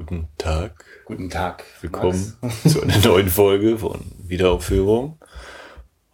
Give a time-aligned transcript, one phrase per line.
[0.00, 0.82] Guten Tag.
[1.04, 1.62] Guten Tag.
[1.82, 2.34] Willkommen
[2.66, 5.18] zu einer neuen Folge von Wiederaufführung.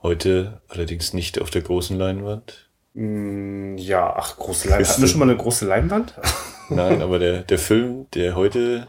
[0.02, 2.68] Heute allerdings nicht auf der großen Leinwand.
[2.94, 4.88] Mm, ja, ach, große Leinwand.
[4.88, 6.14] Hatten wir schon mal eine große Leinwand?
[6.68, 8.88] Nein, aber der, der Film, der heute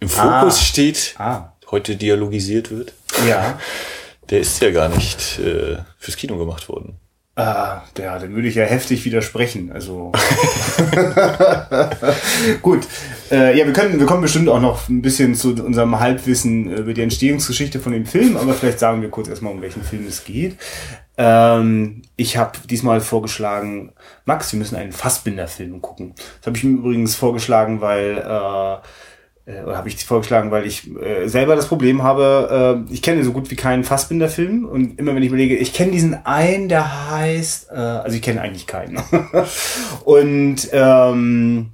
[0.00, 0.62] im Fokus ah.
[0.62, 1.54] steht, ah.
[1.70, 2.92] heute dialogisiert wird,
[3.26, 3.58] ja.
[4.28, 7.00] der ist ja gar nicht äh, fürs Kino gemacht worden.
[7.36, 9.72] Ah, ja, dann würde ich ja heftig widersprechen.
[9.72, 10.12] Also
[12.62, 12.86] gut.
[13.28, 16.94] Äh, ja, wir können, wir kommen bestimmt auch noch ein bisschen zu unserem Halbwissen über
[16.94, 20.22] die Entstehungsgeschichte von dem Film, aber vielleicht sagen wir kurz erstmal, um welchen Film es
[20.22, 20.56] geht.
[21.16, 23.92] Ähm, ich habe diesmal vorgeschlagen,
[24.26, 26.14] Max, wir müssen einen Fassbinder-Film gucken.
[26.38, 28.78] Das habe ich mir übrigens vorgeschlagen, weil äh, äh,
[29.46, 33.32] oder habe ich vorgeschlagen, weil ich äh, selber das Problem habe, äh, ich kenne so
[33.32, 37.70] gut wie keinen Fassbinder-Film und immer wenn ich überlege, ich kenne diesen einen, der heißt,
[37.70, 38.98] äh, also ich kenne eigentlich keinen.
[40.04, 41.72] und ähm,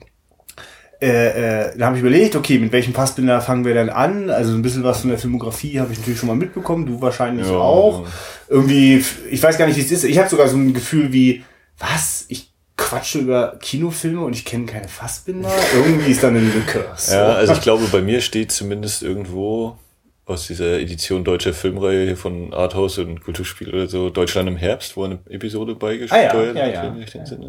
[1.00, 4.28] äh, äh, da habe ich überlegt, okay, mit welchem Fassbinder fangen wir denn an?
[4.28, 7.46] Also ein bisschen was von der Filmografie habe ich natürlich schon mal mitbekommen, du wahrscheinlich
[7.46, 8.06] ja, auch.
[8.48, 10.04] Irgendwie, ich weiß gar nicht, wie es ist.
[10.04, 11.42] Ich habe sogar so ein Gefühl wie,
[11.78, 12.26] was?
[12.28, 12.49] Ich
[12.80, 15.52] quatsche über Kinofilme und ich kenne keine Fassbinder.
[15.74, 16.86] Irgendwie ist dann eine Lücke.
[16.96, 17.14] So.
[17.14, 19.76] Ja, also ich glaube, bei mir steht zumindest irgendwo
[20.24, 25.04] aus dieser Edition deutscher Filmreihe von Arthouse und Kulturspiel oder so Deutschland im Herbst, wo
[25.04, 26.94] eine Episode beigesteuert ah, ja, ja, ja, ja.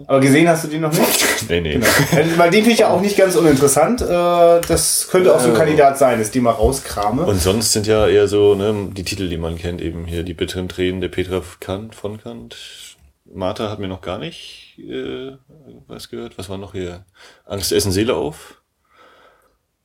[0.08, 1.26] Aber gesehen hast du die noch nicht?
[1.50, 1.74] nee, nee.
[1.74, 1.86] Genau.
[2.38, 4.02] Weil den finde ich ja auch nicht ganz uninteressant.
[4.02, 7.24] Äh, das könnte auch so ein Kandidat sein, dass die mal rauskrame.
[7.24, 10.34] Und sonst sind ja eher so ne, die Titel, die man kennt, eben hier die
[10.34, 12.58] bitteren Tränen der Petra Kant von Kant.
[13.34, 15.38] Martha hat mir noch gar nicht äh,
[15.88, 16.38] was gehört.
[16.38, 17.06] Was war noch hier?
[17.46, 18.62] Angst essen Seele auf.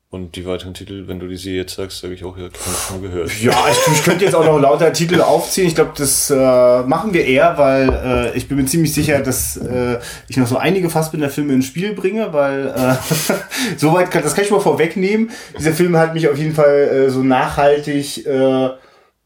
[0.08, 2.48] Und die weiteren Titel, wenn du die sie jetzt sagst, sage ich auch, ja,
[2.88, 3.30] schon gehört.
[3.42, 5.66] Ja, ich, ich, könnte jetzt auch noch lauter Titel aufziehen.
[5.66, 7.88] Ich glaube, das äh, machen wir eher, weil
[8.32, 11.92] äh, ich bin mir ziemlich sicher, dass äh, ich noch so einige Fassbinder-Filme ins Spiel
[11.92, 12.94] bringe, weil äh,
[13.76, 15.30] soweit kann, das kann ich mal vorwegnehmen.
[15.58, 18.70] Dieser Film hat mich auf jeden Fall äh, so nachhaltig äh,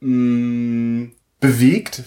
[0.00, 1.10] mh,
[1.40, 2.02] bewegt,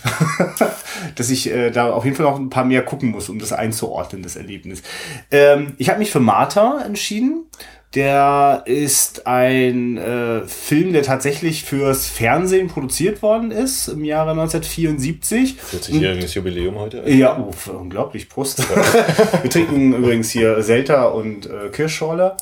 [1.16, 3.52] dass ich äh, da auf jeden Fall noch ein paar mehr gucken muss, um das
[3.52, 4.84] einzuordnen, das Erlebnis.
[5.31, 7.47] Ähm, ich habe mich für Martha entschieden.
[7.96, 15.58] Der ist ein äh, Film, der tatsächlich fürs Fernsehen produziert worden ist im Jahre 1974.
[15.72, 17.08] 40-jähriges Jubiläum heute.
[17.08, 18.63] Ja, oh, unglaublich, Prost.
[19.44, 22.35] Wir trinken übrigens hier Selta und äh, Kirschschorle.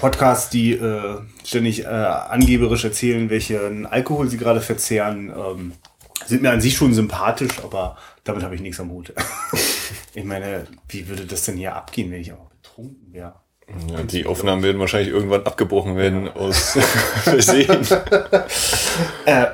[0.00, 5.72] Podcasts, die äh, ständig äh, angeberisch erzählen, welchen Alkohol sie gerade verzehren, ähm,
[6.24, 9.12] sind mir an sich schon sympathisch, aber damit habe ich nichts am Hut.
[10.14, 13.34] ich meine, wie würde das denn hier abgehen, wenn ich auch betrunken wäre?
[13.88, 16.36] Ja, die Aufnahmen werden wahrscheinlich irgendwann abgebrochen werden ja.
[16.36, 16.78] aus
[17.22, 17.68] Versehen.
[19.24, 19.46] äh,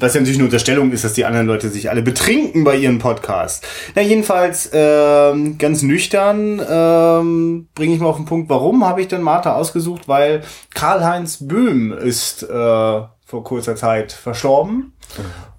[0.00, 2.98] was ja natürlich eine Unterstellung ist, dass die anderen Leute sich alle betrinken bei ihren
[2.98, 3.66] Podcasts.
[3.94, 9.08] Na, jedenfalls ähm, ganz nüchtern ähm, bringe ich mal auf den Punkt, warum habe ich
[9.08, 10.08] denn Martha ausgesucht?
[10.08, 10.42] Weil
[10.74, 14.92] Karl-Heinz Böhm ist äh, vor kurzer Zeit verstorben.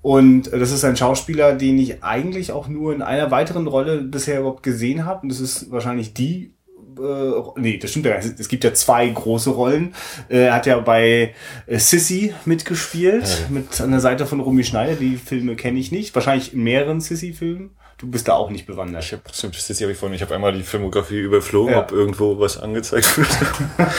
[0.02, 4.40] Und das ist ein Schauspieler, den ich eigentlich auch nur in einer weiteren Rolle bisher
[4.40, 5.24] überhaupt gesehen habe.
[5.24, 6.55] Und das ist wahrscheinlich die
[7.00, 8.16] äh, nee, das stimmt ja.
[8.16, 9.94] Es gibt ja zwei große Rollen.
[10.30, 11.34] Äh, er hat ja bei
[11.68, 13.50] äh, Sissy mitgespielt, ja.
[13.50, 14.96] mit an der Seite von Romy Schneider.
[14.96, 16.14] Die Filme kenne ich nicht.
[16.16, 17.72] Wahrscheinlich in mehreren Sissy-Filmen.
[17.98, 19.04] Du bist da auch nicht bewandert.
[19.04, 21.82] Ich habe Sissy habe ich vorhin, ich habe einmal die Filmografie überflogen, ja.
[21.82, 23.30] ob irgendwo was angezeigt wird.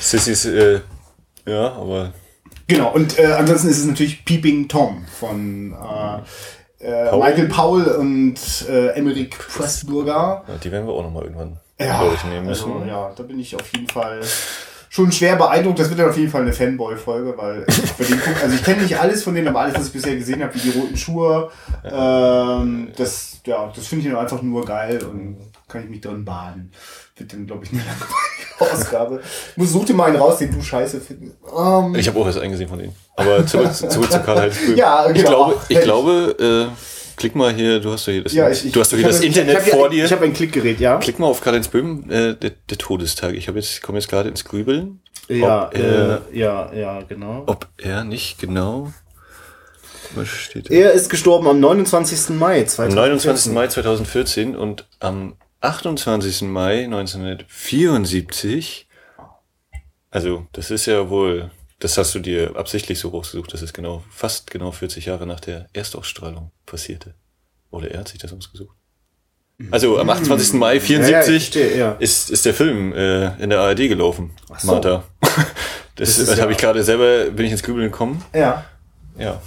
[0.00, 0.80] Sissy ist, äh,
[1.46, 2.12] ja, aber.
[2.66, 7.18] Genau, und äh, ansonsten ist es natürlich Peeping Tom von äh, äh, Paul?
[7.20, 8.36] Michael Paul und
[8.68, 10.44] äh, Emmerich Pressburger.
[10.46, 12.72] Ja, die werden wir auch nochmal irgendwann ja, durchnehmen müssen.
[12.72, 14.20] Also, ja, da bin ich auf jeden Fall
[14.90, 15.78] schon schwer beeindruckt.
[15.78, 18.64] Das wird dann auf jeden Fall eine Fanboy-Folge, weil ich bei denen gucke, also ich
[18.64, 20.96] kenne nicht alles von denen, aber alles, was ich bisher gesehen habe, wie die roten
[20.96, 21.50] Schuhe,
[21.84, 25.36] ähm, das, ja, das finde ich einfach nur geil und
[25.68, 26.72] kann ich mich drin baden.
[27.16, 29.20] Wird dann, glaube ich, eine langweilige Ausgabe.
[29.56, 31.36] Such dir mal einen raus, den du scheiße findest.
[31.42, 32.94] Um, ich habe auch was eingesehen von denen.
[33.16, 35.14] Aber zurück, zurück zu Karl-Heinz Ja, genau.
[35.18, 38.70] Ich glaube, ich glaube äh, Klick mal hier, du hast doch hier das, ja, ich,
[38.70, 40.04] du hast doch hier das Internet ich, vor dir.
[40.04, 40.98] Ich habe ein Klickgerät, ja.
[40.98, 43.34] Klick mal auf Karl-Heinz Böhm, äh, der, der Todestag.
[43.34, 45.00] Ich habe jetzt, komme jetzt gerade ins Grübeln.
[45.28, 47.42] Ja, er, äh, ja, ja, genau.
[47.46, 48.92] Ob er nicht genau.
[50.14, 50.74] Was steht da?
[50.74, 52.36] Er ist gestorben am 29.
[52.36, 52.88] Mai 2014.
[52.88, 53.52] Am 29.
[53.52, 56.42] Mai 2014 und am 28.
[56.42, 58.86] Mai 1974.
[60.10, 64.02] Also, das ist ja wohl das hast du dir absichtlich so hochgesucht, dass es genau,
[64.10, 67.14] fast genau 40 Jahre nach der Erstausstrahlung passierte.
[67.70, 68.76] Oder er hat sich das ausgesucht.
[69.70, 70.54] Also am 28.
[70.54, 71.92] Mai 74 ja, ja, ja.
[71.98, 74.72] Ist, ist der Film äh, in der ARD gelaufen, Ach so.
[74.72, 75.04] Martha.
[75.96, 78.24] Das, das, das habe ich gerade selber, bin ich ins Grübeln gekommen.
[78.32, 78.64] Ja.
[79.18, 79.42] Ja.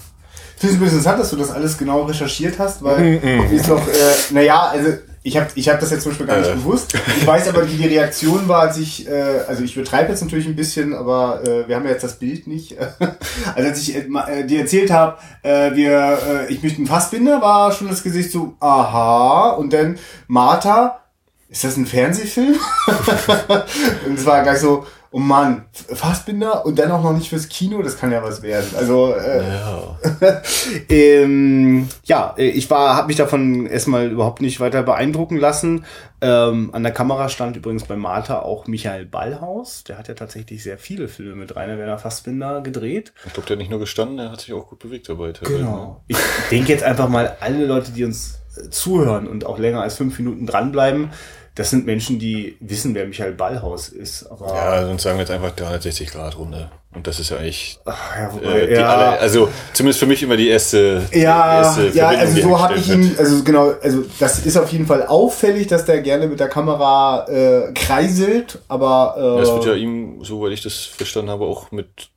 [0.57, 3.17] Ich finde es ein bisschen interessant, dass du das alles genau recherchiert hast, weil mm
[3.23, 3.49] -mm.
[3.51, 4.89] ist doch, äh, naja, also
[5.23, 6.53] Ich habe ich hab das jetzt zum Beispiel gar nicht Äh.
[6.55, 6.95] gewusst.
[7.17, 10.47] Ich weiß aber, wie die Reaktion war, als ich, äh, also ich betreibe jetzt natürlich
[10.47, 12.75] ein bisschen, aber äh, wir haben ja jetzt das Bild nicht.
[13.55, 17.39] also als ich äh, äh, dir erzählt habe, äh, wir, äh, ich möchte einen Fassbinder,
[17.39, 19.51] war schon das Gesicht so, aha.
[19.51, 21.01] Und dann Martha,
[21.49, 22.55] ist das ein Fernsehfilm?
[24.07, 27.81] und es war gleich so, oh Mann, Fassbinder und dann auch noch nicht fürs Kino,
[27.81, 28.69] das kann ja was werden.
[28.77, 29.99] Also äh, Ja.
[30.89, 35.85] ähm, ja, äh, ich war, habe mich davon erstmal überhaupt nicht weiter beeindrucken lassen.
[36.21, 39.83] Ähm, an der Kamera stand übrigens bei Martha auch Michael Ballhaus.
[39.83, 43.11] Der hat ja tatsächlich sehr viele Filme mit Rainer Werner Fassbinder gedreht.
[43.25, 45.27] Ich glaube, der hat nicht nur gestanden, der hat sich auch gut bewegt dabei.
[45.27, 45.33] ne?
[45.43, 46.03] Genau.
[46.07, 46.17] Ich
[46.51, 50.17] denke jetzt einfach mal, alle Leute, die uns äh, zuhören und auch länger als fünf
[50.19, 51.09] Minuten dranbleiben,
[51.55, 54.25] das sind Menschen, die wissen, wer Michael Ballhaus ist.
[54.27, 56.71] Aber Ja, sonst sagen wir jetzt einfach 360 Grad Runde.
[56.93, 58.87] Und das ist ja eigentlich Ach, ja, äh, wobei, die ja.
[58.87, 62.59] alle, also zumindest für mich immer die erste, die Ja, erste ja, also die so
[62.59, 63.19] habe ich ihn, wird.
[63.19, 67.25] also genau, also das ist auf jeden Fall auffällig, dass der gerne mit der Kamera
[67.29, 72.09] äh, kreiselt, aber äh, Das wird ja ihm, soweit ich das verstanden habe, auch mit,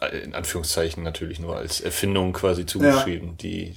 [0.00, 3.74] äh, in Anführungszeichen natürlich nur als Erfindung quasi zugeschrieben, die äh,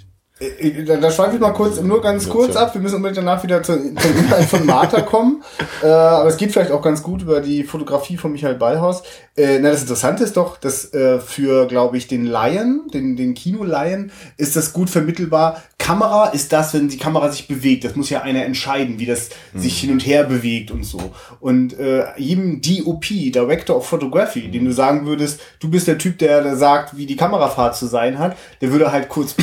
[0.85, 2.73] da, da schweife ich mal kurz, nur ganz kurz ab.
[2.73, 5.43] Wir müssen unbedingt danach wieder zu, zum Inhalt von Martha kommen.
[5.81, 9.03] Äh, aber es geht vielleicht auch ganz gut über die Fotografie von Michael Ballhaus.
[9.35, 13.33] Äh, na, das Interessante ist doch, dass äh, für, glaube ich, den Laien, den, den
[13.33, 15.61] Kino-Laien, ist das gut vermittelbar.
[15.77, 17.83] Kamera ist das, wenn die Kamera sich bewegt.
[17.83, 21.11] Das muss ja einer entscheiden, wie das sich hin und her bewegt und so.
[21.41, 26.19] Und äh, jedem DOP, Director of Photography, dem du sagen würdest, du bist der Typ,
[26.19, 29.35] der, der sagt, wie die Kamerafahrt zu sein hat, der würde halt kurz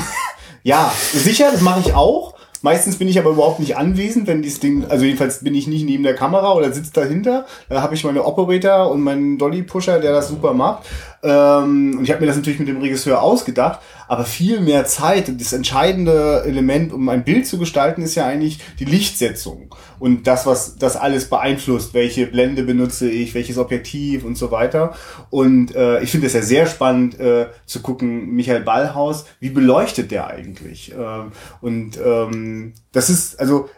[0.63, 2.35] ja, sicher, das mache ich auch.
[2.63, 5.87] Meistens bin ich aber überhaupt nicht anwesend, wenn dieses Ding, also jedenfalls bin ich nicht
[5.87, 7.47] neben der Kamera oder sitze dahinter.
[7.71, 10.87] Da habe ich meine Operator und meinen Dolly-Pusher, der das super macht.
[11.23, 13.81] Ähm, und ich habe mir das natürlich mit dem Regisseur ausgedacht,
[14.11, 18.27] aber viel mehr Zeit und das entscheidende Element, um ein Bild zu gestalten, ist ja
[18.27, 21.95] eigentlich die Lichtsetzung und das, was das alles beeinflusst.
[21.95, 24.97] Welche Blende benutze ich, welches Objektiv und so weiter.
[25.31, 30.11] Und äh, ich finde es ja sehr spannend äh, zu gucken, Michael Ballhaus, wie beleuchtet
[30.11, 30.93] der eigentlich?
[30.93, 31.31] Ähm,
[31.61, 33.69] und ähm, das ist, also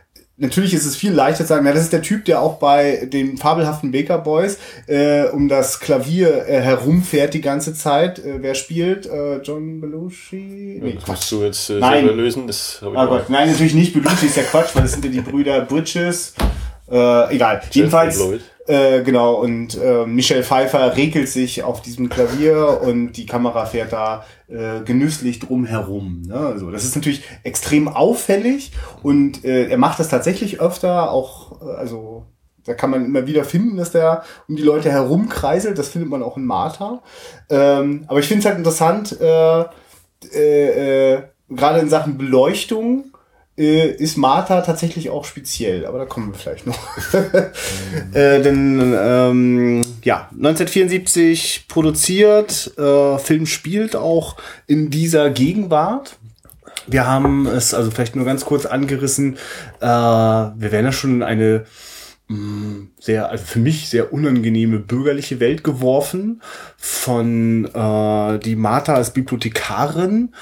[0.42, 3.08] natürlich ist es viel leichter zu sagen, na, das ist der Typ, der auch bei
[3.10, 8.18] den fabelhaften Baker Boys äh, um das Klavier äh, herumfährt die ganze Zeit.
[8.18, 9.06] Äh, wer spielt?
[9.06, 10.80] Äh, John Belushi?
[10.82, 12.04] Nee, musst du jetzt äh, Nein.
[12.04, 12.46] selber lösen.
[12.46, 13.08] Das ich auch.
[13.08, 13.94] Gott, nein, natürlich nicht.
[13.94, 16.34] Belushi ist ja Quatsch, weil das sind ja die Brüder Bridges.
[16.92, 17.62] Äh, egal.
[17.70, 18.20] Jedenfalls,
[18.66, 23.92] äh, genau, und äh, Michelle Pfeiffer regelt sich auf diesem Klavier und die Kamera fährt
[23.92, 26.22] da äh, genüsslich drum herum.
[26.26, 26.36] Ne?
[26.36, 28.72] Also, das ist natürlich extrem auffällig
[29.02, 32.26] und äh, er macht das tatsächlich öfter, auch, äh, also
[32.64, 35.78] da kann man immer wieder finden, dass der um die Leute herumkreiselt.
[35.78, 37.02] Das findet man auch in Martha.
[37.50, 39.64] Ähm, aber ich finde es halt interessant, äh,
[40.32, 43.11] äh, äh, gerade in Sachen Beleuchtung
[43.56, 46.78] äh, ist Martha tatsächlich auch speziell, aber da kommen wir vielleicht noch.
[48.14, 56.16] äh, denn ähm, ja, 1974 produziert, äh, Film spielt auch in dieser Gegenwart.
[56.86, 59.36] Wir haben es also vielleicht nur ganz kurz angerissen.
[59.80, 61.66] Äh, wir werden ja schon in eine
[62.28, 66.42] mh, sehr, also für mich sehr unangenehme bürgerliche Welt geworfen
[66.76, 70.34] von äh, die Martha als Bibliothekarin.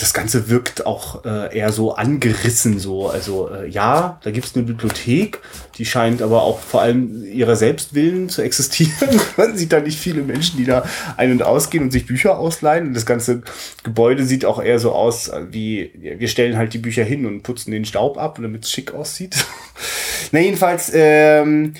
[0.00, 3.08] Das Ganze wirkt auch äh, eher so angerissen so.
[3.08, 5.40] Also äh, ja, da gibt's eine Bibliothek,
[5.76, 9.20] die scheint aber auch vor allem ihrer Selbstwillen zu existieren.
[9.36, 10.84] Man sieht da nicht viele Menschen, die da
[11.16, 12.88] ein- und ausgehen und sich Bücher ausleihen.
[12.88, 13.42] Und das ganze
[13.82, 17.42] Gebäude sieht auch eher so aus, äh, wie wir stellen halt die Bücher hin und
[17.42, 19.36] putzen den Staub ab, damit es schick aussieht.
[20.32, 21.74] Na jedenfalls, ähm,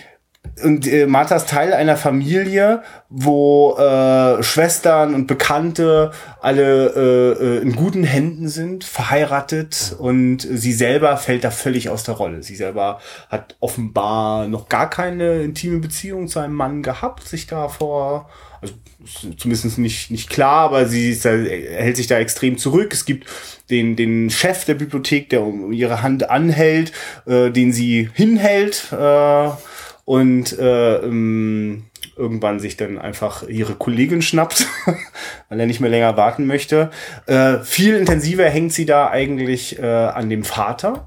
[0.62, 7.62] und äh, Martha ist Teil einer Familie, wo äh, Schwestern und Bekannte alle äh, äh,
[7.62, 12.42] in guten Händen sind, verheiratet und sie selber fällt da völlig aus der Rolle.
[12.42, 17.68] Sie selber hat offenbar noch gar keine intime Beziehung zu einem Mann gehabt, sich da
[17.68, 18.28] vor,
[18.60, 18.74] also
[19.36, 22.92] zumindest nicht, nicht klar, aber sie ist da, hält sich da extrem zurück.
[22.92, 23.26] Es gibt
[23.70, 26.92] den, den Chef der Bibliothek, der um ihre Hand anhält,
[27.26, 28.92] äh, den sie hinhält.
[28.92, 29.50] Äh,
[30.10, 31.84] und äh, ähm,
[32.16, 34.66] irgendwann sich dann einfach ihre Kollegin schnappt,
[35.48, 36.90] weil er nicht mehr länger warten möchte.
[37.26, 41.06] Äh, viel intensiver hängt sie da eigentlich äh, an dem Vater.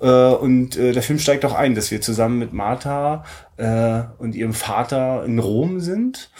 [0.00, 3.24] Äh, und äh, der Film steigt auch ein, dass wir zusammen mit Martha
[3.56, 6.30] äh, und ihrem Vater in Rom sind.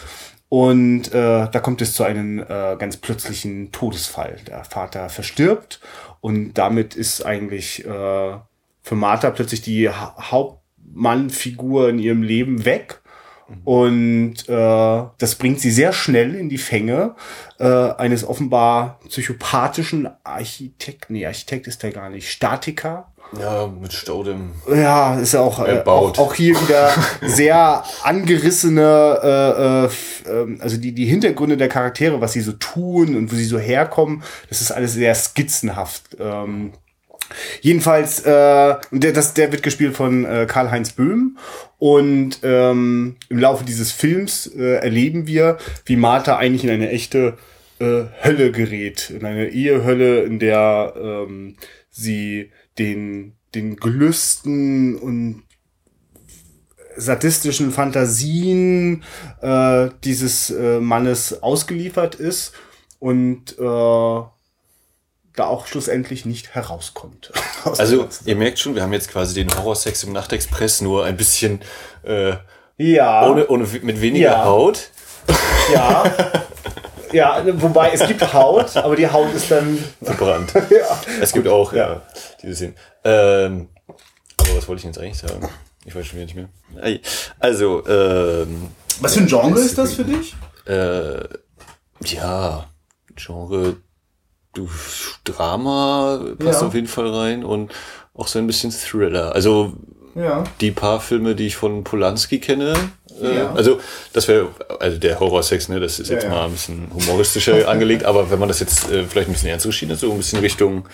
[0.47, 4.37] Und äh, da kommt es zu einem äh, ganz plötzlichen Todesfall.
[4.47, 5.81] Der Vater verstirbt
[6.21, 8.37] und damit ist eigentlich äh,
[8.81, 10.15] für Martha plötzlich die ha
[10.93, 13.01] Hauptmannfigur in ihrem Leben weg
[13.65, 17.15] Und äh, das bringt sie sehr schnell in die Fänge
[17.59, 23.09] äh, eines offenbar psychopathischen Architekt, nee, Architekt ist der gar nicht, Statiker.
[23.39, 24.51] Ja, mit Staudem.
[24.67, 30.77] Ja, ist ja auch, äh, auch, auch hier wieder sehr angerissene, äh, äh, ähm, also
[30.77, 34.61] die, die Hintergründe der Charaktere, was sie so tun und wo sie so herkommen, das
[34.61, 36.17] ist alles sehr skizzenhaft.
[36.19, 36.73] Ähm,
[37.61, 41.37] Jedenfalls, äh, der, das, der wird gespielt von äh, Karl-Heinz Böhm.
[41.77, 47.37] Und ähm, im Laufe dieses Films äh, erleben wir, wie Martha eigentlich in eine echte
[47.79, 49.09] äh, Hölle gerät.
[49.09, 51.55] In eine Ehehölle, in der ähm,
[51.89, 55.43] sie den, den Gelüsten und
[56.95, 59.03] sadistischen Fantasien
[59.41, 62.53] äh, dieses äh, Mannes ausgeliefert ist
[62.99, 64.21] und äh,
[65.35, 67.31] da auch schlussendlich nicht herauskommt.
[67.77, 71.61] Also, ihr merkt schon, wir haben jetzt quasi den Horrorsex im Nachtexpress nur ein bisschen
[72.03, 72.33] äh,
[72.77, 73.29] Ja.
[73.29, 74.45] ohne, ohne mit weniger Ja.
[74.45, 74.89] Haut.
[75.73, 76.03] Ja.
[77.13, 79.77] Ja, wobei es gibt Haut, aber die Haut ist dann.
[80.01, 80.51] verbrannt.
[80.71, 80.99] Ja.
[81.21, 81.93] Es gibt auch Ja.
[81.93, 82.01] ja.
[82.41, 82.75] diese Szenen.
[83.03, 83.69] Ähm,
[84.39, 85.47] aber was wollte ich denn jetzt eigentlich sagen?
[85.85, 86.99] Ich weiß schon wieder nicht mehr.
[87.39, 90.35] Also, ähm, Was für ein Genre ist das für dich?
[90.65, 91.19] äh,
[92.03, 92.65] ja,
[93.15, 93.75] Genre,
[94.53, 94.69] du
[95.23, 96.67] Drama passt Ja.
[96.67, 97.71] auf jeden Fall rein und
[98.13, 99.33] auch so ein bisschen Thriller.
[99.33, 99.73] Also
[100.15, 100.43] Ja.
[100.61, 102.73] die paar Filme, die ich von Polanski kenne,
[103.21, 103.53] äh, Ja.
[103.53, 103.79] also
[104.13, 108.29] das wäre, also der Horrorsex, ne, das ist jetzt mal ein bisschen humoristischer angelegt, aber
[108.29, 110.87] wenn man das jetzt äh, vielleicht ein bisschen ernster geschieden ist, so ein bisschen Richtung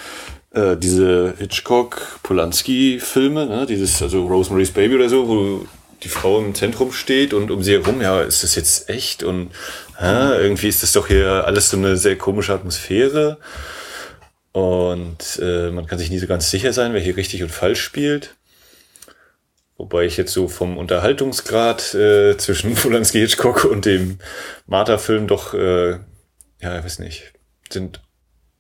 [0.51, 5.65] äh, diese Hitchcock-Polanski-Filme, ne, dieses, also Rosemary's Baby oder so, wo
[6.03, 9.51] die Frau im Zentrum steht und um sie herum, ja, ist das jetzt echt und
[9.97, 13.37] hä, irgendwie ist das doch hier alles so eine sehr komische Atmosphäre.
[14.51, 17.81] Und äh, man kann sich nie so ganz sicher sein, wer hier richtig und falsch
[17.81, 18.35] spielt.
[19.77, 24.19] Wobei ich jetzt so vom Unterhaltungsgrad äh, zwischen Polanski Hitchcock und dem
[24.65, 25.91] Martha-Film doch, äh,
[26.61, 27.33] ja, ich weiß nicht,
[27.69, 28.01] sind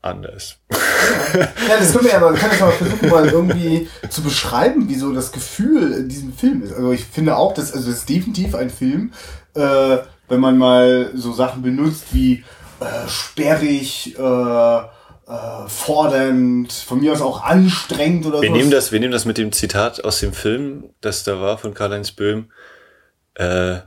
[0.01, 0.59] anders.
[1.33, 5.13] Ja, das können wir aber, kann ich mal versuchen, mal irgendwie zu beschreiben, wie so
[5.13, 6.73] das Gefühl in diesem Film ist.
[6.73, 9.13] Also ich finde auch, dass, also das ist definitiv ein Film,
[9.55, 12.43] äh, wenn man mal so Sachen benutzt wie
[12.79, 18.55] äh, sperrig, äh, äh, fordernd, von mir aus auch anstrengend oder Wir so.
[18.55, 21.73] nehmen das, wir nehmen das mit dem Zitat aus dem Film, das da war von
[21.73, 22.51] Karl-Heinz Böhm.
[23.35, 23.77] Äh,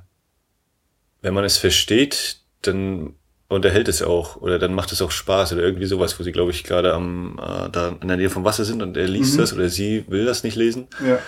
[1.20, 3.14] wenn man es versteht, dann
[3.52, 6.50] unterhält es auch oder dann macht es auch Spaß oder irgendwie sowas, wo sie, glaube
[6.50, 9.52] ich, gerade am äh, da in der Nähe vom Wasser sind und er liest das
[9.52, 10.88] oder sie will das nicht lesen.
[11.06, 11.18] Ja.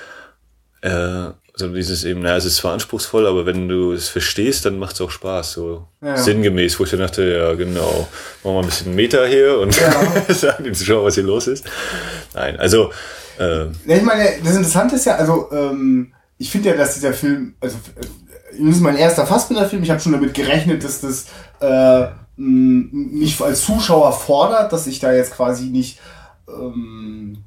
[1.28, 4.76] Äh, so dieses eben, naja, es ist zwar anspruchsvoll, aber wenn du es verstehst, dann
[4.78, 6.16] macht es auch Spaß, so Ja.
[6.16, 8.08] sinngemäß, wo ich dann dachte, ja genau,
[8.42, 9.72] machen wir ein bisschen Meter hier und
[10.28, 11.64] sagen den Zuschauern, was hier los ist.
[12.34, 12.90] Nein, also
[13.38, 17.12] äh, Ja, ich meine, das Interessante ist ja, also ähm, ich finde ja, dass dieser
[17.12, 18.04] Film, also äh,
[18.58, 21.26] das ist mein erster Fassbinder-Film, ich habe schon damit gerechnet, dass das
[21.60, 26.00] äh, mich als Zuschauer fordert, dass ich da jetzt quasi nicht,
[26.48, 27.38] ähm,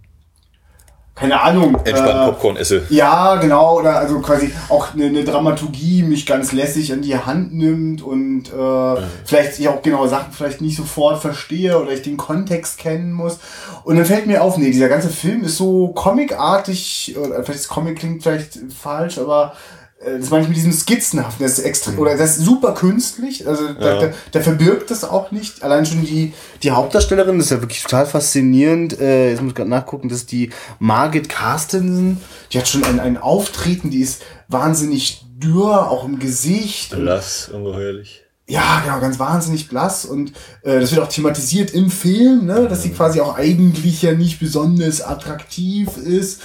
[1.13, 2.83] keine Ahnung, entspannt äh, Popcorn esse.
[2.89, 7.53] ja, genau, oder also quasi auch eine, eine Dramaturgie mich ganz lässig an die Hand
[7.53, 12.17] nimmt und äh, vielleicht ich auch genaue Sachen vielleicht nicht sofort verstehe oder ich den
[12.17, 13.39] Kontext kennen muss.
[13.83, 17.67] Und dann fällt mir auf, nee, dieser ganze Film ist so comicartig, oder vielleicht das
[17.67, 21.97] Comic klingt vielleicht falsch, aber äh, das meine ich mit diesem Skizzenhaften, das ist extrem,
[21.97, 24.07] oder das ist super künstlich, also da, Ja.
[24.07, 25.63] da, da verbirgt das auch nicht.
[25.63, 28.99] Allein schon die, die Hauptdarstellerin, das ist ja wirklich total faszinierend.
[28.99, 32.21] Äh, jetzt muss ich gerade nachgucken, das ist die Margit Carstensen.
[32.51, 36.91] Die hat schon ein, ein Auftreten, die ist wahnsinnig dürr, auch im Gesicht.
[36.91, 38.23] Blass, ungeheuerlich.
[38.47, 40.05] ja, genau, ganz wahnsinnig blass.
[40.05, 42.67] Und äh, das wird auch thematisiert im Film, ne?
[42.69, 46.41] dass sie quasi auch eigentlich ja nicht besonders attraktiv ist.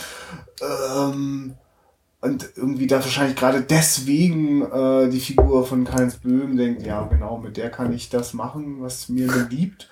[0.96, 1.54] Ähm,
[2.22, 7.36] und irgendwie da wahrscheinlich gerade deswegen äh, die Figur von Karl-Heinz Böhm denkt, ja genau,
[7.38, 9.88] mit der kann ich das machen, was mir beliebt.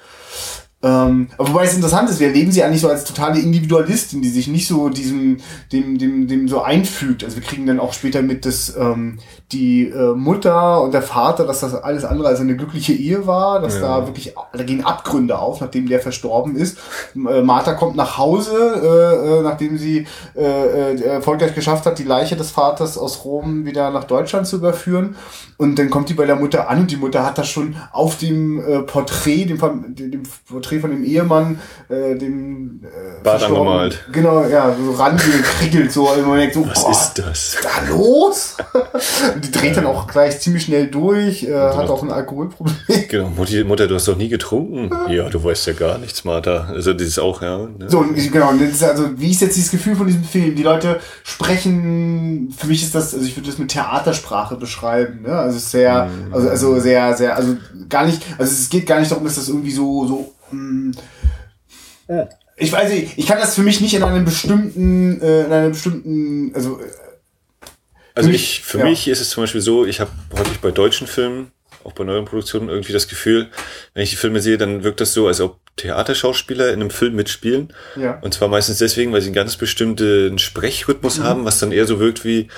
[0.82, 4.30] Ähm, aber wobei es interessant ist, wir erleben sie eigentlich so als totale Individualistin, die
[4.30, 5.36] sich nicht so diesem,
[5.72, 7.22] dem, dem, dem so einfügt.
[7.22, 9.18] Also wir kriegen dann auch später mit, dass ähm,
[9.52, 13.60] die äh, Mutter und der Vater, dass das alles andere als eine glückliche Ehe war,
[13.60, 16.78] dass da wirklich, da gehen Abgründe auf, nachdem der verstorben ist.
[17.14, 22.04] Äh, Martha kommt nach Hause, äh, äh, nachdem sie äh, äh, erfolgreich geschafft hat, die
[22.04, 25.16] Leiche des Vaters aus Rom wieder nach Deutschland zu überführen.
[25.58, 28.16] Und dann kommt die bei der Mutter an und die Mutter hat da schon auf
[28.16, 29.58] dem äh, Porträt, dem,
[29.94, 31.58] dem Porträt Porträt von dem Ehemann,
[31.88, 34.04] äh, dem äh, Bart angemalt.
[34.12, 37.56] Genau, ja, so rangekriegelt, so im Moment so, Was boah, ist das?
[37.62, 38.56] da los?
[39.44, 42.76] Die dreht dann auch gleich ziemlich schnell durch, äh, hat auch ein Alkoholproblem.
[43.08, 44.90] Genau, Mutti, Mutter, du hast doch nie getrunken.
[45.10, 46.68] Ja, du weißt ja gar nichts, Martha.
[46.68, 47.58] Also das ist auch, ja.
[47.58, 47.88] Ne?
[47.88, 50.54] So, genau, und das ist also, wie ist jetzt dieses Gefühl von diesem Film?
[50.54, 55.32] Die Leute sprechen, für mich ist das, also ich würde das mit Theatersprache beschreiben, ne?
[55.32, 57.56] Also sehr, also, also sehr, sehr, also
[57.88, 60.92] gar nicht, also es geht gar nicht darum, dass das irgendwie so, so, mh,
[62.56, 65.72] ich weiß nicht, ich kann das für mich nicht in einem bestimmten, äh, in einem
[65.72, 66.84] bestimmten, also, äh,
[68.14, 68.84] Also Für ich, für ja.
[68.84, 71.52] mich ist es zum Beispiel so, ich habe häufig bei deutschen Filmen,
[71.84, 73.48] auch bei neuen Produktionen, irgendwie das Gefühl,
[73.94, 77.14] wenn ich die Filme sehe, dann wirkt das so, als ob Theaterschauspieler in einem Film
[77.14, 77.72] mitspielen.
[77.96, 78.18] Ja.
[78.20, 81.22] Und zwar meistens deswegen, weil sie einen ganz bestimmten Sprechrhythmus Mhm.
[81.24, 82.48] haben, was dann eher so wirkt wie,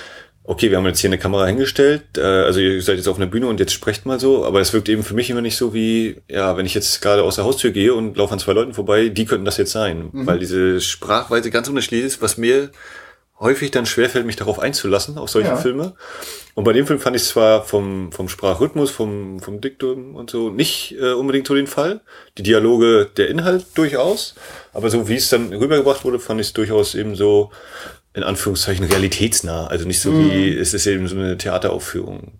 [0.45, 3.27] okay, wir haben jetzt hier eine Kamera hingestellt, äh, also ihr seid jetzt auf einer
[3.27, 5.73] Bühne und jetzt sprecht mal so, aber es wirkt eben für mich immer nicht so
[5.73, 8.73] wie, ja, wenn ich jetzt gerade aus der Haustür gehe und laufe an zwei Leuten
[8.73, 10.27] vorbei, die könnten das jetzt sein, Mhm.
[10.27, 12.71] weil diese Sprachweise ganz unterschiedlich ist, was mir
[13.39, 15.55] häufig dann schwerfällt, mich darauf einzulassen, auf solche Ja.
[15.57, 15.95] Filme.
[16.53, 20.29] Und bei dem Film fand ich es zwar vom, vom Sprachrhythmus, vom, vom Diktum und
[20.29, 22.01] so nicht äh, unbedingt so den Fall.
[22.37, 24.35] Die Dialoge, der Inhalt durchaus.
[24.71, 27.51] Aber so wie es dann rübergebracht wurde, fand ich es durchaus eben so,
[28.15, 29.67] in Anführungszeichen, realitätsnah.
[29.67, 30.31] Also nicht so Mhm.
[30.31, 32.33] wie, es ist eben so eine Theateraufführung.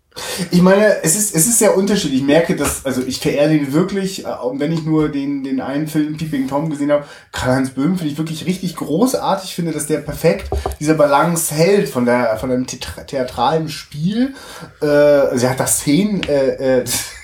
[0.51, 2.21] Ich meine, es ist, es ist sehr unterschiedlich.
[2.21, 5.59] Ich merke, dass, also ich verehre den wirklich, äh, und wenn ich nur den, den
[5.59, 9.49] einen Film Peeping Tom gesehen habe, Karl-Heinz Böhm finde ich wirklich richtig großartig.
[9.49, 14.35] Ich finde, dass der perfekt diese Balance hält von der, von einem Thea- theatralen Spiel.
[14.83, 16.85] Äh, also er hat da Szenen, äh, äh,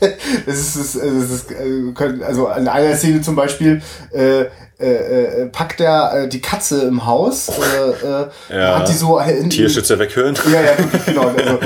[0.46, 4.46] das ist, das ist, äh, also in einer Szene zum Beispiel äh,
[4.80, 7.50] äh, äh, packt er äh, die Katze im Haus,
[8.48, 8.78] Ja.
[8.78, 10.38] hat die so in, Tierschützer weghören.
[10.52, 10.72] ja, ja,
[11.06, 11.22] genau.
[11.22, 11.58] Also,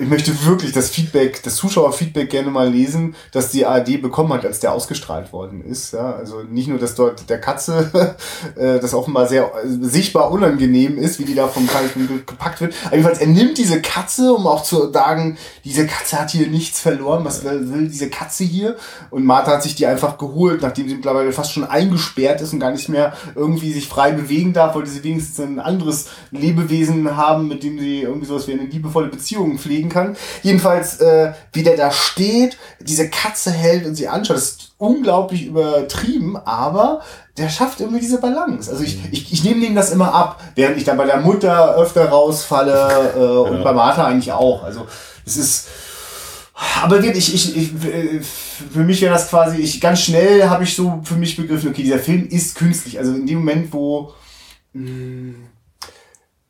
[0.00, 4.46] ich möchte wirklich das Feedback, das Zuschauerfeedback gerne mal lesen, dass die ARD bekommen hat,
[4.46, 5.92] als der ausgestrahlt worden ist.
[5.92, 8.16] Ja, also nicht nur, dass dort der Katze
[8.56, 12.74] das offenbar sehr sichtbar unangenehm ist, wie die da vom Krankenhaus gepackt wird.
[12.86, 16.80] Aber jedenfalls, er nimmt diese Katze, um auch zu sagen, diese Katze hat hier nichts
[16.80, 17.26] verloren.
[17.26, 18.76] Was will, will diese Katze hier?
[19.10, 22.60] Und Martha hat sich die einfach geholt, nachdem sie mittlerweile fast schon eingesperrt ist und
[22.60, 27.48] gar nicht mehr irgendwie sich frei bewegen darf, wollte sie wenigstens ein anderes Lebewesen haben,
[27.48, 30.16] mit dem sie irgendwie sowas wie eine liebevolle Beziehung pflegen kann.
[30.42, 35.46] Jedenfalls, äh, wie der da steht, diese Katze hält und sie anschaut, das ist unglaublich
[35.46, 37.02] übertrieben, aber
[37.38, 38.70] der schafft irgendwie diese Balance.
[38.70, 41.76] Also ich, ich, ich nehme ihm das immer ab, während ich dann bei der Mutter
[41.76, 44.64] öfter rausfalle äh, und bei Martha eigentlich auch.
[44.64, 44.86] Also
[45.24, 45.68] es ist
[46.82, 50.74] aber wirklich, ich, ich, äh, für mich wäre das quasi, ich ganz schnell habe ich
[50.74, 52.98] so für mich begriffen, okay, dieser Film ist künstlich.
[52.98, 54.12] Also in dem Moment, wo
[54.72, 55.34] mh,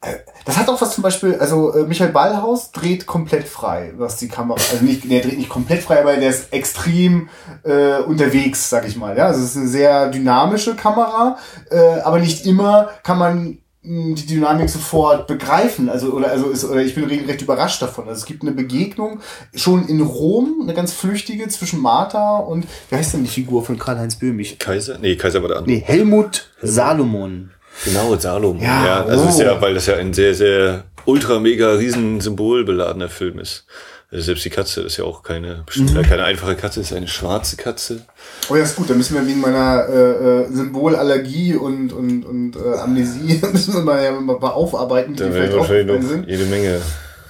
[0.03, 4.17] äh, das hat auch was zum Beispiel, also äh, Michael Ballhaus dreht komplett frei, was
[4.17, 7.29] die Kamera, also nicht, der dreht nicht komplett frei, aber der ist extrem
[7.63, 9.17] äh, unterwegs, sag ich mal.
[9.17, 11.39] Ja, also es ist eine sehr dynamische Kamera,
[11.71, 15.89] äh, aber nicht immer kann man die Dynamik sofort begreifen.
[15.89, 18.07] Also, oder, also ist, oder ich bin regelrecht überrascht davon.
[18.09, 19.21] Also es gibt eine Begegnung
[19.55, 23.79] schon in Rom, eine ganz flüchtige zwischen Martha und, wie heißt denn die Figur von
[23.79, 24.59] Karl-Heinz Böhmich?
[24.59, 24.99] Kaiser?
[25.01, 25.75] Nee, Kaiser war der andere.
[25.75, 27.51] Nee, Helmut Salomon.
[27.85, 28.61] Genau, Salom.
[28.61, 29.29] Ja, Ja, also oh.
[29.29, 33.67] ist ja, weil das ja ein sehr, sehr ultra, mega, riesen symbolbeladener Film ist.
[34.15, 35.97] Selbst die Katze ist ja auch keine, Mhm.
[35.97, 38.03] äh, keine einfache Katze, ist eine schwarze Katze.
[38.51, 42.57] Oh ja, ist gut, da müssen wir wegen meiner äh, äh, Symbolallergie und, und, und
[42.57, 46.21] äh, Amnesie müssen wir mal, ja, mal aufarbeiten, die Da werden vielleicht auch wahrscheinlich sind.
[46.23, 46.81] noch jede Menge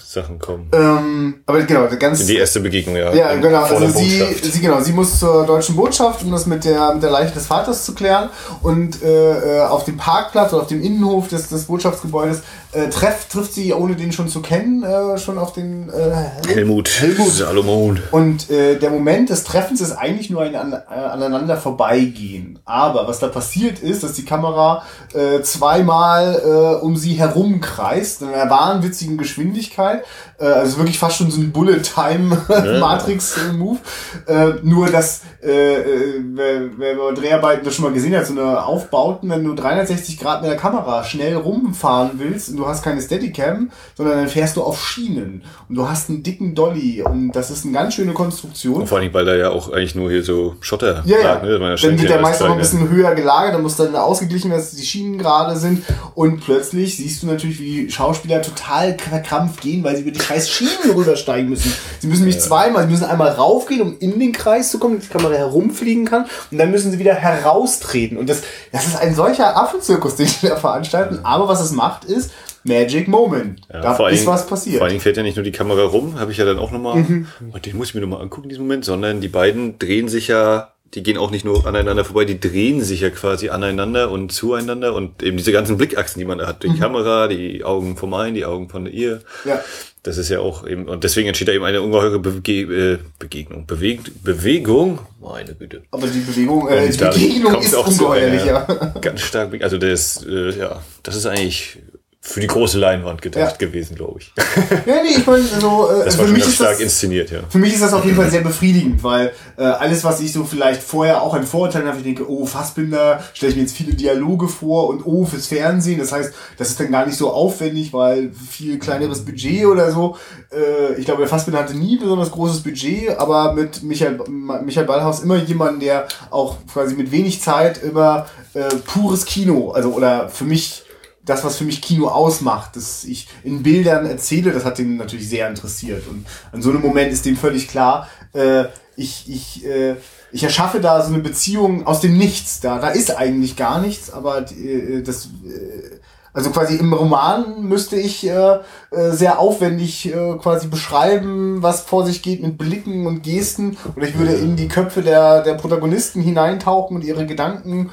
[0.05, 0.69] Sachen kommen.
[0.73, 2.27] Ähm, aber genau, ganz.
[2.27, 3.15] Die erste Begegnung, ja.
[3.15, 3.63] Ja, genau.
[3.63, 7.11] Also sie, sie, genau, sie muss zur deutschen Botschaft, um das mit der, mit der
[7.11, 8.29] Leiche des Vaters zu klären.
[8.61, 12.43] Und äh, äh, auf dem Parkplatz oder auf dem Innenhof des, des Botschaftsgebäudes
[12.73, 16.15] äh, trifft, trifft sie, ohne den schon zu kennen, äh, schon auf den äh,
[16.49, 17.31] Helmut, Helmut.
[17.31, 18.01] Salomon.
[18.11, 22.61] Und äh, der Moment des Treffens ist eigentlich nur ein an, äh, aneinander vorbeigehen.
[22.65, 28.29] Aber was da passiert ist, dass die Kamera äh, zweimal äh, um sie herumkreist, in
[28.29, 30.05] einer wahnwitzigen Geschwindigkeit.
[30.39, 33.79] Äh, also wirklich fast schon so ein Bullet-Time-Matrix-Move.
[34.27, 38.33] Äh, nur, dass, äh, äh, wer, wer bei Dreharbeiten das schon mal gesehen hat, so
[38.33, 43.01] eine Aufbauten, wenn du 360 Grad mit der Kamera schnell rumfahren willst du hast keine
[43.01, 47.51] Steadicam, sondern dann fährst du auf Schienen und du hast einen dicken Dolly und das
[47.51, 48.83] ist eine ganz schöne Konstruktion.
[48.83, 51.25] Und vor allem, weil da ja auch eigentlich nur hier so Schotter Ja, ja.
[51.35, 51.59] lag, ne?
[51.59, 54.51] Das war dann geht der meist noch ein bisschen höher gelagert, dann muss dann ausgeglichen
[54.51, 55.85] werden, dass die Schienen gerade sind.
[56.15, 60.51] Und plötzlich siehst du natürlich, wie Schauspieler total verkrampft gehen, weil sie über die scheiß
[60.51, 61.73] Schienen rübersteigen müssen.
[62.01, 65.09] Sie müssen nicht zweimal, sie müssen einmal raufgehen, um in den Kreis zu kommen, dass
[65.09, 66.27] die Kamera herumfliegen kann.
[66.51, 68.19] Und dann müssen sie wieder heraustreten.
[68.19, 71.21] Und das, das ist ein solcher Affenzirkus, den sie da veranstalten.
[71.25, 72.31] Aber was es macht, ist
[72.65, 73.61] Magic Moment.
[73.73, 74.75] Ja, da vor ist allen- was passiert.
[74.75, 74.79] Mhm.
[74.79, 76.71] Vor allen Dingen fährt ja nicht nur die Kamera rum, habe ich ja dann auch
[76.71, 77.05] nochmal,
[77.53, 80.73] oh, den muss ich mir nochmal angucken, diesen Moment, sondern die beiden drehen sich ja
[80.95, 84.95] die gehen auch nicht nur aneinander vorbei, die drehen sich ja quasi aneinander und zueinander
[84.95, 88.35] und eben diese ganzen Blickachsen, die man da hat, die Kamera, die Augen vom einen,
[88.35, 89.23] die Augen von ihr.
[89.45, 89.61] Ja.
[90.03, 93.67] Das ist ja auch eben, und deswegen entsteht da eben eine ungeheure Bege äh, Begegnung,
[93.67, 95.83] Bewegt, Bewegung, meine Güte.
[95.93, 98.67] Aber die Bewegung, äh, Und die Begegnung ist ungeheuerlich, ja.
[99.01, 101.79] Ganz stark, also das, äh, ja, das ist eigentlich
[102.25, 103.67] für die große Leinwand gedacht Ja.
[103.67, 104.33] gewesen, glaube ich.
[104.87, 107.41] Ja, nee, ich meine, also, äh, Das für war mich ist stark das, inszeniert, ja.
[107.49, 110.45] Für mich ist das auf jeden Fall sehr befriedigend, weil äh, alles, was ich so
[110.45, 113.95] vielleicht vorher auch an Vorurteilen habe, ich denke, oh, Fassbinder, stelle ich mir jetzt viele
[113.95, 115.99] Dialoge vor und oh, fürs Fernsehen.
[115.99, 120.17] Das heißt, das ist dann gar nicht so aufwendig, weil viel kleineres Budget oder so.
[120.53, 125.21] Äh, ich glaube, der Fassbinder hatte nie besonders großes Budget, aber mit Michael, Michael Ballhaus
[125.25, 130.45] immer jemanden, der auch quasi mit wenig Zeit immer äh, pures Kino, also oder für
[130.45, 130.85] mich
[131.25, 135.29] das, was für mich Kino ausmacht, dass ich in Bildern erzähle, das hat den natürlich
[135.29, 136.07] sehr interessiert.
[136.09, 138.65] Und an so einem Moment ist dem völlig klar, äh,
[138.97, 139.97] ich, ich, äh,
[140.33, 142.61] ich erschaffe da so eine Beziehung aus dem Nichts.
[142.61, 146.01] Da, da ist eigentlich gar nichts, aber äh, das, äh,
[146.33, 148.59] also quasi im Roman müsste ich äh,
[148.91, 153.77] äh, sehr aufwendig äh, quasi beschreiben, was vor sich geht mit Blicken und Gesten.
[153.97, 157.91] Oder ich würde in die Köpfe der, der Protagonisten hineintauchen und ihre Gedanken.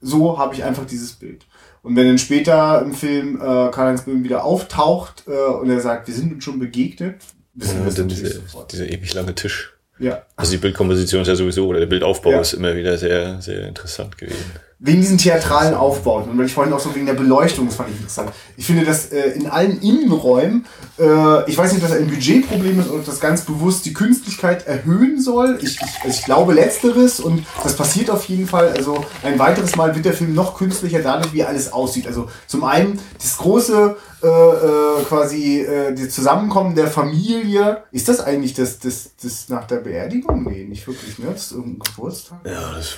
[0.00, 1.46] So habe ich einfach dieses Bild.
[1.84, 6.08] Und wenn dann später im Film äh, Karl-Heinz Böhm wieder auftaucht äh, und er sagt,
[6.08, 7.16] wir sind uns schon begegnet,
[7.52, 8.72] wissen wir Und es dann diese, sofort.
[8.72, 9.74] dieser ewig lange Tisch.
[9.98, 10.22] Ja.
[10.34, 12.40] Also die Bildkomposition ist ja sowieso, oder der Bildaufbau Ja.
[12.40, 14.50] ist immer wieder sehr, sehr interessant gewesen.
[14.86, 17.88] Wegen diesen theatralen Aufbauten und weil ich vorhin auch so wegen der Beleuchtung, das fand
[17.88, 18.32] ich interessant.
[18.58, 20.66] Ich finde, dass äh, in allen Innenräumen,
[20.98, 23.94] äh, ich weiß nicht, ob das ein Budgetproblem ist oder ob das ganz bewusst die
[23.94, 25.58] Künstlichkeit erhöhen soll.
[25.62, 28.74] Ich, ich, also ich glaube letzteres und das passiert auf jeden Fall.
[28.76, 32.06] Also ein weiteres Mal wird der Film noch künstlicher dadurch, wie alles aussieht.
[32.06, 37.84] Also zum einen das große äh, äh, quasi äh, das Zusammenkommen der Familie.
[37.90, 40.44] Ist das eigentlich das, das, das nach der Beerdigung?
[40.44, 41.28] Nee, nicht wirklich, ne?
[41.32, 42.40] Das ist irgendein Geburtstag.
[42.44, 42.96] Ja, das,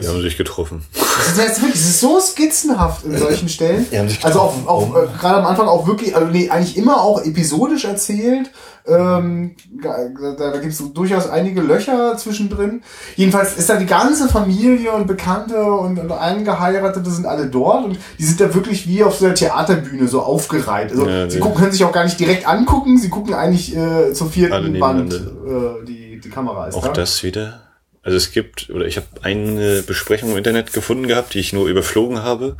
[0.00, 0.84] die haben sich getroffen.
[0.94, 3.86] Das ist das ist so skizzenhaft in solchen Stellen.
[3.90, 6.76] Die haben sich also auch, auch äh, gerade am Anfang auch wirklich, also nee, eigentlich
[6.76, 8.50] immer auch episodisch erzählt.
[8.86, 10.08] Ähm, da
[10.38, 12.82] da, gibt es durchaus einige Löcher zwischendrin.
[13.16, 17.98] Jedenfalls ist da die ganze Familie und Bekannte und, und Eingeheiratete sind alle dort und
[18.18, 20.90] die sind da wirklich wie auf so einer Theaterbühne so aufgereiht.
[20.92, 24.14] Also Ja, sie gucken, können sich auch gar nicht direkt angucken, sie gucken eigentlich äh,
[24.14, 25.12] zur vierten Band.
[25.12, 26.92] Äh, die, die Kamera ist Auch da.
[26.92, 27.67] das wieder.
[28.02, 31.68] Also es gibt, oder ich habe eine Besprechung im Internet gefunden gehabt, die ich nur
[31.68, 32.56] überflogen habe.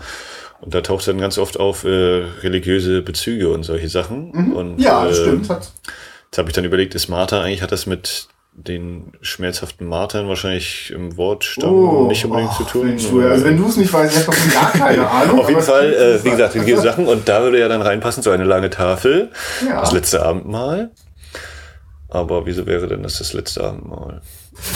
[0.60, 1.88] Und da taucht dann ganz oft auf äh,
[2.42, 4.30] religiöse Bezüge und solche Sachen.
[4.54, 4.82] Und, Mhm.
[4.82, 5.48] Ja, das äh, stimmt.
[5.50, 5.70] Hat,
[6.30, 10.90] Jetzt habe ich dann überlegt, ist Martha, eigentlich hat das mit den schmerzhaften Martern wahrscheinlich
[10.90, 12.80] im Wortstamm nicht unbedingt zu tun.
[12.82, 15.38] Oh, Mensch, also wenn du es nicht weißt, hast du gar keine Ahnung.
[15.40, 17.06] Auf jeden Fall, äh, wie gesagt, religiöse Sachen.
[17.06, 19.30] Und da würde ja dann reinpassen, so eine lange Tafel.
[19.66, 19.80] Ja.
[19.80, 20.90] Das letzte Abendmahl.
[22.08, 24.22] Aber wieso wäre denn das das letzte Abendmahl?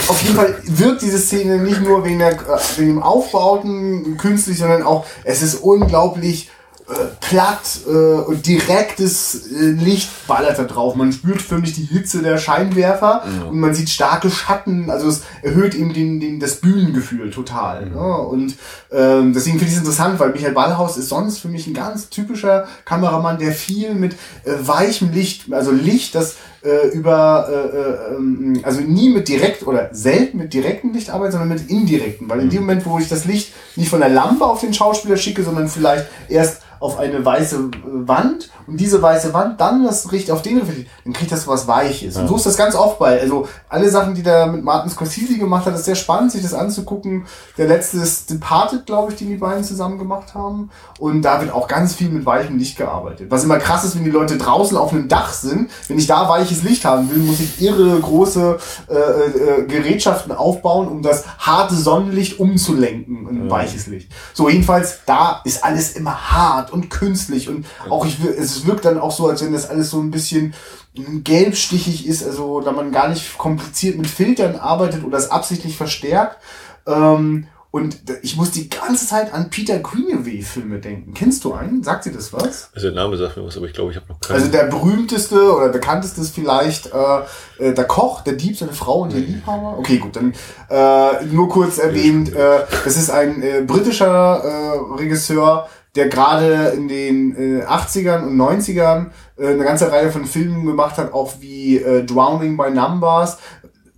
[0.07, 4.57] Auf jeden Fall wirkt diese Szene nicht nur wegen, der, äh, wegen dem Aufbauten künstlich,
[4.57, 6.49] sondern auch, es ist unglaublich
[6.89, 10.95] äh, platt äh, und direktes äh, Licht ballert da drauf.
[10.95, 14.89] Man spürt förmlich die Hitze der Scheinwerfer und man sieht starke Schatten.
[14.89, 17.89] Also es erhöht eben den, den, das Bühnengefühl total.
[17.89, 18.17] Ne?
[18.17, 18.55] Und
[18.91, 22.09] ähm, deswegen finde ich es interessant, weil Michael Ballhaus ist sonst für mich ein ganz
[22.09, 28.15] typischer Kameramann, der viel mit äh, weichem Licht, also Licht, das äh, über, äh, äh,
[28.15, 32.29] ähm, also nie mit direkt oder selten mit direktem Licht arbeitet, sondern mit indirekten.
[32.29, 35.17] Weil in dem Moment, wo ich das Licht nicht von der Lampe auf den Schauspieler
[35.17, 40.11] schicke, sondern vielleicht erst auf eine weiße äh, Wand und diese weiße Wand dann das
[40.11, 42.17] Licht auf den reflektiert, dann kriegt das was Weiches.
[42.17, 45.37] Und so ist das ganz oft bei, also alle Sachen, die der mit Martin Scorsese
[45.37, 47.25] gemacht hat, ist sehr spannend, sich das anzugucken.
[47.57, 50.71] Der letzte ist Departed, glaube ich, den die beiden zusammen gemacht haben.
[50.99, 53.31] Und da wird auch ganz viel mit weichem Licht gearbeitet.
[53.31, 55.71] Was immer krass ist, wenn die Leute draußen auf einem Dach sind.
[55.87, 60.87] Wenn ich da weiches Licht haben will, muss ich irre große äh, äh, Gerätschaften aufbauen,
[60.87, 64.11] um das harte Sonnenlicht umzulenken in weiches Licht.
[64.33, 68.99] So, jedenfalls, da ist alles immer hart und künstlich und auch ich, es wirkt dann
[68.99, 70.53] auch so, als wenn das alles so ein bisschen
[70.93, 76.37] gelbstichig ist, also da man gar nicht kompliziert mit Filtern arbeitet oder es absichtlich verstärkt.
[76.85, 81.15] Ähm, und ich muss die ganze Zeit an Peter Greenaway-Filme denken.
[81.15, 81.81] Kennst du einen?
[81.81, 82.69] Sagt dir das was?
[82.75, 84.35] Also der Name sagt mir was, aber ich glaube, ich habe noch keinen.
[84.35, 89.01] Also der berühmteste oder bekannteste ist vielleicht äh, äh, der Koch, der Dieb, seine Frau
[89.01, 89.79] und ihr Liebhaber.
[89.79, 90.35] Okay, gut, dann
[90.69, 96.87] äh, nur kurz erwähnt, äh, das ist ein äh, britischer äh, Regisseur, der gerade in
[96.87, 101.77] den äh, 80ern und 90ern äh, eine ganze Reihe von Filmen gemacht hat, auch wie
[101.77, 103.39] äh, Drowning by Numbers,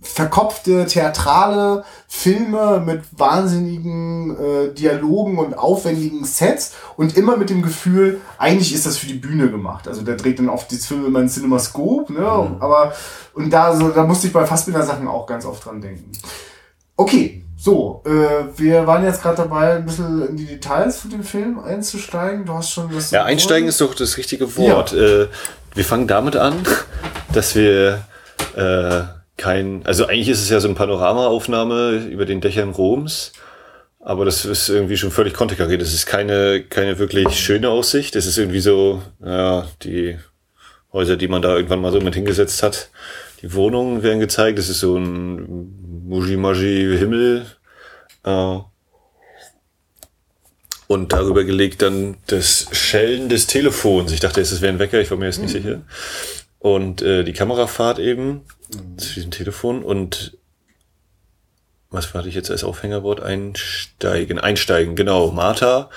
[0.06, 8.20] verkopfte theatrale Filme mit wahnsinnigen äh, Dialogen und aufwendigen Sets und immer mit dem Gefühl,
[8.38, 9.88] eigentlich ist das für die Bühne gemacht.
[9.88, 12.56] Also der dreht dann oft die Filme immer in Cinemascope, ne?
[12.60, 12.92] Aber
[13.34, 16.10] und da so, da musste ich bei Fassbinder Sachen auch ganz oft dran denken.
[16.96, 21.22] Okay, so, äh, wir waren jetzt gerade dabei, ein bisschen in die Details von dem
[21.22, 22.46] Film einzusteigen.
[22.46, 23.10] Du hast schon das.
[23.10, 24.92] Ja, einsteigen ist doch das richtige Wort.
[24.92, 25.28] Äh,
[25.74, 26.54] wir fangen damit an,
[27.32, 28.04] dass wir
[28.56, 33.32] äh, kein, also eigentlich ist es ja so eine Panoramaaufnahme über den Dächern Roms,
[34.00, 35.82] aber das ist irgendwie schon völlig konterkariert.
[35.82, 38.14] Das ist keine, keine wirklich schöne Aussicht.
[38.14, 40.18] Das ist irgendwie so, ja, die
[40.92, 42.90] Häuser, die man da irgendwann mal so mit hingesetzt hat.
[43.42, 44.58] Die Wohnungen werden gezeigt.
[44.58, 47.46] Das ist so ein Muji-Maji-Himmel.
[48.24, 48.58] Äh,
[50.86, 54.12] und darüber gelegt dann das Schellen des Telefons.
[54.12, 55.62] Ich dachte, es wäre ein Wecker, ich war mir jetzt nicht Mhm.
[55.62, 55.82] sicher.
[56.60, 58.42] Und äh, die Kamerafahrt eben
[58.96, 60.36] zu diesem Telefon und
[61.90, 63.20] was hatte ich jetzt als Aufhängerwort?
[63.22, 65.30] Einsteigen, einsteigen, genau.
[65.30, 65.88] Martha,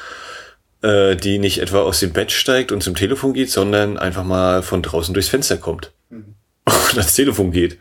[0.82, 4.62] äh, die nicht etwa aus dem Bett steigt und zum Telefon geht, sondern einfach mal
[4.62, 7.78] von draußen durchs Fenster kommt und ans Telefon geht.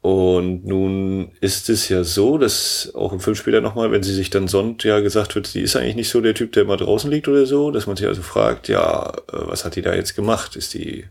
[0.00, 4.28] Und nun ist es ja so, dass auch im Film später nochmal, wenn sie sich
[4.28, 7.10] dann sonnt, ja gesagt wird, sie ist eigentlich nicht so der Typ, der immer draußen
[7.10, 10.14] liegt oder so, dass man sich also fragt, ja, äh, was hat die da jetzt
[10.14, 10.56] gemacht?
[10.56, 11.06] Ist die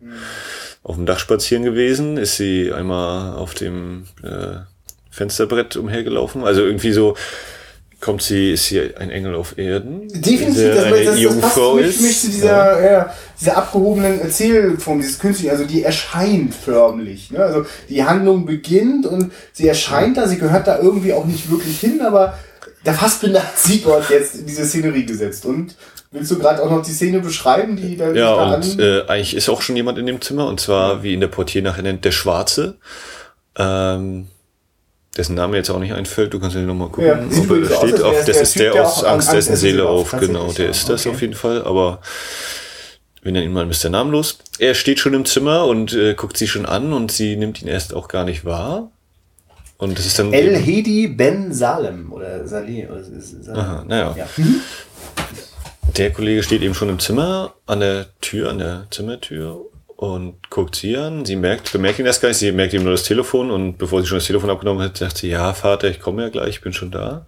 [0.83, 2.17] auf dem Dach spazieren gewesen?
[2.17, 4.57] Ist sie einmal auf dem äh,
[5.09, 6.43] Fensterbrett umhergelaufen?
[6.43, 7.15] Also irgendwie so,
[8.03, 10.09] kommt sie, ist sie ein Engel auf Erden?
[10.09, 13.13] Definitiv, das, eine das, das passt für mich, mich zu dieser, ja.
[13.39, 17.31] dieser abgehobenen Erzählform, dieses künstliche, also die erscheint förmlich.
[17.31, 17.39] Ne?
[17.39, 21.79] Also die Handlung beginnt und sie erscheint da, sie gehört da irgendwie auch nicht wirklich
[21.79, 22.37] hin, aber
[22.85, 25.45] der Fassbinder hat sie dort jetzt in diese Szenerie gesetzt.
[25.45, 25.75] Und
[26.11, 29.49] willst du gerade auch noch die Szene beschreiben, die da Ja, und äh, eigentlich ist
[29.49, 32.11] auch schon jemand in dem Zimmer, und zwar, wie ihn der Portier nachher nennt, der
[32.11, 32.75] Schwarze.
[33.57, 34.27] Ähm,
[35.17, 37.75] dessen Name jetzt auch nicht einfällt, du kannst ja nochmal gucken, Ja, ob er da
[37.75, 37.93] aus, steht.
[37.93, 40.69] als Auf, das ist der der aus Angst, Angst, dessen Essen, Seele auf, genau, der
[40.69, 41.15] ist das okay.
[41.15, 41.99] auf jeden Fall, aber
[43.21, 43.89] wir nennen ihn mal Mr.
[43.89, 44.39] Namenlos.
[44.59, 47.67] Er steht schon im Zimmer und äh, guckt sie schon an und sie nimmt ihn
[47.67, 48.91] erst auch gar nicht wahr.
[49.77, 50.31] Und das ist dann.
[50.31, 52.87] El Hedi Ben Salem oder Salem.
[53.53, 54.15] Aha, naja.
[54.17, 54.27] Ja.
[55.97, 60.75] Der Kollege steht eben schon im Zimmer, an der Tür, an der Zimmertür und guckt
[60.75, 61.25] sie an.
[61.25, 64.01] Sie merkt, bemerkt ihn erst gar nicht, sie merkt ihm nur das Telefon und bevor
[64.01, 66.61] sie schon das Telefon abgenommen hat, sagt sie, ja, Vater, ich komme ja gleich, ich
[66.61, 67.25] bin schon da.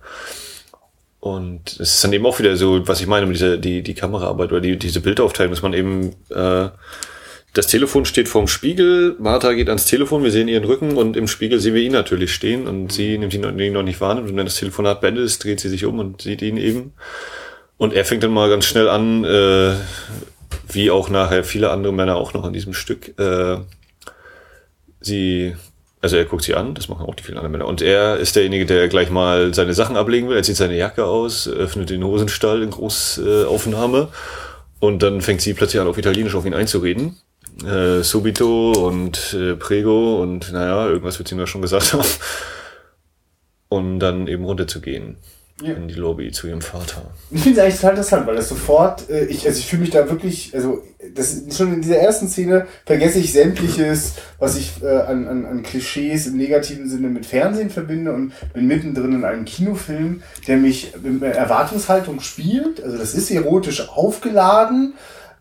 [1.19, 3.93] Und es ist dann eben auch wieder so, was ich meine, mit dieser, die, die
[3.93, 6.69] Kameraarbeit oder die, diese Bildaufteilung, dass man eben, äh,
[7.55, 11.29] das Telefon steht vorm Spiegel, Martha geht ans Telefon, wir sehen ihren Rücken und im
[11.29, 13.41] Spiegel sehen wir ihn natürlich stehen und sie nimmt ihn
[13.71, 16.41] noch, nicht wahr und wenn das Telefonat beendet ist, dreht sie sich um und sieht
[16.41, 16.93] ihn eben.
[17.77, 19.73] Und er fängt dann mal ganz schnell an, äh,
[20.67, 23.57] wie auch nachher viele andere Männer auch noch in diesem Stück, äh,
[24.99, 25.55] sie,
[26.01, 27.67] also er guckt sie an, das machen auch die vielen anderen Männer.
[27.67, 30.35] Und er ist derjenige, der gleich mal seine Sachen ablegen will.
[30.35, 34.09] Er zieht seine Jacke aus, öffnet den Hosenstall in Großaufnahme.
[34.11, 37.15] Äh, und dann fängt sie plötzlich an, auf Italienisch auf ihn einzureden.
[37.63, 42.03] Äh, subito und äh, prego und naja, irgendwas wird sie mir schon gesagt haben.
[43.69, 45.17] Und dann eben runterzugehen
[45.61, 45.73] Ja.
[45.73, 47.01] in die Lobby zu ihrem Vater.
[47.31, 49.91] Ich finde es eigentlich total interessant, weil das sofort, äh, ich, also ich fühle mich
[49.91, 50.83] da wirklich, also
[51.15, 55.63] das schon in dieser ersten Szene vergesse ich sämtliches, was ich äh, an, an, an
[55.63, 60.91] Klischees im negativen Sinne mit Fernsehen verbinde und bin mittendrin in einem Kinofilm, der mich
[61.01, 62.83] mit Erwartungshaltung spielt.
[62.83, 64.93] Also das ist erotisch aufgeladen.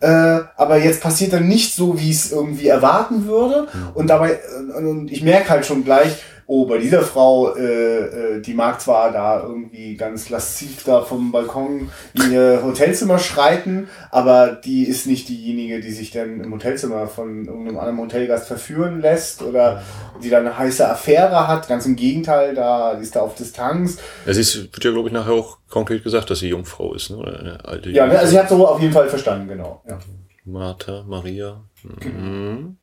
[0.04, 3.68] Äh, aber jetzt passiert dann nicht so, wie ich es irgendwie erwarten würde.
[3.94, 8.40] Und dabei, äh, und ich merke halt schon gleich, oh, bei dieser Frau, äh, äh,
[8.40, 14.48] die mag zwar da irgendwie ganz lasziv da vom Balkon in ihr Hotelzimmer schreiten, aber
[14.52, 19.42] die ist nicht diejenige, die sich dann im Hotelzimmer von irgendeinem anderen Hotelgast verführen lässt
[19.42, 19.82] oder
[20.22, 21.68] die dann eine heiße Affäre hat.
[21.68, 23.98] Ganz im Gegenteil, da die ist da auf Distanz.
[24.26, 27.10] Ja, sie ist, wird ja, glaube ich, nachher auch konkret gesagt, dass sie Jungfrau ist,
[27.10, 27.16] ne?
[27.16, 28.20] Oder eine alte Ja, ne, Jungfrau.
[28.20, 29.82] also ich habe so auf jeden Fall verstanden, genau.
[29.88, 29.98] Ja.
[30.44, 31.62] Martha, Maria.
[31.82, 32.76] Mhm.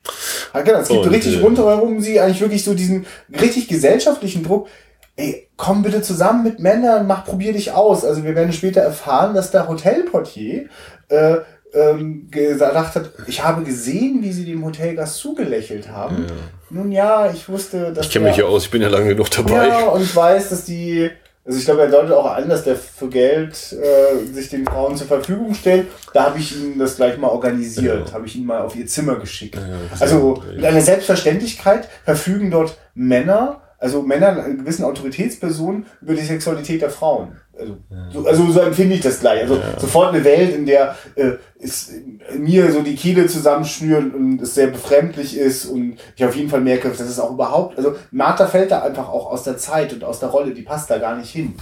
[0.53, 3.05] Ah, genau, es gibt Und, richtig äh, rundherum sie eigentlich wirklich so diesen
[3.39, 4.67] richtig gesellschaftlichen Druck.
[5.15, 8.03] Ey, komm bitte zusammen mit Männern, mach, probier dich aus.
[8.03, 10.67] Also wir werden später erfahren, dass der Hotelportier
[11.09, 11.37] äh,
[11.73, 16.25] ähm, gesagt hat, ich habe gesehen, wie sie dem Hotelgast zugelächelt haben.
[16.69, 19.29] Nun ja, ich wusste, dass Ich kenne mich ja aus, ich bin ja lange genug
[19.29, 19.67] dabei.
[19.67, 21.09] ja, und weiß, dass die,
[21.45, 24.95] also ich glaube, er deutet auch an, dass der für Geld äh, sich den Frauen
[24.95, 25.87] zur Verfügung stellt.
[26.13, 28.13] Da habe ich ihnen das gleich mal organisiert, Ja.
[28.13, 29.55] habe ich ihn mal auf ihr Zimmer geschickt.
[29.55, 29.61] Ja,
[29.99, 36.91] also mit einer Selbstverständlichkeit verfügen dort Männer, also Männer, gewissen Autoritätspersonen über die Sexualität der
[36.91, 37.37] Frauen.
[37.61, 37.77] Also,
[38.11, 39.41] so, also so empfinde ich das gleich.
[39.41, 41.91] Also sofort eine Welt, in der äh, es
[42.37, 46.61] mir so die Kehle zusammenschnürt und es sehr befremdlich ist und ich auf jeden Fall
[46.61, 50.03] merke, dass es auch überhaupt, also Martha fällt da einfach auch aus der Zeit und
[50.03, 51.55] aus der Rolle, die passt da gar nicht hin.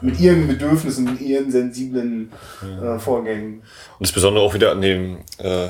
[0.00, 3.62] Mit ihren Bedürfnissen, mit ihren sensiblen äh, Vorgängen.
[3.98, 5.68] Und das Besondere auch wieder an dem äh,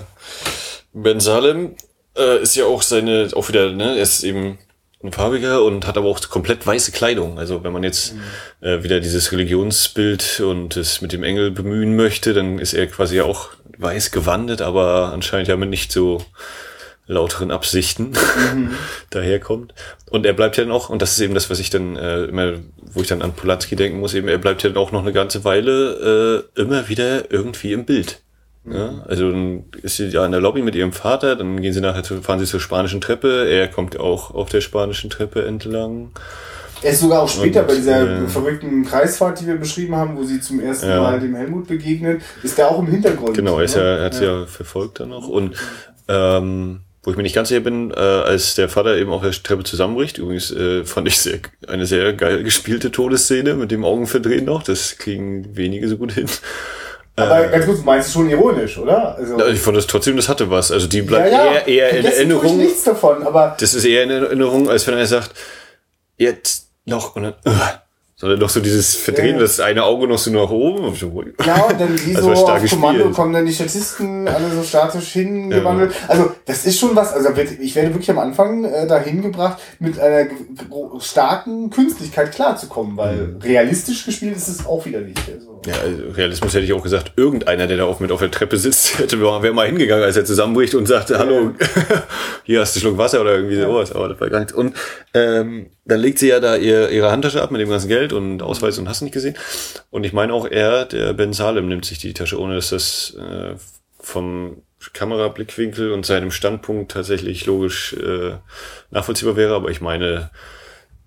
[0.94, 1.74] Ben Salem
[2.16, 4.58] äh, ist ja auch seine, auch wieder, ne, er ist eben
[5.02, 7.38] ein farbiger und hat aber auch komplett weiße Kleidung.
[7.38, 8.66] Also wenn man jetzt mhm.
[8.66, 13.20] äh, wieder dieses Religionsbild und es mit dem Engel bemühen möchte, dann ist er quasi
[13.20, 16.24] auch weiß gewandet, aber anscheinend ja mit nicht so
[17.06, 18.12] lauteren Absichten
[18.54, 18.74] mhm.
[19.10, 19.74] daherkommt.
[20.10, 22.54] Und er bleibt ja noch, und das ist eben das, was ich dann äh, immer,
[22.78, 25.12] wo ich dann an Polanski denken muss, eben, er bleibt ja dann auch noch eine
[25.12, 28.22] ganze Weile äh, immer wieder irgendwie im Bild.
[28.64, 31.80] Ja, also dann ist sie ja in der Lobby mit ihrem Vater, dann gehen sie
[31.80, 36.10] nachher zu, fahren sie zur spanischen Treppe, er kommt auch auf der spanischen Treppe entlang.
[36.80, 40.16] Er ist sogar auch später und, bei dieser äh, verrückten Kreisfahrt, die wir beschrieben haben,
[40.16, 41.00] wo sie zum ersten ja.
[41.00, 43.36] Mal dem Helmut begegnet, ist der auch im Hintergrund.
[43.36, 44.40] Genau, er, ist ja, er hat sie ja.
[44.40, 45.28] ja verfolgt dann noch.
[45.28, 45.56] Und
[46.08, 49.32] ähm, wo ich mir nicht ganz sicher bin, äh, als der Vater eben auf der
[49.32, 50.18] Treppe zusammenbricht.
[50.18, 54.62] Übrigens äh, fand ich sehr, eine sehr geil gespielte Todesszene mit dem Augenverdrehen noch.
[54.62, 56.28] Das kriegen wenige so gut hin.
[57.16, 59.16] Aber äh, ganz kurz, meinst du schon ironisch, oder?
[59.16, 60.72] Also, ich fand das trotzdem, das hatte was.
[60.72, 62.56] Also die bleibt ja, ja, eher, eher in Erinnerung.
[62.56, 63.56] nichts davon, aber.
[63.60, 65.32] Das ist eher in Erinnerung, als wenn er sagt,
[66.16, 67.52] jetzt noch und dann, uh,
[68.22, 69.40] sondern noch so dieses Verdrehen, ja.
[69.40, 70.94] das eine Auge noch so nach oben.
[71.44, 75.92] Ja, und dann wie so auf Kommando kommen dann die Statisten alle so statisch hingewandelt.
[75.92, 76.08] Ja.
[76.08, 79.98] Also das ist schon was, also ich werde wirklich am Anfang äh, dahin gebracht, mit
[79.98, 80.30] einer
[81.00, 83.40] starken Künstlichkeit klarzukommen, weil mhm.
[83.42, 85.28] realistisch gespielt ist es auch wieder nicht.
[85.28, 85.51] Also.
[85.64, 88.56] Ja, also Realismus hätte ich auch gesagt, irgendeiner, der da auch mit auf der Treppe
[88.56, 91.54] sitzt, hätte wäre mal hingegangen, als er zusammenbricht und sagte, hallo,
[92.44, 94.52] hier hast du einen Schluck Wasser oder irgendwie sowas, aber das war gar nichts.
[94.52, 94.74] Und
[95.14, 98.42] ähm, dann legt sie ja da ihr, ihre Handtasche ab mit dem ganzen Geld und
[98.42, 99.36] Ausweis und hast nicht gesehen.
[99.90, 103.16] Und ich meine auch er, der Ben Salem, nimmt sich die Tasche, ohne dass das
[103.18, 103.54] äh,
[104.00, 108.36] vom Kamerablickwinkel und seinem Standpunkt tatsächlich logisch äh,
[108.90, 109.54] nachvollziehbar wäre.
[109.54, 110.30] Aber ich meine,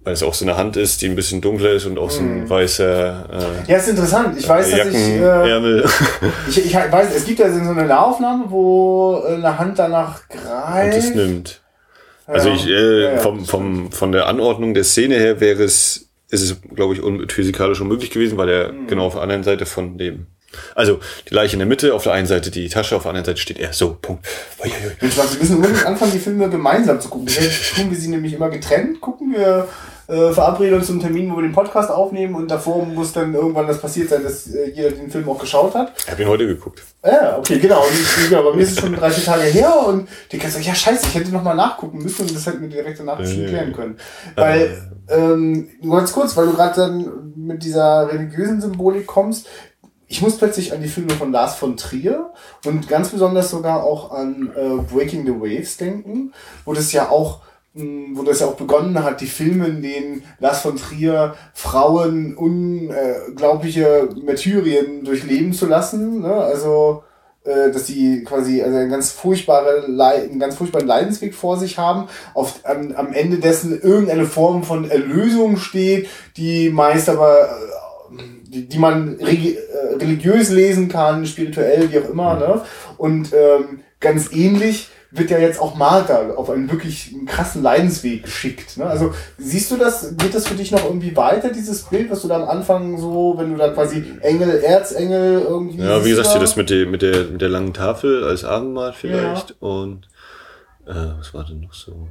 [0.05, 2.21] weil es auch so eine Hand ist, die ein bisschen dunkler ist und auch so
[2.21, 2.49] ein mhm.
[2.49, 3.65] weißer.
[3.67, 4.37] Äh, ja, ist interessant.
[4.39, 5.81] Ich weiß, dass ich, äh,
[6.47, 10.93] ich, ich weiß, es gibt ja so eine Nahaufnahme, wo äh, eine Hand danach greift.
[10.93, 11.61] Und es nimmt.
[12.27, 13.17] Also ich äh, ja, ja.
[13.17, 17.27] vom vom von der Anordnung der Szene her wäre es ist es glaube ich un
[17.29, 18.87] physikalisch unmöglich gewesen, weil er mhm.
[18.87, 20.27] genau auf der anderen Seite von dem
[20.73, 23.25] also die Leiche in der Mitte, auf der einen Seite die Tasche, auf der anderen
[23.25, 23.73] Seite steht er.
[23.73, 24.25] So, Punkt.
[25.01, 27.27] Mensch, wir müssen unbedingt anfangen, die Filme gemeinsam zu gucken.
[27.27, 29.67] Jetzt tun wir sie nämlich immer getrennt, gucken wir
[30.07, 33.67] äh, verabreden uns zum Termin, wo wir den Podcast aufnehmen und davor muss dann irgendwann
[33.67, 35.93] das passiert sein, dass äh, jeder den Film auch geschaut hat.
[35.97, 36.83] Ich habe ihn heute geguckt.
[37.03, 37.81] Ja, okay, genau.
[37.81, 40.55] Und ich, ja, bei mir ist es schon drei, vier Tage her und die kannst
[40.55, 43.19] sagen, ja scheiße, ich hätte noch mal nachgucken müssen und das hätten wir direkt danach
[43.19, 43.97] äh, klären können.
[44.35, 49.47] Weil, ähm, ganz kurz, weil du gerade dann mit dieser religiösen Symbolik kommst,
[50.07, 52.31] ich muss plötzlich an die Filme von Lars von Trier
[52.63, 56.31] und ganz besonders sogar auch an äh, Breaking the Waves denken,
[56.63, 57.41] wo das ja auch
[57.75, 64.07] wo das ja auch begonnen hat, die Filme, in denen Lars von Trier Frauen unglaubliche
[64.25, 66.21] Martyrien durchleben zu lassen.
[66.21, 66.33] Ne?
[66.33, 67.03] Also,
[67.43, 72.07] äh, dass sie quasi also einen ganz furchtbare, einen ganz furchtbaren Leidensweg vor sich haben,
[72.33, 76.07] auf, am, am Ende dessen irgendeine Form von Erlösung steht,
[76.37, 79.57] die meist aber äh, die, die man äh,
[79.99, 82.61] religiös lesen kann, spirituell, wie auch immer, ne?
[82.97, 88.77] Und ähm, ganz ähnlich wird ja jetzt auch Martha auf einen wirklich krassen Leidensweg geschickt.
[88.77, 88.85] Ne?
[88.85, 92.27] Also siehst du das, geht das für dich noch irgendwie weiter, dieses Bild, was du
[92.27, 95.83] da am Anfang so, wenn du da quasi Engel, Erzengel irgendwie.
[95.83, 96.39] Ja, wie gesagt, da?
[96.39, 99.55] das mit der, mit der, mit der langen Tafel als Abendmahl vielleicht ja.
[99.59, 100.07] und
[100.85, 102.07] äh, was war denn noch so?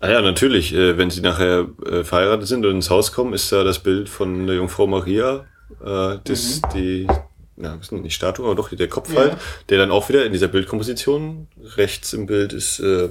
[0.00, 3.50] Ah ja, natürlich, äh, wenn sie nachher äh, verheiratet sind und ins Haus kommen, ist
[3.50, 5.46] da das Bild von der Jungfrau Maria,
[5.84, 6.68] äh, das, mhm.
[6.74, 7.06] die,
[7.60, 9.20] ja, was ist denn, nicht Statue, aber doch der Kopf ja.
[9.20, 9.36] halt,
[9.68, 13.08] der dann auch wieder in dieser Bildkomposition, rechts im Bild ist äh,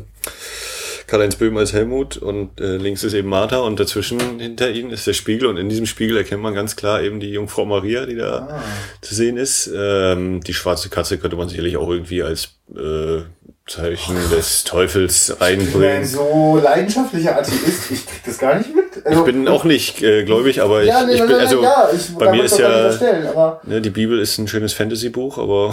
[1.07, 5.07] Karl-Heinz Böhm als Helmut und äh, links ist eben Martha und dazwischen hinter ihnen ist
[5.07, 8.15] der Spiegel und in diesem Spiegel erkennt man ganz klar eben die Jungfrau Maria, die
[8.15, 8.63] da ah.
[9.01, 9.71] zu sehen ist.
[9.73, 13.21] Ähm, die schwarze Katze könnte man sicherlich auch irgendwie als äh,
[13.67, 16.03] Zeichen des Teufels einbringen.
[16.03, 19.06] Ich bin so leidenschaftlicher Atheist, ich krieg das gar nicht mit.
[19.06, 21.89] Also, ich bin auch nicht äh, gläubig, aber ich, ja, nee, ich bin, also ja,
[21.93, 22.89] ich, bei mir ist ja,
[23.30, 25.71] aber, ne, die Bibel ist ein schönes Fantasy-Buch, aber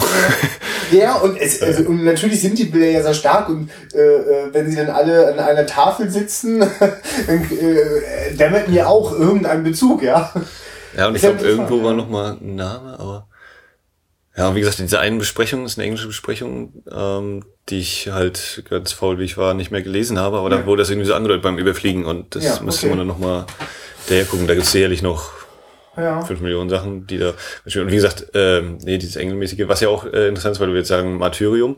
[0.91, 4.53] ja und, es, also, und natürlich sind die Bilder ja sehr stark und äh, äh
[4.53, 6.59] wenn sie dann alle an einer Tafel sitzen,
[7.27, 10.33] dann äh, dämmert mir auch irgendein Bezug, ja.
[10.97, 13.27] Ja und ich glaube irgendwo war noch mal ein Name, aber
[14.37, 18.63] ja, und wie gesagt, diese einen Besprechung ist eine englische Besprechung, ähm, die ich halt
[18.69, 20.57] ganz faul wie ich war nicht mehr gelesen habe, aber ja.
[20.57, 22.65] da wurde das irgendwie so angedeutet beim Überfliegen und das ja, okay.
[22.65, 23.45] müsste man dann nochmal
[24.09, 24.47] daher gucken.
[24.47, 25.31] Da gibt es sicherlich noch
[25.95, 26.21] ja.
[26.21, 30.05] fünf Millionen Sachen, die da und wie gesagt, ähm, nee, dieses Engelmäßige, was ja auch
[30.05, 31.77] äh, interessant ist, weil du jetzt sagen Martyrium,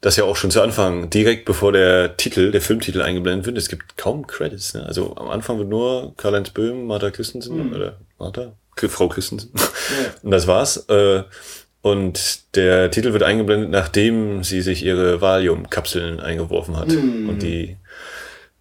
[0.00, 3.68] das ja auch schon zu Anfang, direkt bevor der Titel, der Filmtitel eingeblendet wird, es
[3.68, 4.72] gibt kaum Credits.
[4.72, 4.86] Ne?
[4.86, 7.74] Also am Anfang wird nur Karl-Heinz Böhm, Martha Christensen mhm.
[7.74, 8.52] oder Martha,
[8.88, 9.52] Frau Christensen.
[9.54, 9.62] Ja.
[10.22, 10.88] Und das war's.
[10.88, 11.24] Äh,
[11.82, 16.88] und der Titel wird eingeblendet, nachdem sie sich ihre Valium-Kapseln eingeworfen hat.
[16.88, 17.28] Mm.
[17.28, 17.76] Und die,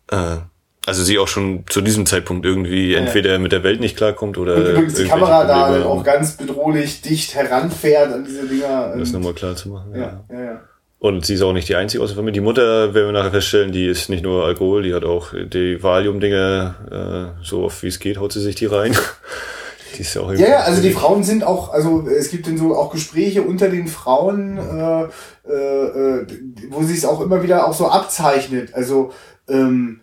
[0.09, 0.37] äh,
[0.85, 4.55] also sie auch schon zu diesem Zeitpunkt irgendwie entweder mit der Welt nicht klarkommt oder.
[4.55, 8.95] Und übrigens die Kamera da Probleme auch ganz bedrohlich dicht heranfährt an diese Dinger.
[8.97, 9.91] Das Und- nochmal klar zu machen.
[9.93, 9.99] Ja.
[9.99, 10.61] ja, ja, ja.
[10.99, 12.41] Und sie ist auch nicht die einzige aus der Familie.
[12.41, 15.81] Die Mutter, werden wir nachher feststellen, die ist nicht nur Alkohol, die hat auch die
[15.81, 18.95] Valium-Dinge, äh, so oft wie es geht, haut sie sich die rein.
[19.99, 22.91] Die ist ja Ja, also die Frauen sind auch, also es gibt dann so auch
[22.91, 25.03] Gespräche unter den Frauen, äh,
[25.47, 26.27] äh, äh,
[26.69, 28.73] wo sich es auch immer wieder auch so abzeichnet.
[28.73, 29.11] Also,
[29.49, 29.99] ähm,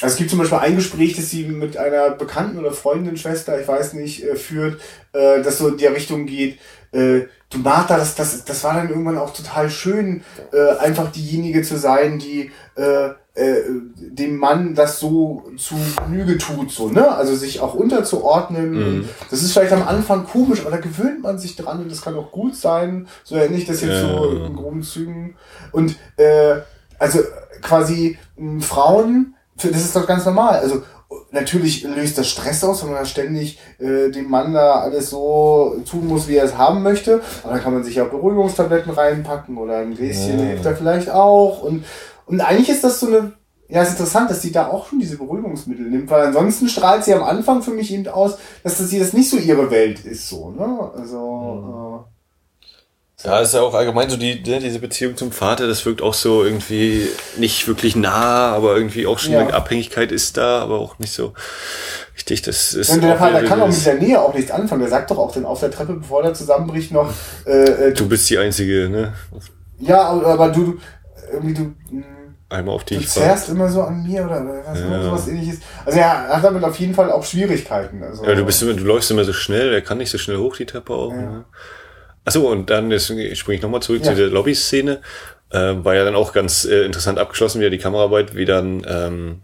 [0.00, 3.58] also es gibt zum Beispiel ein Gespräch, das sie mit einer Bekannten oder Freundin, Schwester,
[3.58, 4.80] ich weiß nicht, äh, führt,
[5.14, 6.58] äh, das so in der Richtung geht,
[6.92, 10.22] äh, du Martha, das, das, das war dann irgendwann auch total schön,
[10.52, 13.62] äh, einfach diejenige zu sein, die äh, äh,
[13.98, 17.08] dem Mann das so zu Genüge tut, so, ne?
[17.14, 18.76] Also sich auch unterzuordnen.
[18.82, 22.02] Und Das ist vielleicht am Anfang komisch, aber da gewöhnt man sich dran und das
[22.02, 23.06] kann auch gut sein.
[23.24, 24.08] So ähnlich das jetzt Ja.
[24.08, 25.36] so in groben Zügen.
[25.72, 26.56] Und äh,
[26.98, 27.20] also
[27.62, 30.58] quasi mh, Frauen, das ist doch ganz normal.
[30.58, 30.82] Also
[31.30, 35.76] natürlich löst das Stress aus, wenn man da ständig äh, dem Mann da alles so
[35.90, 37.20] tun muss, wie er es haben möchte.
[37.42, 40.44] Aber dann kann man sich ja Beruhigungstabletten reinpacken oder ein Gläschen Ja.
[40.46, 41.62] hilft da vielleicht auch.
[41.62, 41.84] Und,
[42.28, 43.32] und eigentlich ist das so eine,
[43.68, 47.04] ja, es ist interessant, dass sie da auch schon diese Beruhigungsmittel nimmt, weil ansonsten strahlt
[47.04, 50.28] sie am Anfang für mich eben aus, dass das das nicht so ihre Welt ist,
[50.28, 50.90] so, ne?
[50.96, 52.04] Also,
[53.24, 56.14] Ja, ist ja auch allgemein so die, ne, diese Beziehung zum Vater, das wirkt auch
[56.14, 59.40] so irgendwie nicht wirklich nah, aber irgendwie auch schon Ja.
[59.40, 61.32] eine Abhängigkeit ist da, aber auch nicht so
[62.14, 62.42] richtig.
[62.42, 64.82] Das ist äh, und der Vater kann auch mit der Nähe auch nichts anfangen.
[64.82, 67.12] Der sagt doch auch dann auf der Treppe, bevor der zusammenbricht, noch,
[67.44, 69.14] äh, äh, Du bist die einzige, ne?
[69.80, 70.78] ja, aber du, du,
[71.32, 72.04] irgendwie du, mh,
[72.50, 75.02] Einmal auf die du ich zerrst immer so an mir oder oder was, Ja.
[75.02, 75.58] sowas ähnliches.
[75.84, 78.02] Also er hat damit auf jeden Fall auch Schwierigkeiten.
[78.02, 80.38] Also, Ja, du bist immer, du läufst immer so schnell, er kann nicht so schnell
[80.38, 81.12] hoch die Treppe auch.
[81.12, 81.44] Ne?
[82.24, 84.10] Achso, und dann springe ich nochmal zurück Ja.
[84.12, 85.00] zu der Lobby-Szene.
[85.50, 89.40] Äh, war ja dann auch ganz äh, interessant abgeschlossen, wieder die Kameraarbeit, wie dann, ähm,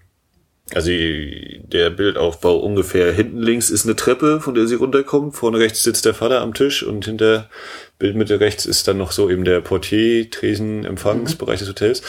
[0.75, 5.35] also die- der Bildaufbau ungefähr hinten links ist eine Treppe, von der sie runterkommt.
[5.37, 7.49] Vorne rechts sitzt der Vater am Tisch und hinter
[7.99, 12.03] Bildmitte rechts ist dann noch so eben der Portier, Tresen, Empfangsbereich des Hotels.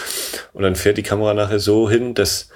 [0.54, 2.50] Und dann fährt die Kamera nachher so hin, dass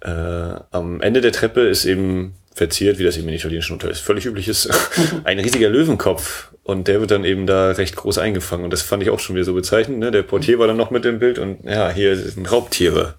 [0.00, 4.26] äh, am Ende der Treppe ist eben verziert, wie das eben in italienischen Hotels völlig
[4.26, 4.68] üblich ist,
[5.24, 6.50] ein riesiger Löwenkopf.
[6.64, 8.64] Und der wird dann eben da recht groß eingefangen.
[8.64, 9.98] Und das fand ich auch schon wieder so bezeichnend.
[9.98, 10.10] Ne?
[10.10, 13.14] Der Portier war dann noch mit im Bild und ja, hier sind Raubtiere,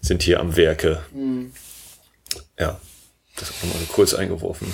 [0.00, 1.02] sind hier am Werke.
[2.58, 2.80] Ja,
[3.36, 4.72] das auch nochmal so kurz eingeworfen.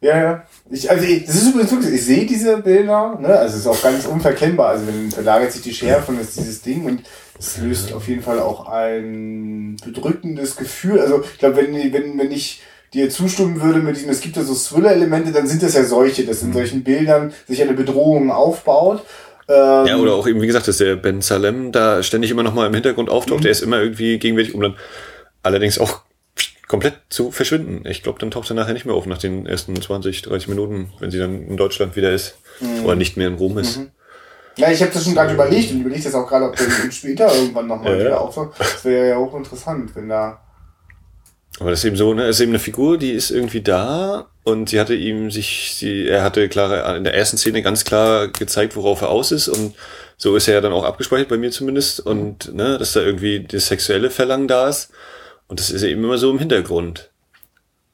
[0.00, 0.42] Ja, ja.
[0.70, 3.28] Ich, also ich, das ist übrigens wirklich, ich sehe diese Bilder, ne?
[3.28, 4.68] Also es ist auch ganz unverkennbar.
[4.68, 7.02] Also wenn verlagert sich die Schärfe und ist dieses Ding und
[7.38, 11.00] es löst auf jeden Fall auch ein bedrückendes Gefühl.
[11.00, 14.42] Also ich glaube, wenn, wenn, wenn ich dir zustimmen würde mit diesem, es gibt ja
[14.42, 19.02] so Thriller-Elemente, dann sind das ja solche, dass in solchen Bildern sich eine Bedrohung aufbaut.
[19.48, 22.54] Ähm, Ja, oder auch eben, wie gesagt, dass der Ben Salem da ständig immer noch
[22.54, 23.44] mal im Hintergrund auftaucht.
[23.44, 24.76] Der ist immer irgendwie gegenwärtig, um dann
[25.42, 26.02] allerdings auch
[26.68, 27.86] komplett zu verschwinden.
[27.88, 30.92] Ich glaube, dann taucht er nachher nicht mehr auf nach den ersten 20, 30 Minuten,
[30.98, 32.38] wenn sie dann in Deutschland wieder ist.
[32.84, 33.80] Oder nicht mehr in Rom ist.
[34.56, 37.32] Ja, ich habe das schon gerade überlegt und überlege jetzt auch gerade, ob der später
[37.34, 38.58] irgendwann nochmal Ja, wieder auftaucht.
[38.58, 40.40] Das wäre ja auch interessant, wenn da.
[41.60, 44.26] Aber das ist eben so, ne, es ist eben eine Figur, die ist irgendwie da
[44.44, 48.28] und sie hatte ihm sich, sie, er hatte klar in der ersten Szene ganz klar
[48.28, 49.74] gezeigt, worauf er aus ist und
[50.18, 53.40] so ist er ja dann auch abgespeichert, bei mir zumindest, und ne, dass da irgendwie
[53.40, 54.90] das sexuelle Verlangen da ist
[55.48, 57.10] und das ist ja eben immer so im Hintergrund.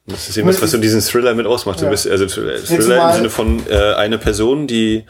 [0.07, 1.81] Und Das ist eben das, was so diesen Thriller mit ausmacht.
[1.81, 1.91] Du Ja.
[1.91, 5.05] bist, also Thriller Jetzt Thriller mal- im Sinne von äh, einer Person, die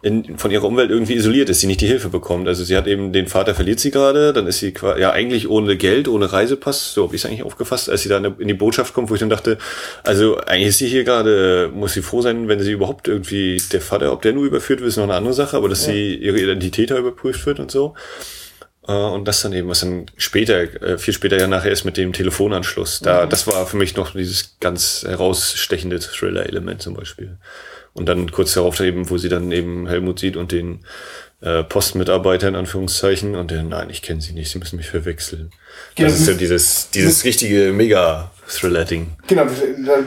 [0.00, 2.46] in, von ihrer Umwelt irgendwie isoliert ist, die nicht die Hilfe bekommt.
[2.46, 5.76] Also sie hat eben den Vater verliert sie gerade, dann ist sie ja eigentlich ohne
[5.76, 8.54] Geld, ohne Reisepass, so habe ich es eigentlich aufgefasst, als sie da in in die
[8.54, 9.58] Botschaft kommt, wo ich dann dachte,
[10.04, 13.80] also eigentlich ist sie hier gerade, muss sie froh sein, wenn sie überhaupt irgendwie, der
[13.80, 16.38] Vater, ob der nur überführt wird, ist noch eine andere Sache, aber dass sie ihre
[16.38, 17.94] Identität da überprüft wird und so.
[18.88, 21.96] Äh, Und das dann eben, was dann später, äh, viel später ja nachher ist mit
[21.96, 23.00] dem Telefonanschluss.
[23.00, 27.36] Da, das war für mich noch dieses ganz herausstechende Thriller-Element zum Beispiel.
[27.92, 30.80] Und dann kurz darauf dann eben, wo sie dann eben Helmut sieht und den
[31.40, 35.50] äh, Postmitarbeiter in Anführungszeichen und der, nein, ich kenne sie nicht, sie müssen mich verwechseln.
[35.96, 37.72] Das ist ja dieses, dieses richtige
[38.48, 39.06] Mega-Thriller-Ding.
[39.26, 39.44] Genau,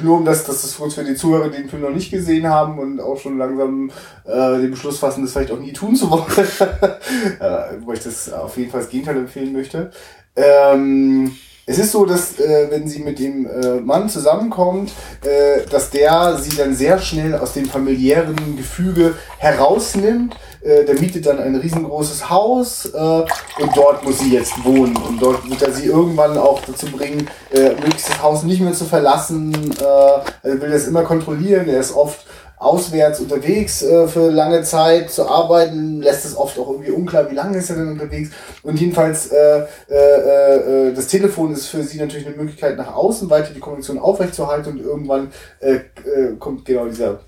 [0.01, 2.11] nur um das, das ist für uns für die Zuhörer, die den Film noch nicht
[2.11, 3.91] gesehen haben und auch schon langsam
[4.25, 6.25] äh, den Beschluss fassen, das vielleicht auch nie tun zu wollen.
[7.39, 9.91] äh, wo ich das auf jeden Fall das Gegenteil empfehlen möchte.
[10.35, 11.35] Ähm,
[11.65, 14.91] es ist so, dass äh, wenn sie mit dem äh, Mann zusammenkommt,
[15.23, 20.35] äh, dass der sie dann sehr schnell aus dem familiären Gefüge herausnimmt.
[20.63, 24.95] Äh, der mietet dann ein riesengroßes Haus äh, und dort muss sie jetzt wohnen.
[24.97, 28.73] Und dort wird er sie irgendwann auch dazu bringen, äh, möglichst das Haus nicht mehr
[28.73, 29.53] zu verlassen.
[29.79, 31.69] Äh, er will das immer kontrollieren.
[31.69, 32.25] Er ist oft
[32.61, 37.35] auswärts unterwegs äh, für lange Zeit zu arbeiten, lässt es oft auch irgendwie unklar, wie
[37.35, 38.29] lange ist er denn unterwegs.
[38.61, 43.29] Und jedenfalls, äh, äh, äh, das Telefon ist für sie natürlich eine Möglichkeit, nach außen
[43.31, 47.21] weiter die Kommunikation aufrechtzuerhalten und irgendwann äh, äh, kommt genau dieser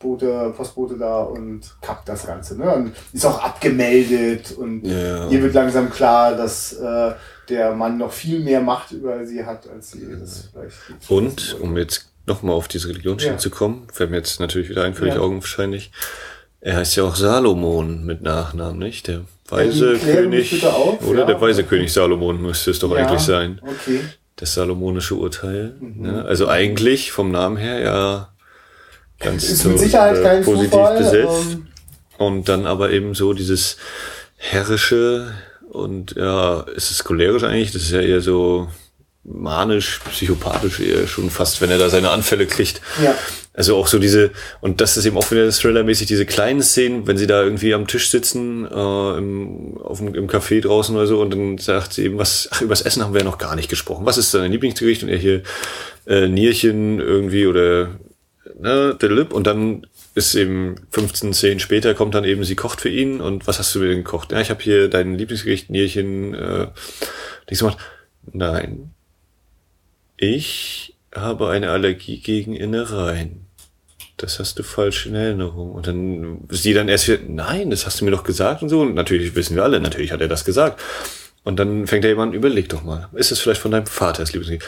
[0.00, 2.58] Bote, Postbote da und kappt das Ganze.
[2.58, 2.74] Ne?
[2.74, 5.28] Und ist auch abgemeldet und Ja.
[5.28, 7.12] ihr wird langsam klar, dass äh,
[7.48, 11.08] der Mann noch viel mehr Macht über sie hat, als sie das vielleicht.
[11.08, 13.38] Und, um jetzt nochmal auf diese Religionsschiene Ja.
[13.38, 15.20] zu kommen, fällt mir jetzt natürlich wieder ein, völlig Ja.
[15.20, 15.90] augenscheinlich.
[16.60, 19.08] Er heißt ja auch Salomon mit Nachnamen, nicht?
[19.08, 20.64] Der weise König.
[20.64, 21.26] auf, oder ja.
[21.26, 23.60] der weise König Salomon müsste es doch eigentlich sein.
[23.62, 24.00] Okay.
[24.36, 25.74] Das salomonische Urteil.
[25.80, 26.02] Mhm.
[26.02, 26.24] Ne?
[26.24, 28.28] Also eigentlich vom Namen her ja
[29.20, 30.98] ganz Ist so, mit Sicherheit äh, kein positiv Zufall.
[30.98, 31.52] besetzt.
[31.52, 31.66] ähm,
[32.18, 33.76] Und dann aber eben so dieses
[34.36, 35.32] herrische
[35.70, 37.72] und ja, ist es cholerisch eigentlich?
[37.72, 38.68] Das ist ja eher so
[39.24, 42.80] manisch, psychopathisch eher schon fast, wenn er da seine Anfälle kriegt.
[43.02, 43.16] Ja.
[43.54, 47.18] Also auch so diese, und das ist eben auch wieder Thriller-mäßig, diese kleinen Szenen, wenn
[47.18, 51.20] sie da irgendwie am Tisch sitzen, äh, im, auf dem, im Café draußen oder so,
[51.20, 53.68] und dann sagt sie eben, was, ach, übers Essen haben wir ja noch gar nicht
[53.68, 54.06] gesprochen.
[54.06, 55.02] Was ist dein Lieblingsgericht?
[55.02, 55.42] Und er hier,
[56.06, 57.90] äh, Nierchen irgendwie oder,
[58.58, 62.80] ne, der Lip, und dann ist eben 15 Szenen später kommt dann eben, sie kocht
[62.80, 64.32] für ihn, und was hast du mir denn gekocht?
[64.32, 66.68] Ja, ich habe hier dein Lieblingsgericht, Nierchen, äh,
[67.48, 67.78] nichts gemacht.
[68.32, 68.94] Nein.
[70.24, 73.46] Ich habe eine Allergie gegen Innereien.
[74.18, 75.72] Das hast du falsch in Erinnerung.
[75.72, 78.82] Und dann sie dann erst wieder, nein, das hast du mir doch gesagt und so.
[78.82, 80.80] Und natürlich wissen wir alle, natürlich hat er das gesagt.
[81.42, 84.32] Und dann fängt er jemand, überleg doch mal, ist es vielleicht von deinem Vater das
[84.32, 84.64] Lieblingsgericht?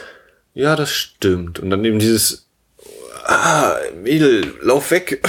[0.54, 1.60] Ja, das stimmt.
[1.60, 2.48] Und dann eben dieses,
[3.24, 5.22] ah, Mädel, lauf weg.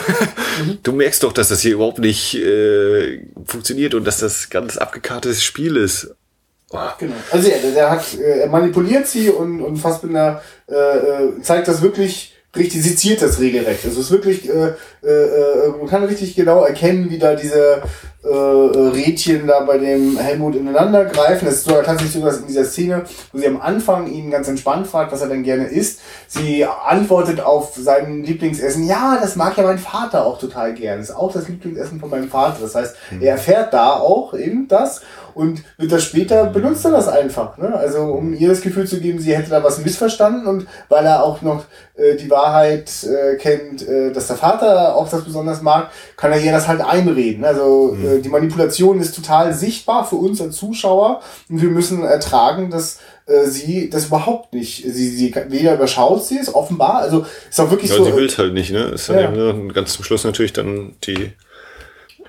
[0.82, 5.44] Du merkst doch, dass das hier überhaupt nicht äh, funktioniert und dass das ganz abgekartetes
[5.44, 6.16] Spiel ist.
[6.98, 7.14] Genau.
[7.32, 11.68] Also ja, der, der hat, äh, er manipuliert sie und, und Fassbinder äh, äh, zeigt
[11.68, 13.86] das wirklich richtig, seziert das regelrecht.
[13.86, 17.82] Also es ist wirklich, äh, äh, äh, man kann richtig genau erkennen, wie da diese
[18.24, 21.46] äh, äh, Rädchen da bei dem Helmut ineinander greifen.
[21.46, 24.48] Das ist sogar tatsächlich so, dass in dieser Szene, wo sie am Anfang ihn ganz
[24.48, 29.58] entspannt fragt, was er denn gerne isst, sie antwortet auf sein Lieblingsessen, ja, das mag
[29.58, 31.00] ja mein Vater auch total gern.
[31.00, 32.58] Das ist auch das Lieblingsessen von meinem Vater.
[32.62, 35.02] Das heißt, er erfährt da auch eben das
[35.36, 37.58] und wird das später benutzt er das einfach.
[37.58, 37.74] Ne?
[37.76, 41.24] Also um ihr das Gefühl zu geben, sie hätte da was missverstanden und weil er
[41.24, 41.66] auch noch
[41.96, 46.40] äh, die Wahrheit äh, kennt, äh, dass der Vater auch das besonders mag, kann er
[46.40, 47.46] ihr das halt einreden.
[47.46, 52.70] Also äh, die Manipulation ist total sichtbar für uns als Zuschauer und wir müssen ertragen,
[52.72, 57.60] dass äh, sie das überhaupt nicht, sie, sie weder überschaut sie es offenbar, also ist
[57.60, 58.06] auch wirklich Ja, so.
[58.06, 58.84] sie will halt nicht, ne?
[58.86, 59.24] Ist dann Ja.
[59.26, 61.32] eben nur ganz zum Schluss natürlich dann die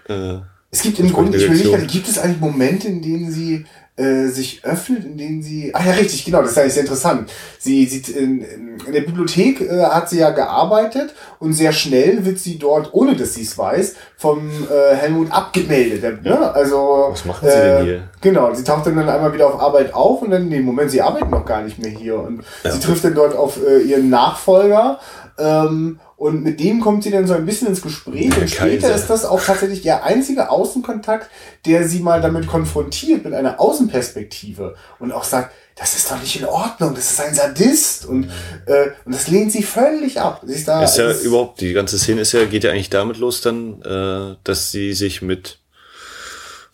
[0.08, 0.38] äh,
[0.76, 3.64] Es gibt im Grunde, ich will nicht, gibt es eigentlich Momente, in denen sie
[3.96, 7.30] äh, sich öffnet, in denen sie, ah ja richtig, genau, das ist eigentlich sehr interessant.
[7.58, 8.42] Sie sieht in,
[8.86, 13.16] in der Bibliothek äh, hat sie ja gearbeitet und sehr schnell wird sie dort, ohne
[13.16, 16.02] dass sie es weiß, vom äh, Helmut abgemeldet.
[16.02, 16.52] Der, ne?
[16.52, 18.02] Also Was machen sie denn äh, hier?
[18.20, 20.90] Genau, sie taucht dann, dann einmal wieder auf Arbeit auf und dann in dem Moment,
[20.90, 24.10] sie arbeitet noch gar nicht mehr hier und sie trifft dann dort auf äh, ihren
[24.10, 24.98] Nachfolger.
[25.38, 28.30] Ähm, und mit dem kommt sie dann so ein bisschen ins Gespräch.
[28.30, 28.94] Der und später Kaiser.
[28.94, 31.28] ist das auch tatsächlich der einzige Außenkontakt,
[31.66, 34.74] der sie mal damit konfrontiert, mit einer Außenperspektive.
[34.98, 38.06] Und auch sagt, das ist doch nicht in Ordnung, das ist ein Sadist.
[38.06, 38.24] Und,
[38.66, 40.40] äh, und das lehnt sie völlig ab.
[40.46, 42.88] Sie ist da, ist ja ist- überhaupt, die ganze Szene ist ja, geht ja eigentlich
[42.90, 45.58] damit los dann, äh, dass sie sich mit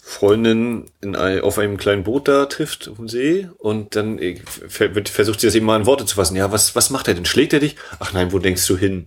[0.04, 5.38] Freundin in auf einem kleinen Boot da trifft auf dem See und dann äh, versucht
[5.38, 6.34] sie das eben mal in Worte zu fassen.
[6.34, 7.24] Ja, was, was macht er denn?
[7.24, 7.76] Schlägt er dich?
[8.00, 9.06] Ach nein, wo denkst du hin?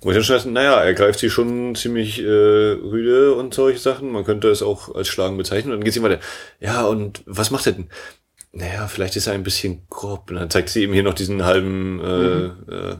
[0.00, 4.10] Wo ich dann schon naja, er greift sie schon ziemlich äh, rüde und solche Sachen.
[4.10, 5.72] Man könnte es auch als Schlagen bezeichnen.
[5.72, 6.18] Und dann geht sie weiter.
[6.58, 7.88] Ja, und was macht er denn?
[8.50, 10.28] Naja, vielleicht ist er ein bisschen grob.
[10.28, 12.96] Und dann zeigt sie eben hier noch diesen halben äh, äh,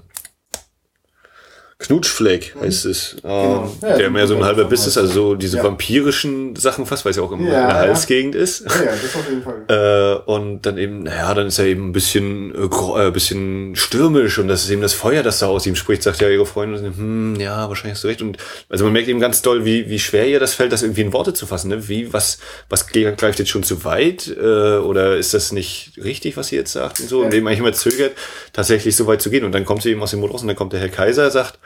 [1.82, 3.16] Knutschfleck heißt es.
[3.24, 3.76] Ähm, Genau.
[3.82, 5.64] Ja, der mehr so ein halber Biss ist, also so diese Ja.
[5.64, 7.74] vampirischen Sachen fast, weil es ja auch im, Ja, in der.
[7.74, 8.60] Halsgegend ist.
[8.64, 9.52] ja, ja, das auf jeden Fall.
[9.68, 14.38] Äh, und dann eben, naja, dann ist er eben ein bisschen, äh, äh, bisschen stürmisch
[14.38, 16.84] und das ist eben das Feuer, das da aus ihm spricht, sagt ja ihre Freundin,
[16.96, 18.22] hm, ja, wahrscheinlich hast du recht.
[18.22, 21.02] Und also man merkt eben ganz doll, wie, wie schwer ihr das fällt, das irgendwie
[21.02, 21.68] in Worte zu fassen.
[21.68, 21.88] Ne?
[21.88, 24.28] Wie, was, was greift jetzt schon zu weit?
[24.28, 24.42] Äh,
[24.78, 27.20] oder ist das nicht richtig, was sie jetzt sagt und so?
[27.22, 28.12] Und eben eigentlich immer zögert,
[28.52, 29.44] tatsächlich so weit zu gehen.
[29.44, 31.30] Und dann kommt sie eben aus dem Mund raus und dann kommt der Herr Kaiser,
[31.30, 31.58] sagt,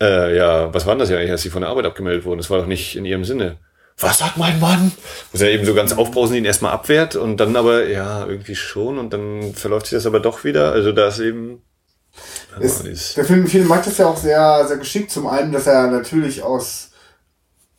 [0.00, 2.38] äh, ja, was war denn das ja eigentlich, als sie von der Arbeit abgemeldet wurden?
[2.38, 3.58] Das war doch nicht in ihrem Sinne.
[3.98, 4.90] Was sagt mein Mann?
[5.32, 8.98] Sie ja eben so ganz aufbrausend ihn erstmal abwehrt und dann aber, ja, irgendwie schon
[8.98, 10.72] und dann verläuft sich das aber doch wieder.
[10.72, 11.62] Also da ist eben.
[12.52, 15.10] Ja, ist- der Film, Film macht das ja auch sehr, sehr geschickt.
[15.12, 16.90] Zum einen, dass er natürlich aus,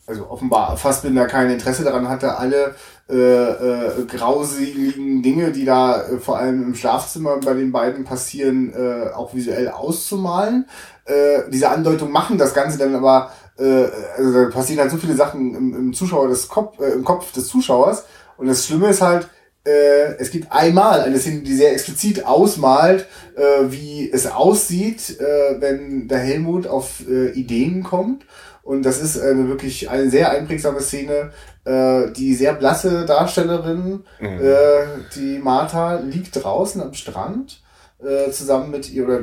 [0.07, 2.75] also offenbar Fassbinder kein Interesse daran hatte, alle
[3.09, 8.73] äh, äh, grauseligen Dinge, die da äh, vor allem im Schlafzimmer bei den beiden passieren,
[8.73, 10.65] äh, auch visuell auszumalen.
[11.05, 13.85] Äh, diese Andeutungen machen das Ganze dann aber, äh,
[14.17, 17.31] also da passieren halt so viele Sachen im, im Zuschauer des Kopf, äh, im Kopf
[17.31, 18.05] des Zuschauers.
[18.37, 19.27] Und das Schlimme ist halt,
[19.65, 23.41] äh, es gibt einmal eine Szene, die sehr explizit ausmalt, äh,
[23.71, 28.25] wie es aussieht, äh, wenn der Helmut auf äh, Ideen kommt.
[28.63, 31.31] Und das ist eine wirklich eine sehr einprägsame Szene.
[31.65, 34.39] Äh, die sehr blasse Darstellerin, Mhm.
[34.39, 34.85] äh,
[35.15, 37.61] die Martha, liegt draußen am Strand
[38.05, 39.21] äh, zusammen mit ihr oder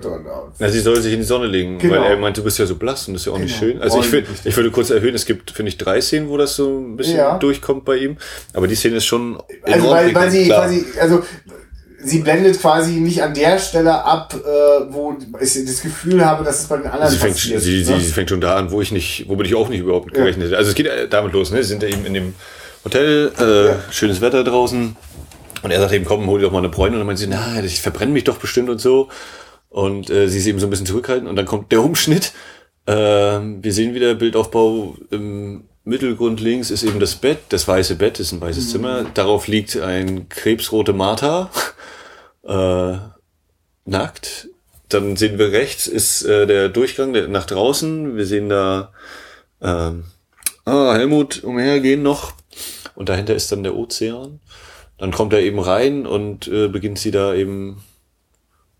[0.59, 1.95] Na, sie soll sich in die Sonne legen, Genau.
[1.95, 3.72] weil er meint, du bist ja so blass und das ist ja auch nicht Genau.
[3.72, 3.83] schön.
[3.83, 4.47] Also ich, will, Ordentlich.
[4.47, 7.16] ich würde kurz erhöhen, es gibt, finde ich, drei Szenen, wo das so ein bisschen
[7.18, 7.39] Ja.
[7.39, 8.16] durchkommt bei ihm.
[8.55, 10.61] Aber die Szene ist schon Also weil, weil prägnant, sie klar.
[10.62, 11.22] quasi, also
[12.05, 16.62] sie blendet quasi nicht an der Stelle ab, äh, wo ich das Gefühl habe, dass
[16.62, 17.61] es bei den anderen Sie fängt, passiert.
[17.61, 18.01] sie, ne?
[18.01, 20.57] sie fängt schon da an, wo ich nicht, womit ich auch nicht überhaupt gerechnet hätte.
[20.59, 21.62] Also es geht damit los, ne?
[21.62, 22.35] Sie sind ja eben in dem
[22.85, 24.97] Hotel, äh, schönes Wetter draußen.
[25.63, 26.95] Und er sagt eben, komm, hol dir doch mal eine Bräune.
[26.95, 29.09] Und dann meint sie, na, ich verbrenne mich doch bestimmt und so.
[29.69, 31.29] Und äh, sie ist eben so ein bisschen zurückhaltend.
[31.29, 32.33] Und dann kommt der Umschnitt.
[32.87, 38.21] Ähm, wir sehen wieder Bildaufbau im Mittelgrund links ist eben das Bett, das weiße Bett
[38.21, 39.05] ist ein weißes Zimmer.
[39.15, 41.51] Darauf liegt ein krebsrote Martha,
[42.45, 42.99] äh,
[43.85, 44.49] nackt.
[44.89, 48.17] Dann sehen wir rechts ist äh, der Durchgang der, nach draußen.
[48.17, 48.93] Wir sehen da
[49.61, 50.05] ähm,
[50.65, 52.33] ah, Helmut umhergehen noch.
[52.95, 54.39] Und dahinter ist dann der Ozean.
[55.03, 57.83] Dann kommt er eben rein und äh, beginnt sie da eben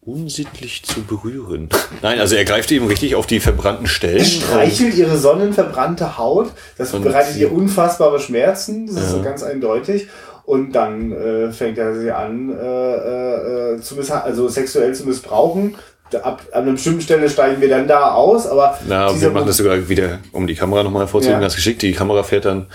[0.01, 1.69] unsittlich zu berühren.
[2.01, 4.19] Nein, also er greift eben richtig auf die verbrannten Stellen.
[4.19, 6.53] Er streichelt ihre sonnenverbrannte Haut.
[6.79, 8.87] Das bereitet ihr unfassbare Schmerzen.
[8.87, 9.09] Das ist Ja.
[9.19, 10.07] so ganz eindeutig.
[10.45, 15.75] Und dann äh, fängt er sie an, äh, äh, äh, zu also sexuell zu missbrauchen.
[16.15, 19.57] Ab an einer bestimmten Stelle steigen wir dann da aus, aber Na, wir machen das
[19.57, 21.47] sogar wieder, um die Kamera nochmal vorzunehmen, Ja.
[21.47, 21.83] ganz geschickt.
[21.83, 22.67] Die Kamera fährt dann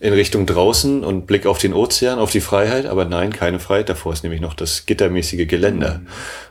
[0.00, 2.86] in Richtung draußen und Blick auf den Ozean, auf die Freiheit.
[2.86, 3.88] Aber nein, keine Freiheit.
[3.88, 6.06] Davor ist nämlich noch das gittermäßige Geländer, Mhm.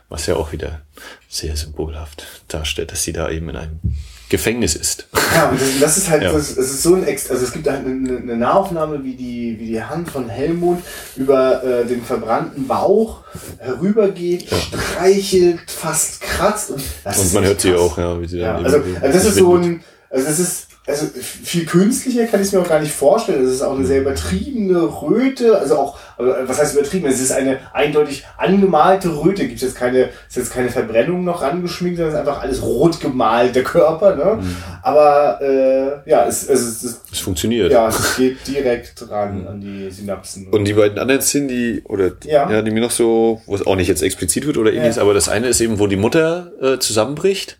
[0.08, 0.80] was ja auch wieder
[1.28, 3.80] sehr symbolhaft darstellt, dass sie da eben in einem
[4.28, 5.06] Gefängnis ist.
[5.34, 6.32] Ja, und das, das ist halt, Ja.
[6.32, 9.56] das, es ist so ein Ex, also es gibt halt eine, eine Nahaufnahme, wie die,
[9.58, 10.78] wie die Hand von Helmut
[11.16, 13.22] über äh, den verbrannten Bauch
[13.58, 17.80] herübergeht, streichelt, fast kratzt und das Und man hört sie krass.
[17.80, 20.66] auch, ja, wie sie Ja, dann also, also das ist so ein, also das ist,
[20.86, 23.44] also viel künstlicher kann ich es mir auch gar nicht vorstellen.
[23.44, 27.06] Es ist auch eine sehr übertriebene Röte, also auch, was heißt übertrieben?
[27.06, 29.46] Es ist eine eindeutig angemalte Röte.
[29.46, 33.00] Gibt jetzt keine, ist jetzt keine Verbrennung noch rangeschminkt, sondern es ist einfach alles rot
[33.00, 34.38] gemalt, der Körper, ne?
[34.42, 34.56] Mhm.
[34.82, 37.70] Aber äh, ja, es, es, es, es, Es funktioniert.
[37.72, 40.48] ja, es geht direkt ran an die Synapsen.
[40.48, 42.50] Und die beiden anderen Szenen, die, oder, Ja.
[42.50, 42.62] ja.
[42.62, 45.28] die mir noch so, wo es auch nicht jetzt explizit wird oder ähnliches, aber das
[45.28, 47.58] eine ist eben, wo die Mutter äh, zusammenbricht.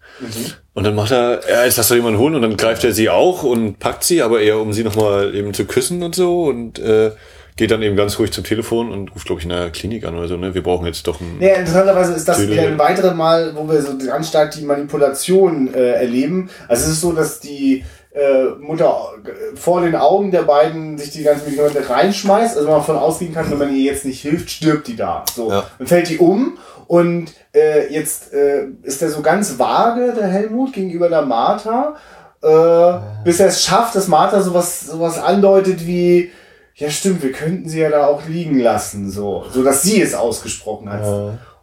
[0.73, 3.11] Und dann macht er, ja, jetzt lass doch jemanden holen und dann greift er sie
[3.11, 6.79] auch und packt sie, aber eher um sie nochmal eben zu küssen und so und
[6.79, 7.11] äh,
[7.57, 10.17] geht dann eben ganz ruhig zum Telefon und ruft, glaube ich, in der Klinik an
[10.17, 10.55] oder so, ne?
[10.55, 11.41] Wir brauchen jetzt doch einen.
[11.41, 14.65] Ja, interessanterweise ist das Töne- wieder ein weiteres Mal, wo wir so ganz stark die
[14.65, 16.51] Manipulation äh, erleben.
[16.69, 18.95] Also es ist so, dass die äh, Mutter
[19.25, 22.57] äh, vor den Augen der beiden sich die ganzen Medikamente reinschmeißt.
[22.57, 25.25] Also man davon ausgehen kann, wenn man ihr jetzt nicht hilft, stirbt die da.
[25.35, 25.51] So.
[25.51, 25.65] Ja.
[25.79, 30.75] Dann fällt die um und äh, jetzt äh, ist er so ganz vage, der Helmut,
[30.75, 31.97] gegenüber der Martha.
[32.43, 36.31] Äh, bis er es schafft, dass Martha sowas, sowas andeutet wie,
[36.77, 40.14] ja stimmt, wir könnten sie ja da auch liegen lassen, so, so dass sie es
[40.14, 41.03] ausgesprochen hat.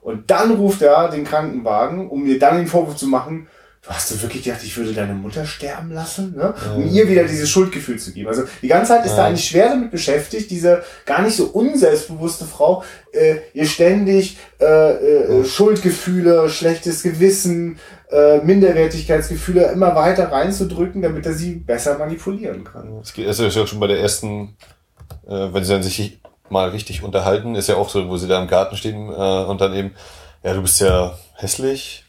[0.01, 3.47] Und dann ruft er den Krankenwagen, um mir dann den Vorwurf zu machen,
[3.83, 6.53] du hast du wirklich gedacht, ich würde deine Mutter sterben lassen, ne?
[6.75, 8.27] um ihr wieder dieses Schuldgefühl zu geben.
[8.29, 12.45] Also die ganze Zeit ist da eigentlich schwer damit beschäftigt, diese gar nicht so unselbstbewusste
[12.45, 17.77] Frau, äh, ihr ständig äh, äh, Schuldgefühle, schlechtes Gewissen,
[18.09, 22.99] äh, Minderwertigkeitsgefühle immer weiter reinzudrücken, damit er sie besser manipulieren kann.
[23.01, 24.55] Es geht- ist ja schon bei der ersten,
[25.25, 26.19] wenn sie dann sich
[26.49, 29.59] mal richtig unterhalten, ist ja auch so, wo sie da im Garten stehen äh, und
[29.59, 29.91] dann eben,
[30.43, 32.05] ja, du bist ja hässlich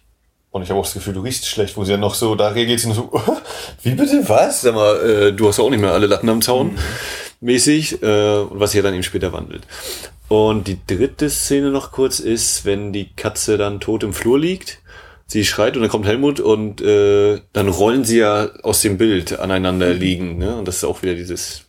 [0.50, 2.48] und ich habe auch das Gefühl, du riechst schlecht, wo sie dann noch so, da
[2.48, 3.12] reagiert sie nur so,
[3.82, 4.60] wie bitte, was?
[4.60, 6.78] Sag mal, äh, du hast ja auch nicht mehr alle Latten am Zaun,
[7.40, 9.62] mäßig, äh, und was sich ja dann eben später wandelt.
[10.28, 14.78] Und die dritte Szene noch kurz ist, wenn die Katze dann tot im Flur liegt,
[15.26, 19.38] sie schreit und dann kommt Helmut und äh, dann rollen sie ja aus dem Bild
[19.38, 20.56] aneinander liegen, ne?
[20.56, 21.63] Und das ist auch wieder dieses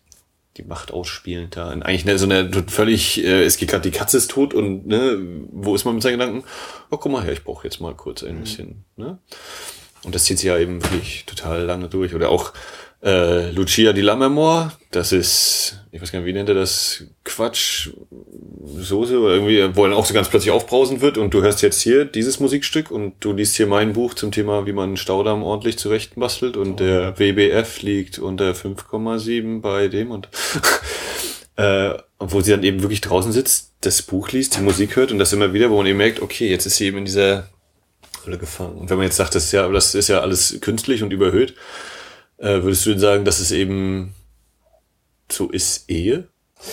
[0.58, 1.72] die Macht ausspielen da.
[1.72, 4.88] Und eigentlich ne, so eine völlig, äh, es geht gerade die Katze ist tot und
[4.88, 5.18] ne,
[5.52, 6.44] wo ist man mit seinen Gedanken?
[6.90, 8.86] Oh, komm mal her, ich brauche jetzt mal kurz ein bisschen.
[8.96, 9.20] Ne?
[10.04, 12.14] Und das zieht sich ja eben wirklich total lange durch.
[12.14, 12.54] Oder auch
[13.06, 17.04] äh, Lucia di Lammermoor, das ist, ich weiß gar nicht, wie nennt er das?
[17.24, 17.92] Quatsch,
[18.66, 21.82] Soße oder irgendwie, wo dann auch so ganz plötzlich aufbrausend wird und du hörst jetzt
[21.82, 25.44] hier dieses Musikstück und du liest hier mein Buch zum Thema, wie man einen Staudamm
[25.44, 30.28] ordentlich zurechtbastelt und der WBF liegt unter 5,7 bei dem und
[31.58, 35.20] Äh, wo sie dann eben wirklich draußen sitzt, das Buch liest, die Musik hört und
[35.20, 37.50] das immer wieder, wo man eben merkt, okay, jetzt ist sie eben in dieser
[38.26, 38.78] Rolle gefangen.
[38.78, 41.54] Und wenn man jetzt sagt, das ist ja, das ist ja alles künstlich und überhöht,
[42.38, 44.14] äh, würdest du denn sagen, dass es eben
[45.32, 46.28] so ist Ehe?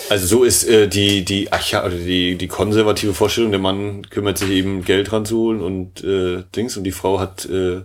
[0.09, 4.09] Also so ist äh, die die ach ja, oder die die konservative Vorstellung, der Mann
[4.09, 7.81] kümmert sich eben Geld ranzuholen und äh, Dings und die Frau hat äh,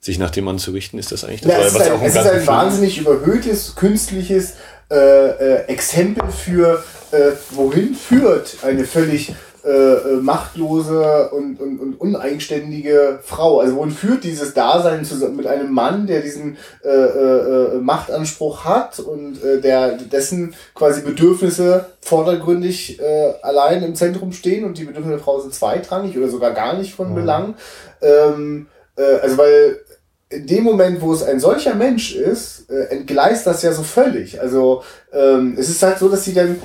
[0.00, 1.52] sich nach dem Mann zu richten, ist das eigentlich das?
[1.52, 4.54] Ja, es ist ein, es ist ein wahnsinnig überhöhtes, künstliches
[4.90, 9.34] äh, äh, Exempel für, äh, wohin führt eine völlig
[9.64, 13.60] äh, äh, machtlose und, und, und uneigenständige Frau.
[13.60, 19.00] Also wohin führt dieses Dasein zusammen mit einem Mann, der diesen äh, äh, Machtanspruch hat
[19.00, 25.16] und äh, der dessen quasi Bedürfnisse vordergründig äh, allein im Zentrum stehen und die Bedürfnisse
[25.16, 27.14] der Frau sind zweitrangig oder sogar gar nicht von mhm.
[27.14, 27.54] Belang.
[28.00, 29.80] Ähm, äh, also weil
[30.30, 34.40] in dem Moment, wo es ein solcher Mensch ist, äh, entgleist das ja so völlig.
[34.40, 36.62] Also ähm, es ist halt so, dass sie dann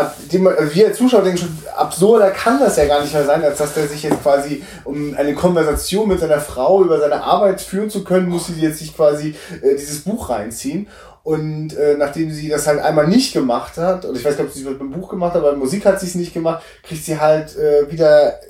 [0.00, 3.42] ab also wir als Zuschauer denken schon, absurder kann das ja gar nicht mehr sein,
[3.42, 7.60] als dass der sich jetzt quasi, um eine Konversation mit seiner Frau über seine Arbeit
[7.60, 10.88] führen zu können, muss sie jetzt sich quasi äh, dieses Buch reinziehen.
[11.22, 14.52] Und äh, nachdem sie das halt einmal nicht gemacht hat, und ich weiß nicht, ob
[14.52, 16.62] sie es mit dem Buch gemacht hat, aber mit Musik hat sie es nicht gemacht,
[16.82, 18.40] kriegt sie halt äh, wieder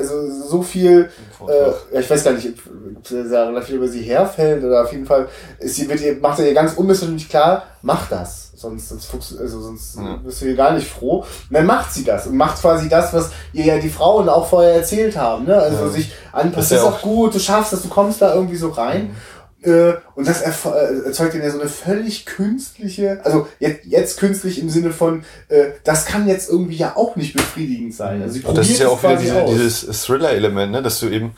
[0.00, 1.10] also so viel,
[1.46, 5.06] äh, ja, ich weiß gar nicht, ob sehr viel über sie herfällt oder auf jeden
[5.06, 5.28] Fall,
[5.58, 8.50] ist sie wird ihr, macht ihr ganz unmissverständlich klar, mach das.
[8.60, 10.16] Sonst, sonst, also sonst ja.
[10.22, 11.20] bist du hier gar nicht froh.
[11.20, 14.46] Und dann macht sie das und macht quasi das, was ihr ja die Frauen auch
[14.46, 15.46] vorher erzählt haben.
[15.46, 15.56] Ne?
[15.56, 15.88] Also ja.
[15.88, 19.04] sich anpassen, das ist auch gut, du schaffst das, du kommst da irgendwie so rein.
[19.04, 19.16] Mhm.
[19.62, 20.50] Äh, und das äh,
[21.04, 25.72] erzeugt dann ja so eine völlig künstliche, also jetzt, jetzt künstlich im Sinne von, äh,
[25.84, 28.22] das kann jetzt irgendwie ja auch nicht befriedigend sein.
[28.22, 30.82] Also und das ist ja auch wieder diese, dieses Thriller-Element, ne?
[30.82, 31.34] dass du eben,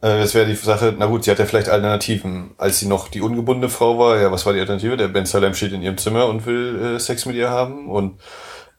[0.00, 2.52] äh, das wäre die Sache, na gut, sie hat ja vielleicht Alternativen.
[2.56, 4.96] Als sie noch die ungebundene Frau war, ja, was war die Alternative?
[4.96, 8.18] Der Ben Salem steht in ihrem Zimmer und will äh, Sex mit ihr haben und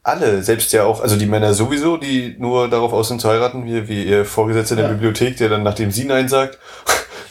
[0.01, 3.65] alle, selbst ja auch, also die Männer sowieso, die nur darauf aus sind zu heiraten,
[3.65, 4.93] wie, wie ihr Vorgesetzter in der ja.
[4.93, 6.57] Bibliothek, der dann nachdem sie Nein sagt,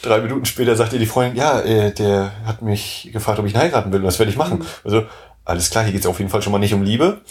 [0.07, 3.53] drei Minuten später sagt ihr die Freundin, ja, äh, der hat mich gefragt, ob ich
[3.53, 4.03] ihn heiraten will.
[4.03, 4.59] Was werde ich machen?
[4.59, 4.65] Mhm.
[4.83, 5.05] Also,
[5.45, 7.21] alles klar, hier geht es auf jeden Fall schon mal nicht um Liebe.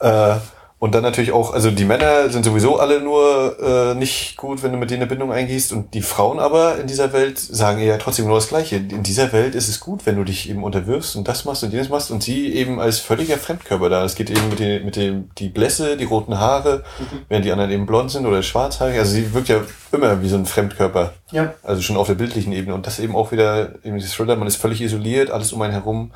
[0.00, 0.36] Äh,
[0.80, 4.72] und dann natürlich auch, also die Männer sind sowieso alle nur äh, nicht gut, wenn
[4.72, 5.74] du mit denen eine Bindung eingehst.
[5.74, 8.76] Und die Frauen aber in dieser Welt sagen eher trotzdem nur das Gleiche.
[8.76, 11.74] In dieser Welt ist es gut, wenn du dich eben unterwirfst und das machst und
[11.74, 12.10] jenes machst.
[12.10, 14.04] Und sie eben als völliger Fremdkörper da.
[14.06, 17.18] Es geht eben mit, den, mit dem, die Blässe, die roten Haare, mhm.
[17.28, 18.98] während die anderen eben blond sind oder schwarzhaarig.
[18.98, 19.60] Also sie wirkt ja
[19.92, 21.12] immer wie so ein Fremdkörper.
[21.30, 21.52] Ja.
[21.62, 22.74] Also schon auf der bildlichen Ebene.
[22.74, 25.74] Und das eben auch wieder, eben dieses Thriller, man ist völlig isoliert, alles um einen
[25.74, 26.12] herum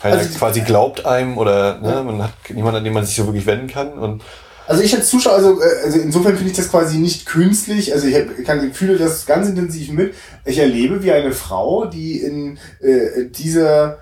[0.00, 3.26] keiner also, quasi glaubt einem oder ne, man hat niemanden, an den man sich so
[3.26, 3.92] wirklich wenden kann.
[3.94, 4.22] Und
[4.66, 7.92] also ich als Zuschauer, also, äh, also insofern finde ich das quasi nicht künstlich.
[7.92, 10.14] Also ich, hab, ich kann, fühle das ganz intensiv mit.
[10.44, 13.98] Ich erlebe, wie eine Frau, die in äh, dieser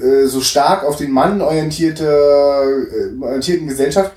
[0.00, 4.12] äh, so stark auf den Mann orientierte, äh, orientierten Gesellschaft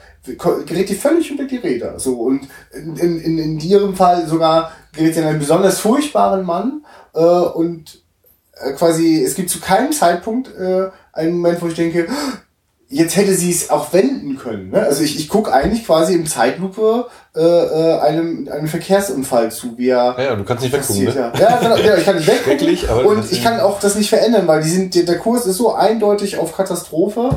[0.66, 2.00] gerät die völlig unter die Räder.
[2.00, 6.86] So und in, in, in ihrem Fall sogar gerät sie in einen besonders furchtbaren Mann
[7.14, 8.05] äh, und
[8.56, 12.08] äh, quasi, es gibt zu keinem Zeitpunkt äh, einen Moment, wo ich denke,
[12.88, 14.70] jetzt hätte sie es auch wenden können.
[14.70, 14.82] Ne?
[14.82, 19.90] Also ich, ich gucke eigentlich quasi im Zeitlupe äh, äh, einem, einem Verkehrsunfall zu, wie
[19.90, 20.16] er.
[20.18, 21.06] Ja, du kannst nicht weggucken.
[21.06, 21.14] Ne?
[21.16, 21.34] Ja.
[21.38, 23.06] ja, genau, ja, ich kann nicht weggucken.
[23.06, 26.38] Und ich kann auch das nicht verändern, weil die sind, der Kurs ist so eindeutig
[26.38, 27.32] auf Katastrophe.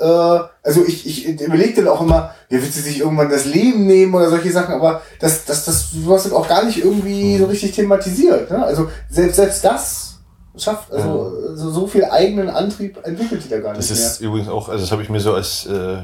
[0.00, 3.86] Äh, also ich, ich überlege dann auch immer, ja, wird sie sich irgendwann das Leben
[3.86, 7.44] nehmen oder solche Sachen, aber das, das, das, sowas wird auch gar nicht irgendwie so
[7.44, 8.50] richtig thematisiert.
[8.50, 8.64] Ne?
[8.64, 10.13] Also selbst, selbst das
[10.56, 10.92] schafft.
[10.92, 11.56] Also ja.
[11.56, 13.78] so, so viel eigenen Antrieb entwickelt die da gar nicht.
[13.78, 14.28] Das ist mehr.
[14.28, 15.98] übrigens auch, also das habe ich mir so als, äh,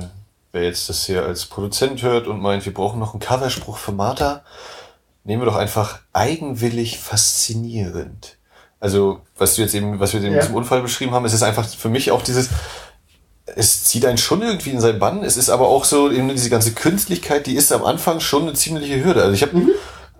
[0.53, 3.93] wer jetzt das hier als Produzent hört und meint, wir brauchen noch einen Coverspruch für
[3.93, 4.43] Martha,
[5.25, 8.37] nehmen wir doch einfach eigenwillig faszinierend.
[8.81, 10.41] Also, was du jetzt eben, was wir eben ja.
[10.41, 12.49] zum Unfall beschrieben haben, ist es einfach für mich auch dieses,
[13.45, 15.23] es zieht einen schon irgendwie in seinen Bann.
[15.23, 18.55] Es ist aber auch so eben diese ganze Künstlichkeit, die ist am Anfang schon eine
[18.55, 19.23] ziemliche Hürde.
[19.23, 19.71] Also ich habe mhm.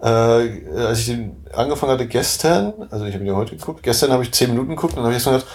[0.03, 4.13] Äh, als ich den angefangen hatte gestern, also ich habe ihn ja heute geguckt, gestern
[4.13, 5.53] habe ich zehn Minuten geguckt und dann habe ich erstmal gedacht,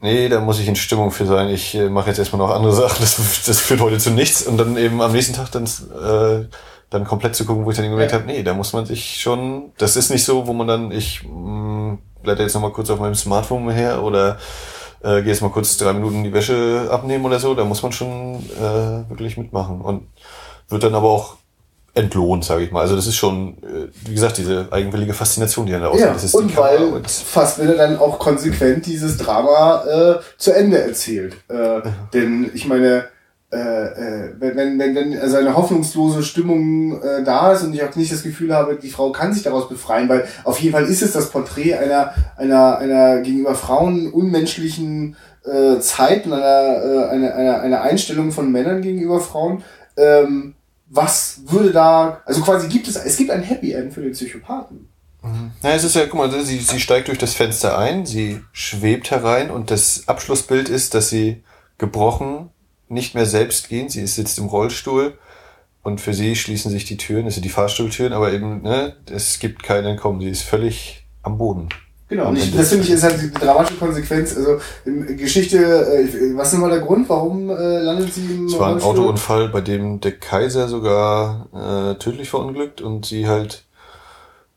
[0.00, 1.48] nee, da muss ich in Stimmung für sein.
[1.48, 4.42] Ich äh, mache jetzt erstmal noch andere Sachen, das, das führt heute zu nichts.
[4.46, 6.46] Und dann eben am nächsten Tag dann, äh,
[6.90, 8.18] dann komplett zu gucken, wo ich dann gemerkt ja.
[8.18, 11.24] habe, nee, da muss man sich schon, das ist nicht so, wo man dann, ich
[11.24, 14.38] mh, mm, blätter jetzt nochmal kurz auf meinem Smartphone her oder
[15.02, 17.92] äh, gehe jetzt mal kurz drei Minuten die Wäsche abnehmen oder so, da muss man
[17.92, 19.80] schon äh, wirklich mitmachen.
[19.80, 20.08] Und
[20.68, 21.36] wird dann aber auch
[21.98, 22.80] entlohnt, sage ich mal.
[22.80, 26.06] Also das ist schon, äh, wie gesagt, diese eigenwillige Faszination, die dann da ausgeht.
[26.06, 31.36] Ja, das und weil und Fassbinder dann auch konsequent dieses Drama äh, zu Ende erzählt.
[31.48, 31.80] Äh.
[32.14, 33.04] Denn ich meine,
[33.50, 37.96] äh, äh, wenn, wenn, wenn, wenn also hoffnungslose Stimmung äh, da ist und ich auch
[37.96, 41.02] nicht das Gefühl habe, die Frau kann sich daraus befreien, weil auf jeden Fall ist
[41.02, 47.34] es das Porträt einer, einer, einer gegenüber Frauen unmenschlichen äh, Zeit und einer, äh, einer,
[47.34, 49.62] einer, einer Einstellung von Männern gegenüber Frauen.
[49.96, 50.54] Ähm,
[50.90, 54.88] was würde da, also quasi gibt es, es gibt ein Happy End für den Psychopathen.
[55.62, 59.10] Na, es ist ja, guck mal, sie, sie steigt durch das Fenster ein, sie schwebt
[59.10, 61.42] herein und das Abschlussbild ist, dass sie
[61.76, 62.50] gebrochen
[62.88, 63.88] nicht mehr selbst gehen.
[63.88, 65.18] Sie sitzt im Rollstuhl
[65.82, 69.62] und für sie schließen sich die Türen, also die Fahrstuhltüren, aber eben, ne, es gibt
[69.62, 70.20] kein Entkommen.
[70.20, 71.68] Sie ist völlig am Boden.
[72.08, 74.34] Genau, und ich, das finde ich ist halt die dramatische Konsequenz.
[74.34, 78.58] Also in Geschichte, äh, was ist mal der Grund, warum äh, landet sie im Es
[78.58, 83.64] war ein Autounfall, bei dem der Kaiser sogar äh, tödlich verunglückt und sie halt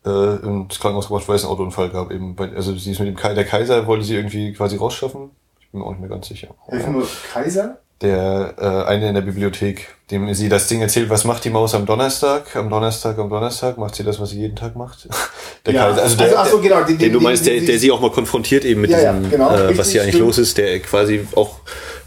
[0.05, 2.09] äh, ins Krankenhaus gebracht, weil es einen Autounfall gab.
[2.11, 5.31] Eben bei, also sie ist mit dem Kaiser, der Kaiser wollte sie irgendwie quasi rausschaffen.
[5.59, 6.55] Ich bin mir auch nicht mehr ganz sicher.
[6.67, 7.80] Helfen nur Kaiser?
[8.01, 11.75] Der äh, eine in der Bibliothek, dem sie das Ding erzählt, was macht die Maus
[11.75, 12.55] am Donnerstag?
[12.55, 15.07] Am Donnerstag, am Donnerstag macht sie das, was sie jeden Tag macht.
[15.67, 15.85] Der Ja.
[15.89, 17.77] Kaiser, also der, Also, ach so, genau, den, den- den du meinst, der, den- der
[17.77, 20.15] sie auch mal konfrontiert eben mit Ja, ja, diesem, genau, äh, richtig, was hier eigentlich
[20.15, 20.27] stimmt.
[20.27, 21.59] los ist, der quasi auch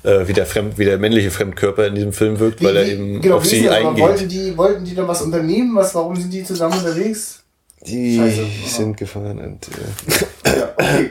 [0.03, 3.21] äh, wie der fremd, wie der männliche Fremdkörper in diesem Film wirkt, weil er eben
[3.21, 3.69] genau, auf sie?
[3.69, 4.03] Aber eingeht.
[4.05, 5.77] Wollten die, wollten die da was unternehmen?
[5.77, 7.45] Was, warum sind die zusammen unterwegs?
[7.87, 8.47] Die Scheiße.
[8.77, 11.11] sind gefahren und äh, Ja, okay.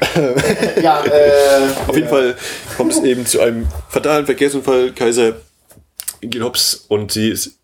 [0.81, 2.35] ja, äh, Auf jeden Fall
[2.77, 4.91] kommt es eben zu einem fatalen Verkehrsunfall.
[4.91, 5.33] Kaiser
[6.21, 7.59] geht hops und sie ist.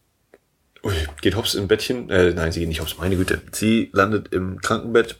[0.83, 2.09] Ui, geht hops im Bettchen.
[2.09, 3.41] Äh, nein, sie geht nicht hops, meine Güte.
[3.51, 5.17] Sie landet im Krankenbett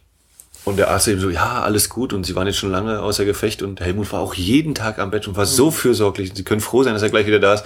[0.65, 2.13] und der Arzt eben so, ja, alles gut.
[2.13, 5.11] Und sie waren jetzt schon lange außer Gefecht und Helmut war auch jeden Tag am
[5.11, 6.29] Bett und war so fürsorglich.
[6.29, 7.65] Und sie können froh sein, dass er gleich wieder da ist.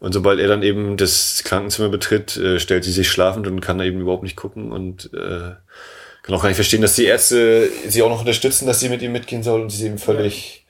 [0.00, 3.80] Und sobald er dann eben das Krankenzimmer betritt, äh, stellt sie sich schlafend und kann
[3.80, 5.52] eben überhaupt nicht gucken und äh,
[6.22, 9.02] kann auch gar nicht verstehen, dass die Ärzte sie auch noch unterstützen, dass sie mit
[9.02, 10.66] ihm mitgehen soll und sie eben völlig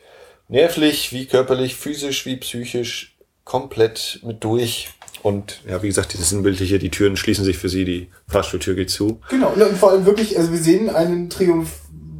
[0.48, 4.90] nervlich, wie körperlich, physisch, wie psychisch, komplett mit durch.
[5.22, 8.90] Und ja, wie gesagt, dieses Sinnbildliche, die Türen schließen sich für sie, die Fahrstuhltür geht
[8.90, 9.20] zu.
[9.30, 11.70] Genau, und vor allem wirklich, also wir sehen einen Triumph,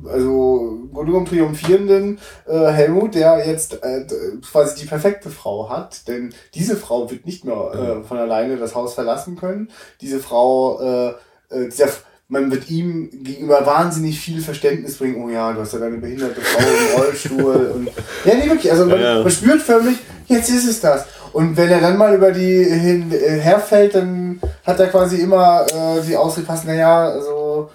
[0.07, 4.07] also genommen triumphierenden äh, Helmut, der jetzt äh,
[4.43, 8.74] quasi die perfekte Frau hat, denn diese Frau wird nicht mehr äh, von alleine das
[8.74, 9.70] Haus verlassen können.
[10.01, 11.14] Diese Frau, äh,
[11.51, 11.89] äh, dieser,
[12.29, 15.23] man wird ihm gegenüber wahnsinnig viel Verständnis bringen.
[15.23, 17.73] Oh ja, du hast ja deine behinderte Frau im Rollstuhl.
[17.75, 17.87] und,
[18.25, 18.73] ja, nee, wirklich.
[18.73, 19.23] Also man, Ja, ja.
[19.23, 19.99] man spürt förmlich,
[20.29, 21.05] jetzt ist es das.
[21.33, 25.66] Und wenn er dann mal über die hin, äh, herfällt, dann hat er quasi immer
[25.66, 27.70] äh, die Ausrede passen, naja, also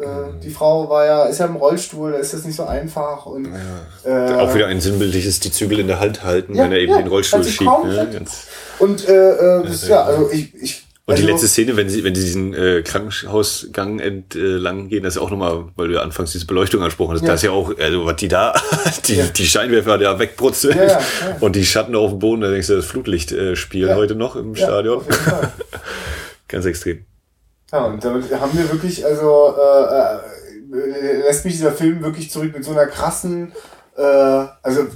[0.00, 3.26] äh, die Frau war ja, ist ja im Rollstuhl, da ist das nicht so einfach.
[3.26, 3.48] Und,
[4.04, 6.92] äh, Auch wieder ein sinnbildliches, die Zügel in der Hand halten, Ja, wenn er eben
[6.92, 7.84] ja, den Rollstuhl schiebt.
[7.84, 8.24] Ne?
[8.78, 10.54] Und äh, äh, ja, also ich.
[10.60, 15.02] ich und die also, letzte Szene, wenn sie, wenn sie diesen äh, Krankenhausgang entlang gehen,
[15.04, 17.28] das ist auch nochmal, weil du ja anfangs diese Beleuchtung angesprochen hast, Ja.
[17.28, 18.54] da ist ja auch, also was die da,
[19.06, 19.26] die, Ja.
[19.26, 21.00] die Scheinwerfer da wegbrutzeln Ja, ja, ja.
[21.40, 23.94] und die Schatten auf dem Boden, da denkst du, das Flutlichtspiel Ja.
[23.96, 25.04] heute noch im Ja, Stadion.
[26.48, 27.04] Ganz extrem.
[27.72, 30.16] Ja, und damit haben wir wirklich, also äh,
[30.76, 33.52] äh, lässt mich dieser Film wirklich zurück mit so einer krassen,
[33.96, 34.86] äh, also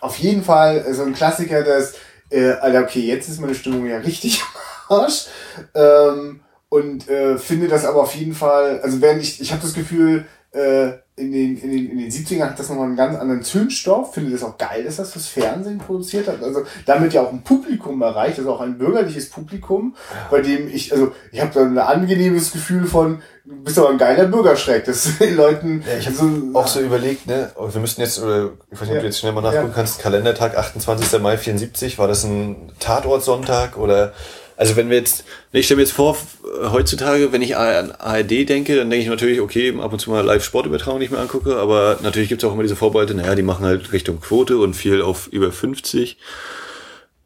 [0.00, 1.94] auf jeden Fall so ein Klassiker, das,
[2.30, 4.42] äh, Alter, okay, jetzt ist meine Stimmung ja richtig
[4.88, 5.26] Arsch.
[5.74, 9.74] Ähm, und äh, finde das aber auf jeden Fall, also während ich, ich habe das
[9.74, 13.42] Gefühl, äh, in den, in, den, in den 70ern hat das nochmal einen ganz anderen
[13.42, 14.12] Zündstoff.
[14.12, 16.42] Finde das auch geil, dass das fürs Fernsehen produziert hat.
[16.42, 19.94] Also damit ja auch ein Publikum erreicht, also auch ein bürgerliches Publikum,
[20.30, 23.98] bei dem ich, also ich habe da ein angenehmes Gefühl von, du bist aber ein
[23.98, 28.02] geiler Bürgerschreck, dass den Leuten Ja, ich habe so, auch so überlegt, ne, wir müssten
[28.02, 29.00] jetzt, oder ich weiß nicht, ob Ja.
[29.00, 29.72] du jetzt schnell mal nachgucken Ja.
[29.74, 31.18] kannst, Kalendertag 28.
[31.22, 34.12] Mai 74, war das ein Tatortsonntag oder,
[34.56, 36.16] also wenn wir jetzt, ich stelle mir jetzt vor,
[36.62, 40.24] heutzutage, wenn ich an ARD denke, dann denke ich natürlich, okay, ab und zu mal
[40.24, 43.64] Live-Sportübertragung nicht mehr angucke, aber natürlich gibt es auch immer diese Vorbehalte, naja, die machen
[43.64, 46.16] halt Richtung Quote und viel auf über 50.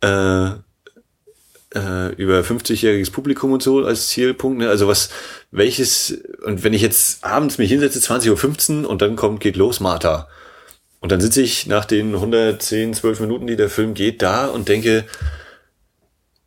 [0.02, 0.50] Äh,
[1.74, 4.58] äh, über 50-jähriges Publikum und so als Zielpunkt.
[4.58, 4.68] Ne?
[4.68, 5.10] Also was,
[5.50, 9.80] welches, und wenn ich jetzt abends mich hinsetze, 20.15 Uhr und dann kommt, geht los,
[9.80, 10.28] Martha.
[11.00, 14.68] Und dann sitze ich nach den 110, 12 Minuten, die der Film geht, da und
[14.68, 15.04] denke,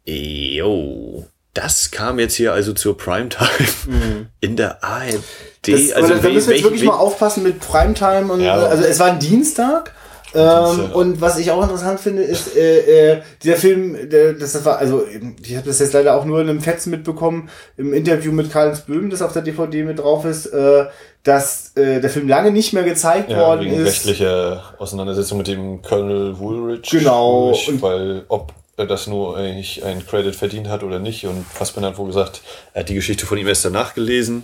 [0.06, 5.20] yo, das kam jetzt hier also zur Primetime in der ARD.
[5.66, 8.56] Das, also da müssen wir jetzt wirklich we- mal aufpassen mit Primetime und Ja.
[8.56, 9.94] also es war ein Dienstag.
[10.36, 14.80] Ähm, und was ich auch interessant finde, ist äh, äh, dieser Film, der, das, war,
[14.80, 15.04] also
[15.44, 18.76] ich habe das jetzt leider auch nur in einem Fetzen mitbekommen, im Interview mit Karl
[18.88, 20.86] Böhm, das auf der DVD mit drauf ist, äh,
[21.22, 23.86] dass äh, der Film lange nicht mehr gezeigt ja, worden wegen ist.
[24.08, 26.98] rechtlicher Auseinandersetzung mit dem Colonel Woolridge.
[26.98, 27.52] Genau.
[27.52, 31.26] Woolridge, weil ob er das nur eigentlich einen Credit verdient hat oder nicht.
[31.26, 32.42] Und Fassbender hat wohl gesagt,
[32.74, 34.44] er hat die Geschichte von ihm erst danach gelesen.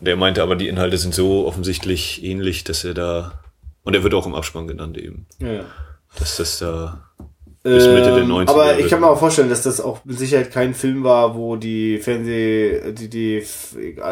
[0.00, 3.40] Und er meinte aber, die Inhalte sind so offensichtlich ähnlich, dass er da.
[3.82, 5.26] Und er wird auch im Abspann genannt eben.
[5.38, 5.64] Ja.
[6.18, 7.10] Dass das da.
[7.74, 8.48] Bis Mitte der Ähm, 90er.
[8.50, 11.56] Aber ich kann mir auch vorstellen, dass das auch mit Sicherheit kein Film war, wo
[11.56, 13.42] die Fernseh, die, die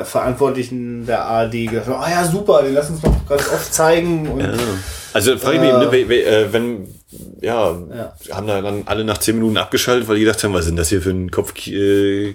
[0.04, 4.28] Verantwortlichen der ARD gesagt haben, ah ja, super, den lassen uns noch ganz oft zeigen.
[4.28, 4.52] Und Ja.
[5.12, 5.78] Also frage ich mich, Äh.
[5.78, 6.88] ne, we- we- äh, wenn,
[7.40, 8.12] ja, Ja.
[8.36, 10.88] haben da dann alle nach zehn Minuten abgeschaltet, weil die gedacht haben, was denn das
[10.90, 12.34] hier für ein Kopf äh,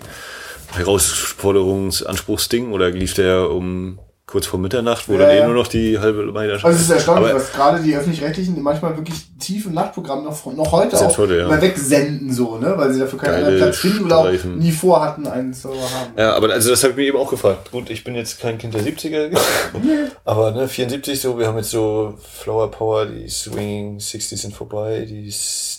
[0.74, 4.00] Herausforderungsanspruchsding oder lief der um
[4.32, 5.46] kurz vor Mitternacht, wo Ja, dann eh ja.
[5.46, 8.96] nur noch die halbe Meile Also es ist erstaunlich, Aber- was gerade die öffentlich-rechtlichen manchmal
[8.96, 11.48] wirklich tiefe Nachtprogramme noch, noch heute auch heute, ja.
[11.50, 12.74] mal wegsenden, so, ne?
[12.78, 16.14] Weil sie dafür keinen Platz finden oder auch nie vorhatten, einen zu haben.
[16.18, 17.72] Ja, aber also das habe ich mir eben auch gefragt.
[17.72, 19.38] Gut, ich bin jetzt kein Kind der 70er,
[20.26, 25.06] aber ne, 74 so, wir haben jetzt so Flower Power, die Swinging 60s sind vorbei,
[25.08, 25.34] die,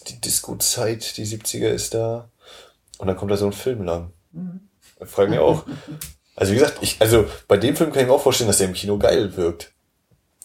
[0.08, 2.28] die Disco-Zeit, die 70er ist da.
[2.98, 4.10] Und dann kommt da so ein Film lang.
[4.98, 5.64] Da fragen wir auch.
[6.36, 8.68] Also wie gesagt, ich, also bei dem Film kann ich mir auch vorstellen, dass der
[8.68, 9.72] im Kino geil wirkt.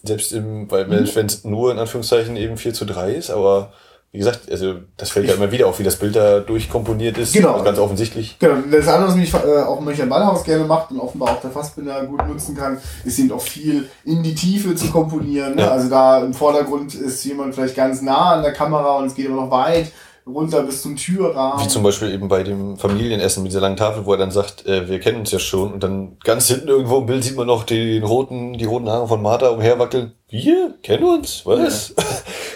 [0.02, 3.72] Selbst im, weil wenn es nur in Anführungszeichen eben 4 zu 3 ist, aber
[4.10, 7.34] wie gesagt, also das fällt ja immer wieder auf, wie das Bild da durchkomponiert ist.
[7.34, 7.52] Genau.
[7.52, 8.38] Also ganz offensichtlich.
[8.38, 11.50] Genau, das andere, was mich äh, auch Michael Ballhaus gerne macht und offenbar auch der
[11.50, 15.56] Fassbinder gut nutzen kann, ist eben auch viel in die Tiefe zu komponieren.
[15.56, 15.62] Ne?
[15.62, 15.72] Ja.
[15.72, 19.26] Also da im Vordergrund ist jemand vielleicht ganz nah an der Kamera und es geht
[19.26, 19.92] aber noch weit
[20.34, 21.64] runter bis zum Türrahmen.
[21.64, 24.66] Wie zum Beispiel eben bei dem Familienessen mit dieser langen Tafel, wo er dann sagt,
[24.66, 27.46] äh, wir kennen uns ja schon und dann ganz hinten irgendwo im Bild sieht man
[27.46, 30.12] noch den roten, die roten Haare von Martha umherwackeln.
[30.28, 31.42] Wir kennen uns?
[31.44, 31.94] Was?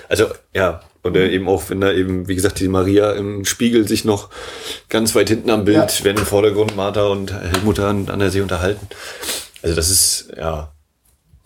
[0.09, 0.81] Also, ja.
[1.05, 4.29] Und äh, eben auch, wenn da eben, wie gesagt, die Maria im Spiegel sich noch
[4.89, 6.05] ganz weit hinten am Bild, Ja.
[6.05, 8.87] werden im Vordergrund Martha und Helmut an, an der See unterhalten.
[9.63, 10.73] Also das ist, ja,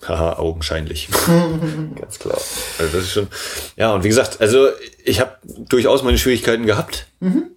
[0.07, 1.09] haha, augenscheinlich.
[2.01, 2.39] Ganz klar.
[2.79, 3.29] Also das ist schon,
[3.77, 4.69] ja, und wie gesagt, also
[5.05, 5.33] ich habe
[5.69, 7.07] durchaus meine Schwierigkeiten gehabt,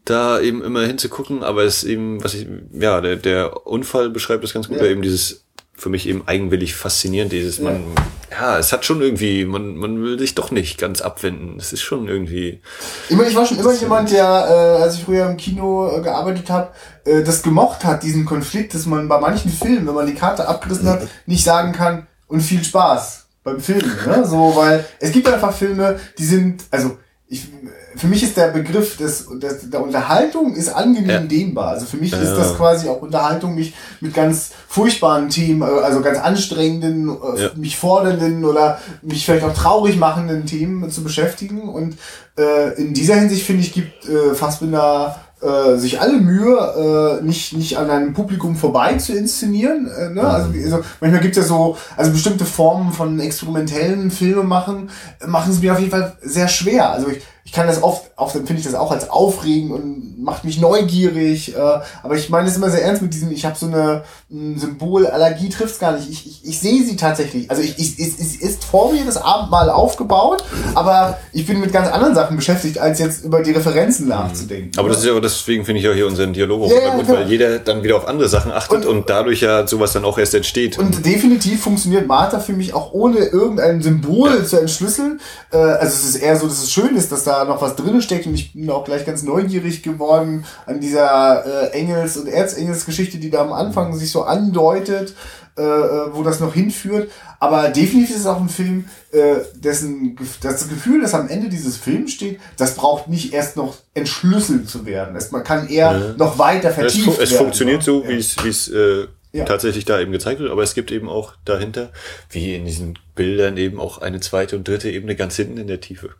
[0.05, 4.43] da eben immer hinzugucken, aber es ist eben, was ich, ja, der, der Unfall beschreibt
[4.43, 4.85] das ganz gut, Ja.
[4.85, 5.45] eben dieses
[5.79, 7.85] für mich eben eigenwillig faszinierend, dieses, man,
[8.29, 11.57] ja, es hat schon irgendwie, man, man will sich doch nicht ganz abwenden.
[11.57, 12.61] Es ist schon irgendwie,
[13.07, 16.49] Immer, ich war schon immer jemand, der, äh, als ich früher im Kino äh, gearbeitet
[16.49, 16.71] habe,
[17.05, 20.49] äh, das gemocht hat, diesen Konflikt, dass man bei manchen Filmen, wenn man die Karte
[20.49, 23.91] abgerissen hat, nicht sagen kann und viel Spaß beim Filmen.
[24.07, 24.25] Ne?
[24.25, 26.97] So, weil es gibt einfach Filme, die sind, also
[27.31, 27.47] ich,
[27.95, 31.19] für mich ist der Begriff des, des, der Unterhaltung ist angenehm Ja.
[31.19, 31.67] dehnbar.
[31.69, 32.35] Also für mich ist Ja.
[32.35, 37.49] das quasi auch Unterhaltung, mich mit ganz furchtbaren Themen, äh, also ganz anstrengenden, äh, Ja.
[37.55, 41.69] mich fordernden oder mich vielleicht auch traurig machenden Themen zu beschäftigen.
[41.69, 41.97] Und
[42.37, 47.53] äh, in dieser Hinsicht finde ich, gibt äh, Fassbinder äh, sich alle Mühe, äh, nicht,
[47.53, 49.87] nicht an einem Publikum vorbei zu inszenieren.
[49.89, 50.21] Äh, ne?
[50.23, 54.89] also, wie- also manchmal gibt es ja so, also bestimmte Formen von experimentellen Filme machen,
[55.25, 56.91] machen es mir auf jeden Fall sehr schwer.
[56.91, 60.43] Also ich, ich kann das oft, oft empfinde ich das auch als aufregend und macht
[60.43, 61.55] mich neugierig.
[61.55, 61.59] Äh,
[62.03, 65.07] aber ich meine es immer sehr ernst mit diesem, ich habe so eine ein Symbol,
[65.07, 66.07] Allergie trifft's gar nicht.
[66.07, 67.49] Ich, ich, ich sehe sie tatsächlich.
[67.49, 70.43] Also ich, ich, es, es ist vor mir das Abendmahl aufgebaut,
[70.75, 74.77] aber ich bin mit ganz anderen Sachen beschäftigt, als jetzt über die Referenzen nachzudenken.
[74.77, 76.87] aber das ist ja, auch deswegen finde ich auch hier unseren Dialog auch Ja, immer
[76.87, 77.17] ja, gut, klar.
[77.21, 80.35] weil jeder dann wieder auf andere Sachen achtet und, dadurch ja sowas dann auch erst
[80.35, 80.77] entsteht.
[80.77, 85.19] Und definitiv funktioniert Martha für mich auch ohne irgendein Symbol zu entschlüsseln.
[85.51, 88.03] Äh, also es ist eher so, dass es schön ist, dass da noch was drin
[88.03, 93.17] steckt und ich bin auch gleich ganz neugierig geworden an dieser äh, Engels- und Erzengelsgeschichte,
[93.17, 95.13] die da am Anfang sich so andeutet,
[95.57, 97.11] äh, äh, wo das noch hinführt.
[97.39, 101.77] Aber definitiv ist es auch ein Film, äh, dessen das Gefühl, das am Ende dieses
[101.77, 105.15] Films steht, das braucht nicht erst noch entschlüsselt zu werden.
[105.15, 107.37] Es, man kann eher noch weiter es, vertieft fu es werden.
[107.37, 108.09] funktioniert so, Ja.
[108.09, 109.45] wie es, wie es äh, Ja.
[109.45, 111.91] tatsächlich da eben gezeigt wird, aber es gibt eben auch dahinter,
[112.31, 115.79] wie in diesen Bildern eben auch eine zweite und dritte Ebene ganz hinten in der
[115.81, 116.09] Tiefe.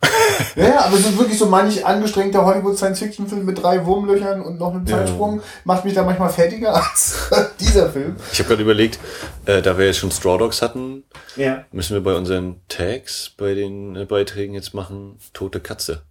[0.56, 4.86] Ja, ja, aber so wirklich so manch angestrengter Hollywood-Science-Fiction-Film mit drei Wurmlöchern und noch einem
[4.86, 7.28] Zeitsprung macht mich da manchmal fertiger als
[7.60, 8.16] dieser Film.
[8.32, 8.98] Ich habe gerade überlegt,
[9.44, 11.04] äh, da wir jetzt schon Straw Dogs hatten,
[11.36, 11.64] Ja.
[11.72, 16.02] müssen wir bei unseren Tags, bei den äh, Beiträgen jetzt machen, tote Katze.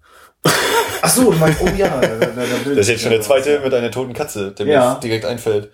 [1.02, 2.00] Ach so, du meinst, oh ja.
[2.00, 2.36] Da, da, da
[2.70, 4.94] Das ist jetzt schon der zweite mit einer toten Katze, der Ja.
[4.94, 5.72] mir direkt einfällt.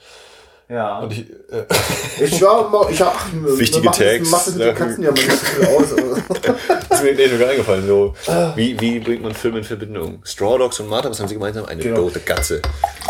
[0.67, 0.97] Ja.
[0.99, 1.19] Und ich,
[1.51, 3.15] äh, Ich war mal, ich hab,
[3.57, 4.29] Wichtige macht das- Tags.
[4.31, 5.93] Macht das mit den Katzen ja mal nicht so viel aus.
[5.93, 7.85] aber- ist mir eh sogar eingefallen.
[7.87, 8.13] So,
[8.55, 10.21] wie, wie bringt man Filme in Verbindung?
[10.23, 11.65] Straw Dogs und Martha, was haben sie gemeinsam?
[11.65, 11.97] Eine Genau.
[11.97, 12.61] tote Katze.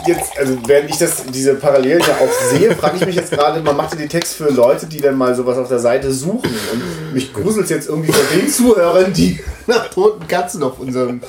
[0.06, 3.62] Jetzt, also während ich das, diese Parallelen ja auch sehe, frage ich mich jetzt gerade,
[3.62, 6.54] man macht ja die Text für Leute, die dann mal sowas auf der Seite suchen.
[6.74, 11.22] Und mich gruselt jetzt irgendwie bei den Zuhörern, die nach toten Katzen auf unserem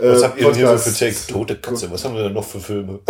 [0.00, 1.26] äh, Was habt ihr denn hier so für Tags?
[1.26, 3.00] Tote Katze, was haben wir denn noch für Filme?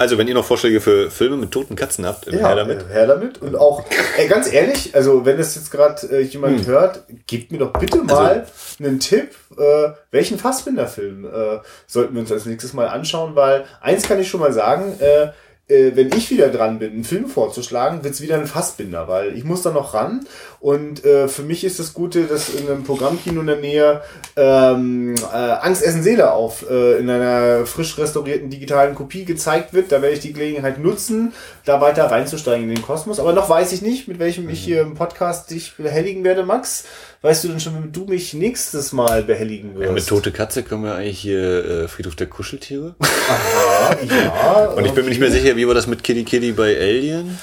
[0.00, 2.88] also, wenn ihr noch Vorschläge für Filme mit toten Katzen habt, Ja, her damit.
[2.88, 3.42] her damit.
[3.42, 3.84] Und auch,
[4.16, 7.98] ey, ganz ehrlich, also wenn das jetzt gerade äh, jemand hört, gebt mir doch bitte
[8.02, 8.46] mal
[8.78, 14.08] einen Tipp, äh, welchen Fassbinder-Film äh, sollten wir uns als nächstes mal anschauen, weil eins
[14.08, 15.28] kann ich schon mal sagen, äh,
[15.70, 19.44] äh, wenn ich wieder dran bin, einen Film vorzuschlagen, wird's wieder ein Fassbinder, weil ich
[19.44, 20.26] muss da noch ran.
[20.60, 24.02] Und äh, für mich ist das Gute, dass in einem Programmkino in der Nähe
[24.36, 29.90] ähm, äh, Angst Essen Seele auf äh, in einer frisch restaurierten digitalen Kopie gezeigt wird.
[29.90, 31.32] Da werde ich die Gelegenheit nutzen,
[31.64, 33.18] da weiter reinzusteigen in den Kosmos.
[33.18, 36.84] Aber noch weiß ich nicht, mit welchem ich hier im Podcast dich behelligen werde, Max.
[37.22, 39.86] Weißt du denn schon, womit du mich nächstes Mal behelligen wirst?
[39.86, 42.94] Ja, mit Tote Katze können wir eigentlich hier äh, Friedhof der Kuscheltiere.
[43.00, 44.66] Aha, ja.
[44.68, 47.38] Und ich bin mir nicht mehr sicher, wie war das mit Kitty Kitty bei Alien?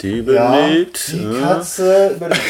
[0.00, 1.12] Die überlebt.
[1.12, 1.40] Die ja.
[1.40, 2.40] Katze überlebt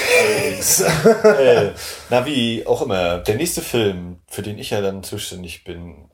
[0.61, 0.81] alles.
[1.25, 1.71] äh,
[2.11, 3.19] na, wie auch immer.
[3.19, 6.09] Der nächste Film, für den ich ja dann zuständig bin.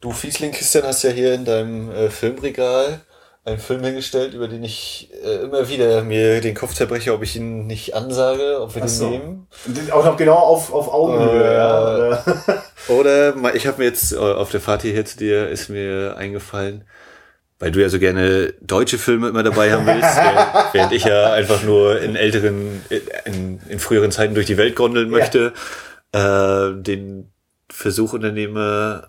[0.00, 3.00] Du, Fiesling Christian, hast ja hier in deinem äh, Filmregal
[3.44, 7.36] einen Film hingestellt, über den ich äh, immer wieder mir den Kopf zerbreche, ob ich
[7.36, 9.10] ihn nicht ansage, ob wir den so.
[9.10, 9.46] nehmen.
[9.92, 11.44] Auch noch genau auf, auf Augenhöhe.
[11.44, 12.24] Äh, ja, oder?
[12.88, 16.84] Oder ich habe mir jetzt äh, auf der Fahrt hierher zu dir ist mir eingefallen,
[17.64, 20.02] weil du ja so gerne deutsche Filme immer dabei haben willst,
[20.74, 22.82] während, ich ja einfach nur in älteren,
[23.24, 25.54] in, in früheren Zeiten durch die Welt gondeln möchte,
[26.12, 27.32] äh, den
[27.70, 29.08] Versuch unternehme,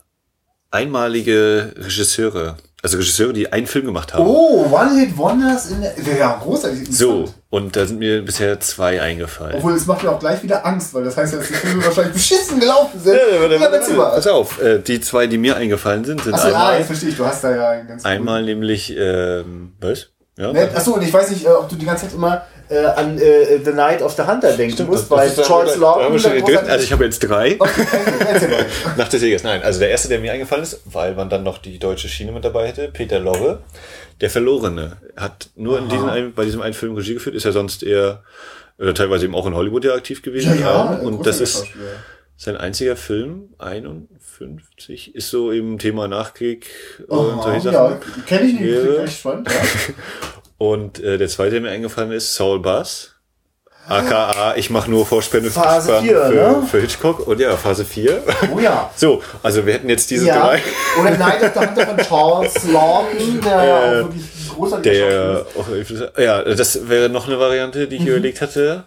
[0.71, 4.27] einmalige Regisseure, also Regisseure, die einen Film gemacht haben.
[4.27, 6.17] Oh, One-Hit-Wonders in der.
[6.19, 6.95] Ja, großartig.
[6.95, 9.55] so, und da sind mir bisher zwei eingefallen.
[9.57, 11.83] Obwohl, es macht mir auch gleich wieder Angst, weil das heißt ja, dass die Filme
[11.83, 13.15] wahrscheinlich beschissen gelaufen sind.
[13.15, 14.11] Ja, Ja, erzähl mal.
[14.11, 17.09] Pass auf, äh, die zwei, die mir eingefallen sind, sind Achso, einmal, ah, jetzt verstehe
[17.09, 20.11] ich, du hast da ja einen ganz einmal nämlich, ähm, was?
[20.37, 20.69] Ja, Ne?
[20.75, 23.59] Achso, und ich weiß nicht, äh, ob du die ganze Zeit immer äh, an äh,
[23.63, 26.13] The Night of the Hunter denken Stimmt, musst, weil ist- Charles Lawton...
[26.13, 27.55] Also ich habe jetzt drei.
[27.59, 27.85] Okay.
[28.97, 29.43] Nach des Jägers.
[29.43, 32.31] Nein, also der erste, der mir eingefallen ist, weil man dann noch die deutsche Schiene
[32.31, 33.59] mit dabei hätte, Peter Lorre,
[34.21, 37.51] der Verlorene, hat nur in diesem einen, bei diesem einen Film Regie geführt, ist ja
[37.51, 38.23] sonst eher
[38.79, 40.59] äh, teilweise eben auch in Hollywood ja aktiv gewesen.
[40.59, 41.65] Ja, ja, und das ist
[42.37, 46.67] sein einziger Film, 51, ist so eben Thema Nachkrieg
[47.07, 48.25] und Aha, solche ja, Sachen.
[48.25, 49.49] kenne ich nicht, echt spannend.
[49.49, 49.55] Ja.
[50.57, 53.11] Und äh, der zweite, der mir eingefallen ist, Saul Bass.
[53.87, 56.67] AKA, ich mache nur Vorspende Phase Sparen vier, für, ne?
[56.69, 57.27] für Hitchcock.
[57.27, 58.23] Und ja, Phase 4.
[58.53, 58.89] Oh ja.
[58.95, 60.39] So, also wir hätten jetzt diese ja.
[60.39, 60.61] drei.
[60.99, 65.45] Oder Night of the Hunter von Charles Lawton, der ja auch wirklich ein großartiger Der
[65.55, 68.85] auch, ja, das wäre noch eine Variante, die ich überlegt hatte.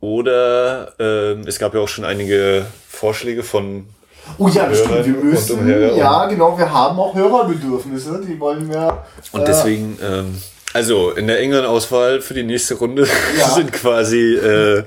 [0.00, 3.86] Oder ähm, es gab ja auch schon einige Vorschläge von
[4.36, 5.06] Oh ja, stimmt.
[5.06, 9.04] Wir müssen, ja genau, wir haben auch Hörerbedürfnisse, die wollen wir.
[9.32, 13.06] und äh, deswegen, ähm, also in der engeren Auswahl für die nächste Runde
[13.38, 13.50] Ja.
[13.50, 14.84] sind quasi äh,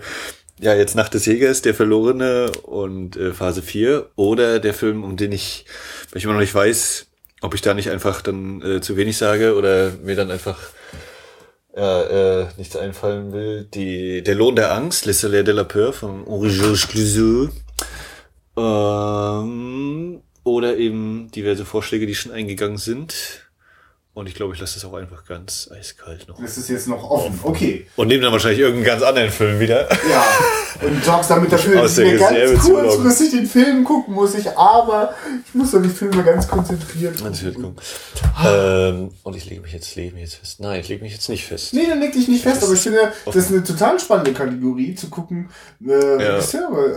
[0.59, 5.17] ja jetzt Nacht des Jägers, der Verlorene und äh, Phase 4 oder der Film, um
[5.17, 5.65] den ich,
[6.11, 7.07] weil ich immer noch nicht weiß,
[7.41, 10.59] ob ich da nicht einfach dann äh, zu wenig sage oder mir dann einfach
[11.75, 13.67] ja, äh, nichts einfallen will.
[13.73, 17.49] Die, der Lohn der Angst, Les Salaires de la Peur von Henri Georges Clouseau.
[18.57, 23.50] Ähm, oder eben diverse Vorschläge, die schon eingegangen sind.
[24.13, 26.37] Und ich glaube, ich lasse das auch einfach ganz eiskalt noch.
[26.41, 27.39] Das ist jetzt noch offen.
[27.43, 27.87] Okay.
[27.95, 29.87] Und nehme dann wahrscheinlich irgendeinen ganz anderen Film wieder.
[29.89, 30.25] Ja.
[30.85, 34.49] Und sagst damit Aus dass ich der mir ganz kurzfristig den Film gucken muss ich,
[34.57, 35.13] aber
[35.47, 37.75] ich muss doch die Filme ganz konzentriert Natürlich, gucken.
[37.75, 38.45] guck.
[38.45, 40.59] Ähm, und ich lege mich jetzt, lege mich jetzt fest.
[40.59, 41.73] Nein, ich lege mich jetzt nicht fest.
[41.73, 44.93] Nee, dann leg dich nicht fest, aber ich finde, das ist eine total spannende Kategorie,
[44.95, 45.49] zu gucken,
[45.87, 45.91] äh,
[46.21, 46.39] Ja.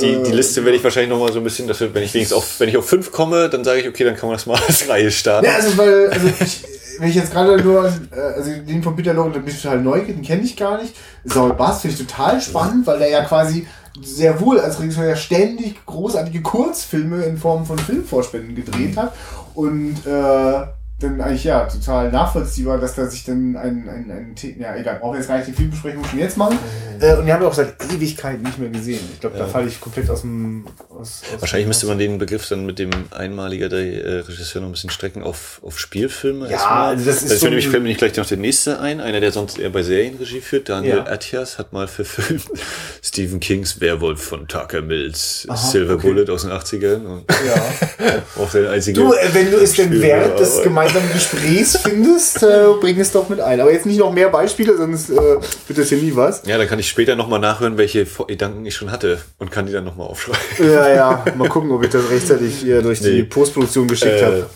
[0.01, 2.03] Die, äh, die Liste werde ich wahrscheinlich noch mal so ein bisschen, dass wir, wenn
[2.03, 4.37] ich wenigstens auf, wenn ich auf fünf komme, dann sage ich, okay, dann kann man
[4.37, 5.47] das mal als Reihe starten.
[5.47, 6.65] Ja, also weil, also ich,
[6.99, 10.17] wenn ich jetzt gerade nur, äh, also den von Peter Lorre, bin ich total neugierig,
[10.17, 10.95] den kenne ich gar nicht.
[11.25, 13.67] Saul Bass finde ich total spannend, weil der ja quasi
[14.03, 19.15] sehr wohl als Regisseur ja ständig großartige Kurzfilme in Form von Filmvorspenden gedreht hat
[19.55, 20.67] und äh,
[21.05, 24.99] dann eigentlich ja total nachvollziehbar, dass da sich dann ein, ein, ein, The- ja egal,
[25.01, 26.59] brauchen wir jetzt gar nicht die Filmbesprechung schon jetzt machen.
[27.01, 29.01] Äh, und die haben wir auch seit Ewigkeiten nicht mehr gesehen.
[29.13, 32.49] Ich glaube, da falle ich komplett aus dem aus, aus Wahrscheinlich müsste man den Begriff
[32.49, 36.49] dann mit dem einmaliger der äh, Regisseur noch ein bisschen strecken auf, auf Spielfilme.
[36.51, 38.81] Ja, also das ist also so nämlich ein- fällt mir nicht gleich noch der nächste
[38.81, 40.69] ein, einer, der sonst eher bei Serienregie führt.
[40.69, 41.07] Daniel Ja.
[41.07, 42.45] Attias hat mal verfilmt
[43.03, 46.07] Stephen Kings Werwolf von Tucker Mills, Aha, Silver okay.
[46.07, 47.05] Bullet aus den 80ern.
[47.07, 48.23] Und Ja.
[48.43, 49.01] auch der einzige.
[49.01, 50.63] Du, äh, wenn du es denn während des aber-
[50.95, 53.61] gemeinsamen Gesprächs findest, äh, bring es doch mit ein.
[53.61, 56.43] Aber jetzt nicht noch mehr Beispiele, sonst äh, wird das hier nie was.
[56.47, 59.73] ja, dann kann ich später nochmal nachhören, welche Gedanken ich schon hatte und kann die
[59.73, 60.41] dann nochmal aufschreiben.
[60.73, 61.25] Ja, ja.
[61.37, 63.23] Mal gucken, ob ich das rechtzeitig hier durch die Nee.
[63.25, 64.47] Postproduktion geschickt Äh, habe.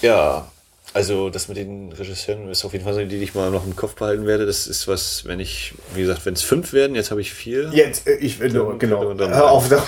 [0.00, 0.48] Ja,
[0.94, 3.74] also das mit den Regisseuren ist auf jeden Fall so, die ich mal noch im
[3.74, 4.44] Kopf behalten werde.
[4.46, 7.70] Das ist was, wenn ich, wie gesagt, wenn es fünf werden, jetzt habe ich vier.
[7.72, 9.14] Jetzt, äh, ich, äh, Dann- genau.
[9.18, 9.82] Hör auf, da-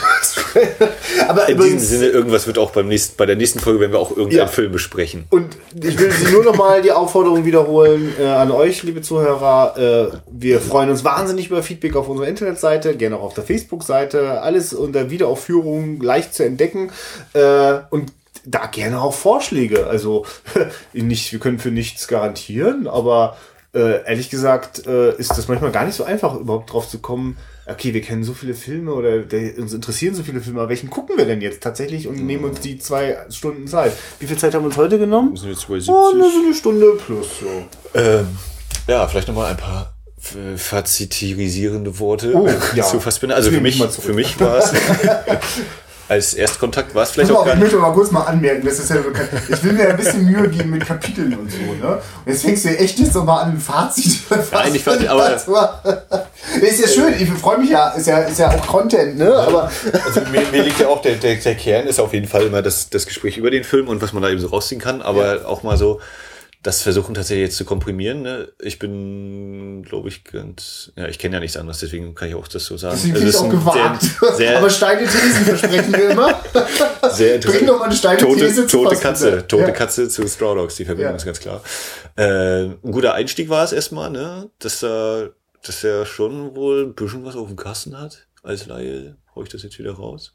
[1.28, 3.98] Aber In diesem Sinne, irgendwas wird auch beim nächsten, bei der nächsten Folge werden wir
[3.98, 4.46] auch irgendeinen Ja.
[4.46, 5.24] Film besprechen.
[5.30, 10.10] Und ich will Sie nur noch mal die Aufforderung wiederholen äh, an euch, liebe Zuhörer.
[10.12, 14.40] Äh, wir freuen uns wahnsinnig über Feedback auf unserer Internetseite, gerne auch auf der Facebook-Seite.
[14.40, 16.90] Alles unter Wiederaufführung leicht zu entdecken.
[17.34, 18.12] Äh, und
[18.44, 19.86] da gerne auch Vorschläge.
[19.86, 20.26] Also
[20.92, 23.36] nicht, wir können für nichts garantieren, aber
[23.74, 27.36] äh, ehrlich gesagt äh, ist das manchmal gar nicht so einfach, überhaupt drauf zu kommen.
[27.66, 30.90] Okay, wir kennen so viele Filme oder der, uns interessieren so viele Filme, aber welchen
[30.90, 33.92] gucken wir denn jetzt tatsächlich und nehmen uns die zwei Stunden Zeit?
[34.20, 35.34] Wie viel Zeit haben wir uns heute genommen?
[35.34, 36.32] Sind wir jetzt bei Oh, eine, 70?
[36.34, 37.98] so eine Stunde plus so.
[37.98, 38.26] Ähm,
[38.86, 39.94] ja, vielleicht nochmal ein paar
[40.36, 42.84] äh, fazitirisierende Worte Oh, ja.
[42.84, 43.34] zu Fassbinder.
[43.34, 44.70] Also für mich, für mich war es
[46.08, 46.53] als Erstkontakt
[46.94, 48.96] war es vielleicht auch ich möchte mal kurz mal anmerken, das ist ja.
[49.48, 51.94] Ich will mir ein bisschen Mühe geben mit Kapiteln und so, ne?
[52.24, 54.20] Und jetzt fängst du echt jetzt nochmal an ein Fazit.
[54.52, 55.34] Nein, nicht Fazit, aber-
[56.60, 59.34] ist ja schön, ich freue mich ja, ist ja, ist ja auch Content, ne?
[59.34, 59.70] Aber
[60.04, 62.62] Also mir, mir liegt ja auch der, der, der Kern ist auf jeden Fall immer
[62.62, 65.46] das, das Gespräch über den Film und was man da eben so rausziehen kann, aber
[65.46, 66.00] auch mal so
[66.64, 68.22] das versuchen tatsächlich jetzt zu komprimieren.
[68.22, 68.48] Ne?
[68.58, 72.48] Ich bin, glaube ich, ganz, ja, ich kenne ja nichts anderes, deswegen kann ich auch
[72.48, 72.96] das so sagen.
[72.96, 74.02] deswegen Also auch ist ein gewagt.
[74.36, 76.40] Sehr, aber sehr, steile Thesen versprechen wir immer.
[77.12, 78.96] sehr Bring doch mal eine steile tote, These zu tote.
[78.96, 79.70] Katze, tote Ja.
[79.72, 81.16] Katze zu Straw Dogs, die Verbindung Ja.
[81.16, 81.62] ist ganz klar.
[82.16, 84.48] Äh, ein guter Einstieg war es erstmal, ne?
[84.58, 85.32] dass er,
[85.62, 88.26] dass er schon wohl ein bisschen was auf dem Kasten hat.
[88.42, 90.32] Als Laie hau ich das jetzt wieder raus.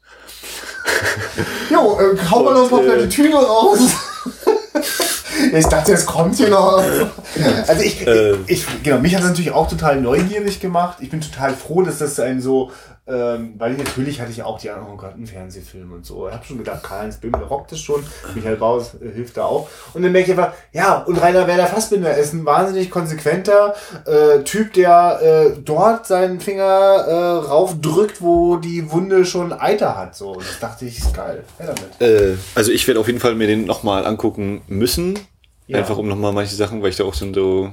[1.70, 3.80] Jo, äh, hau mal noch mal äh, die Tüte raus.
[5.52, 6.82] Ich dachte, es kommt hier noch.
[7.66, 8.34] Also ich, Äh.
[8.46, 10.98] ich, genau, mich hat es natürlich auch total neugierig gemacht.
[11.00, 12.72] Ich bin total froh, dass das ein so,
[13.10, 16.28] ähm, weil ich natürlich hatte ich auch die Ahnung, oh Gott, einen Fernsehfilm und so.
[16.28, 18.04] Ich habe schon gedacht, Karl-Heinz Böhm, der rockt es schon.
[18.34, 19.68] Michael Baus äh, hilft da auch.
[19.94, 23.74] Und dann merke ich einfach, ja, und Rainer Werder Fassbinder ist ein wahnsinnig konsequenter
[24.06, 30.14] äh, Typ, der äh, dort seinen Finger äh, raufdrückt, wo die Wunde schon Eiter hat.
[30.14, 31.44] So, und das dachte ich, ist geil.
[31.58, 32.00] Ja, damit.
[32.00, 35.18] Äh, also ich werde auf jeden Fall mir den nochmal angucken müssen.
[35.66, 35.78] Ja.
[35.78, 37.70] Einfach um nochmal manche Sachen, weil ich da auch so,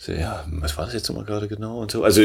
[0.00, 2.04] so, ja, was war das jetzt nochmal gerade genau und so.
[2.04, 2.22] Also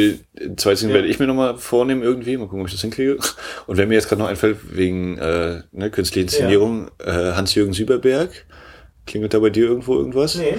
[0.58, 0.90] zweitens Ja.
[0.90, 3.18] werde ich mir nochmal vornehmen irgendwie, mal gucken, ob ich das hinkriege.
[3.66, 8.46] Und wenn mir jetzt gerade noch einfällt, wegen äh, ne, künstliche Inszenierung, äh, Hans-Jürgen Süberberg,
[9.08, 10.36] klingelt da bei dir irgendwo irgendwas?
[10.36, 10.58] Nee.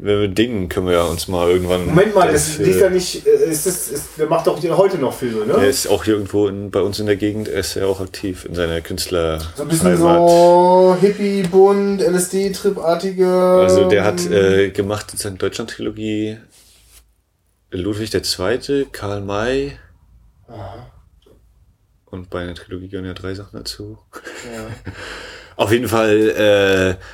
[0.00, 1.86] Wenn wir den können wir ja uns mal irgendwann.
[1.86, 4.62] Moment mal, das ist, liegt äh, ja nicht, äh, ist das, ist, der macht doch
[4.76, 5.54] heute noch Filme, ne?
[5.54, 8.00] Der ist auch hier irgendwo in, bei uns in der Gegend, er ist ja auch
[8.00, 9.40] aktiv in seiner Künstler.
[9.56, 10.28] So ein bisschen Heimat.
[10.28, 13.26] so Hippie-Bund, LSD-Tripartige.
[13.26, 16.38] Also der hat äh, gemacht in seiner Deutschland-Trilogie
[17.70, 19.78] Ludwig II., Karl May
[22.06, 23.98] und bei einer Trilogie gehören ja drei Sachen dazu.
[25.56, 27.04] Auf jeden Fall, äh,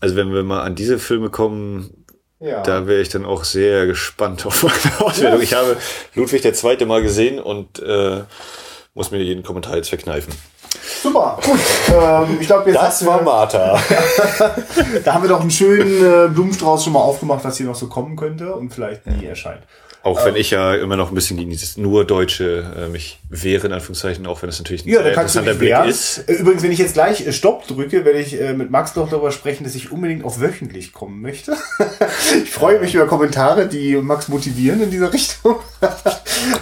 [0.00, 1.99] also wenn wir mal an diese Filme kommen,
[2.40, 2.62] ja.
[2.62, 5.40] da wäre ich dann auch sehr gespannt auf meine Auswertung.
[5.42, 5.76] Ich habe
[6.14, 6.86] Ludwig II.
[6.86, 8.22] mal gesehen und äh,
[8.94, 10.34] muss mir jeden Kommentar jetzt verkneifen.
[11.02, 11.58] Super, gut.
[11.92, 13.80] Ähm, ich glaube, jetzt Das hast war Martha.
[15.04, 17.88] Da haben wir doch einen schönen äh, Blumenstrauß schon mal aufgemacht, was hier noch so
[17.88, 19.62] kommen könnte und vielleicht nie erscheint.
[20.02, 23.66] Auch wenn ich ja immer noch ein bisschen gegen dieses nur Deutsche äh, mich wehre,
[23.66, 25.88] in Anführungszeichen, auch wenn es natürlich ein Ja, da sehr kannst du interessanter Blick wehren.
[25.90, 26.18] ist.
[26.26, 29.10] Äh, Übrigens, wenn ich jetzt gleich äh, Stopp drücke, werde ich äh, mit Max noch
[29.10, 31.54] darüber sprechen, dass ich unbedingt auf wöchentlich kommen möchte.
[32.42, 35.56] ich freue mich über Kommentare, die Max motivieren in dieser Richtung.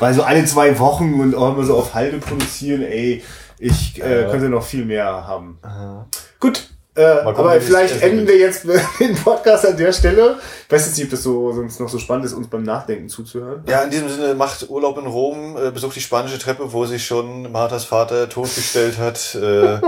[0.00, 3.22] Weil so alle zwei Wochen und auch immer so auf Halde produzieren, ey,
[3.60, 5.58] ich äh, könnte noch viel mehr haben.
[6.40, 6.68] Gut.
[6.98, 8.64] Äh, gucken, aber vielleicht enden wir jetzt
[9.00, 10.38] den Podcast an der Stelle.
[10.66, 13.08] Ich weiß jetzt nicht, ob das so, sonst noch so spannend ist, uns beim Nachdenken
[13.08, 13.62] zuzuhören.
[13.68, 17.06] Ja, in diesem Sinne macht Urlaub in Rom, äh, besucht die spanische Treppe, wo sich
[17.06, 19.34] schon Marthas Vater totgestellt hat.
[19.36, 19.80] Äh,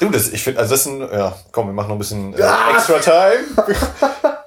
[0.00, 2.32] du, das, ich finde, also das ist ein, ja, komm, wir machen noch ein bisschen
[2.34, 2.42] äh,
[2.74, 3.66] extra time.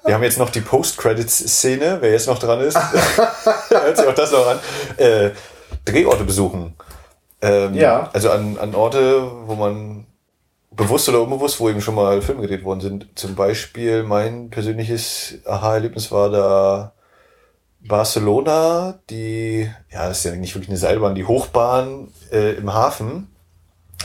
[0.04, 2.78] Wir haben jetzt noch die Post-Credits-Szene, wer jetzt noch dran ist,
[3.70, 4.60] hört sich auch das noch an.
[5.86, 6.74] Drehorte besuchen.
[7.42, 8.10] Ähm, Ja.
[8.14, 10.06] Also an, an Orte, wo man
[10.78, 13.08] bewusst oder unbewusst, wo eben schon mal Filme gedreht worden sind.
[13.16, 16.94] Zum Beispiel mein persönliches Aha-Erlebnis war da
[17.82, 23.28] Barcelona, die, ja, das ist ja nicht wirklich eine Seilbahn, die Hochbahn äh, im Hafen.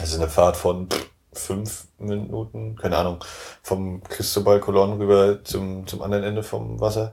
[0.00, 0.88] Also eine Fahrt von
[1.32, 3.22] fünf Minuten, keine Ahnung,
[3.62, 7.12] vom Cristobal Colon rüber zum, zum anderen Ende vom Wasser.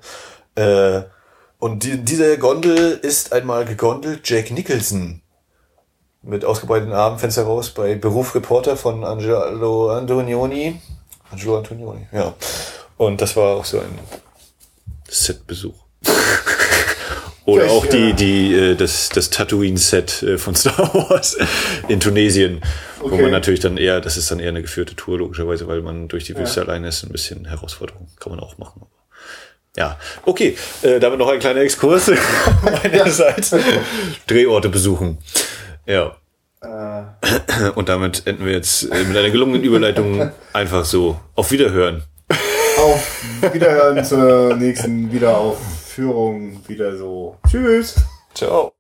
[0.56, 1.02] Äh,
[1.58, 5.22] und die, diese Gondel ist einmal gegondelt Jack Nicholson
[6.22, 10.80] mit ausgebreiteten Armen, Fenster raus, bei Beruf Reporter von Angelo Antonioni.
[11.32, 12.34] Angelo Antonioni, ja.
[12.98, 13.98] Und das war auch so ein
[15.08, 15.76] Setbesuch.
[17.46, 21.38] Oder Ja, auch die, äh, die, äh, das, das Tatooine-Set äh, von Star Wars
[21.88, 22.62] in Tunesien,
[23.00, 23.22] wo Okay.
[23.24, 26.26] man natürlich dann eher, das ist dann eher eine geführte Tour, logischerweise, weil man durch
[26.26, 28.82] die Wüste alleine ist, ein bisschen Herausforderung, kann man auch machen.
[29.78, 32.12] Ja, okay, äh, damit noch ein kleiner Exkurs
[32.84, 33.56] meinerseits.
[34.28, 35.18] Drehorte besuchen.
[35.90, 36.16] Ja.
[36.62, 41.20] Äh, Und damit enden wir jetzt äh, mit einer gelungenen Überleitung einfach so.
[41.36, 42.04] Auf Wiederhören.
[42.78, 46.62] auf Wiederhören zur nächsten Wiederaufführung.
[46.68, 47.38] Wieder so.
[47.50, 47.96] Tschüss.
[48.36, 48.72] Ciao.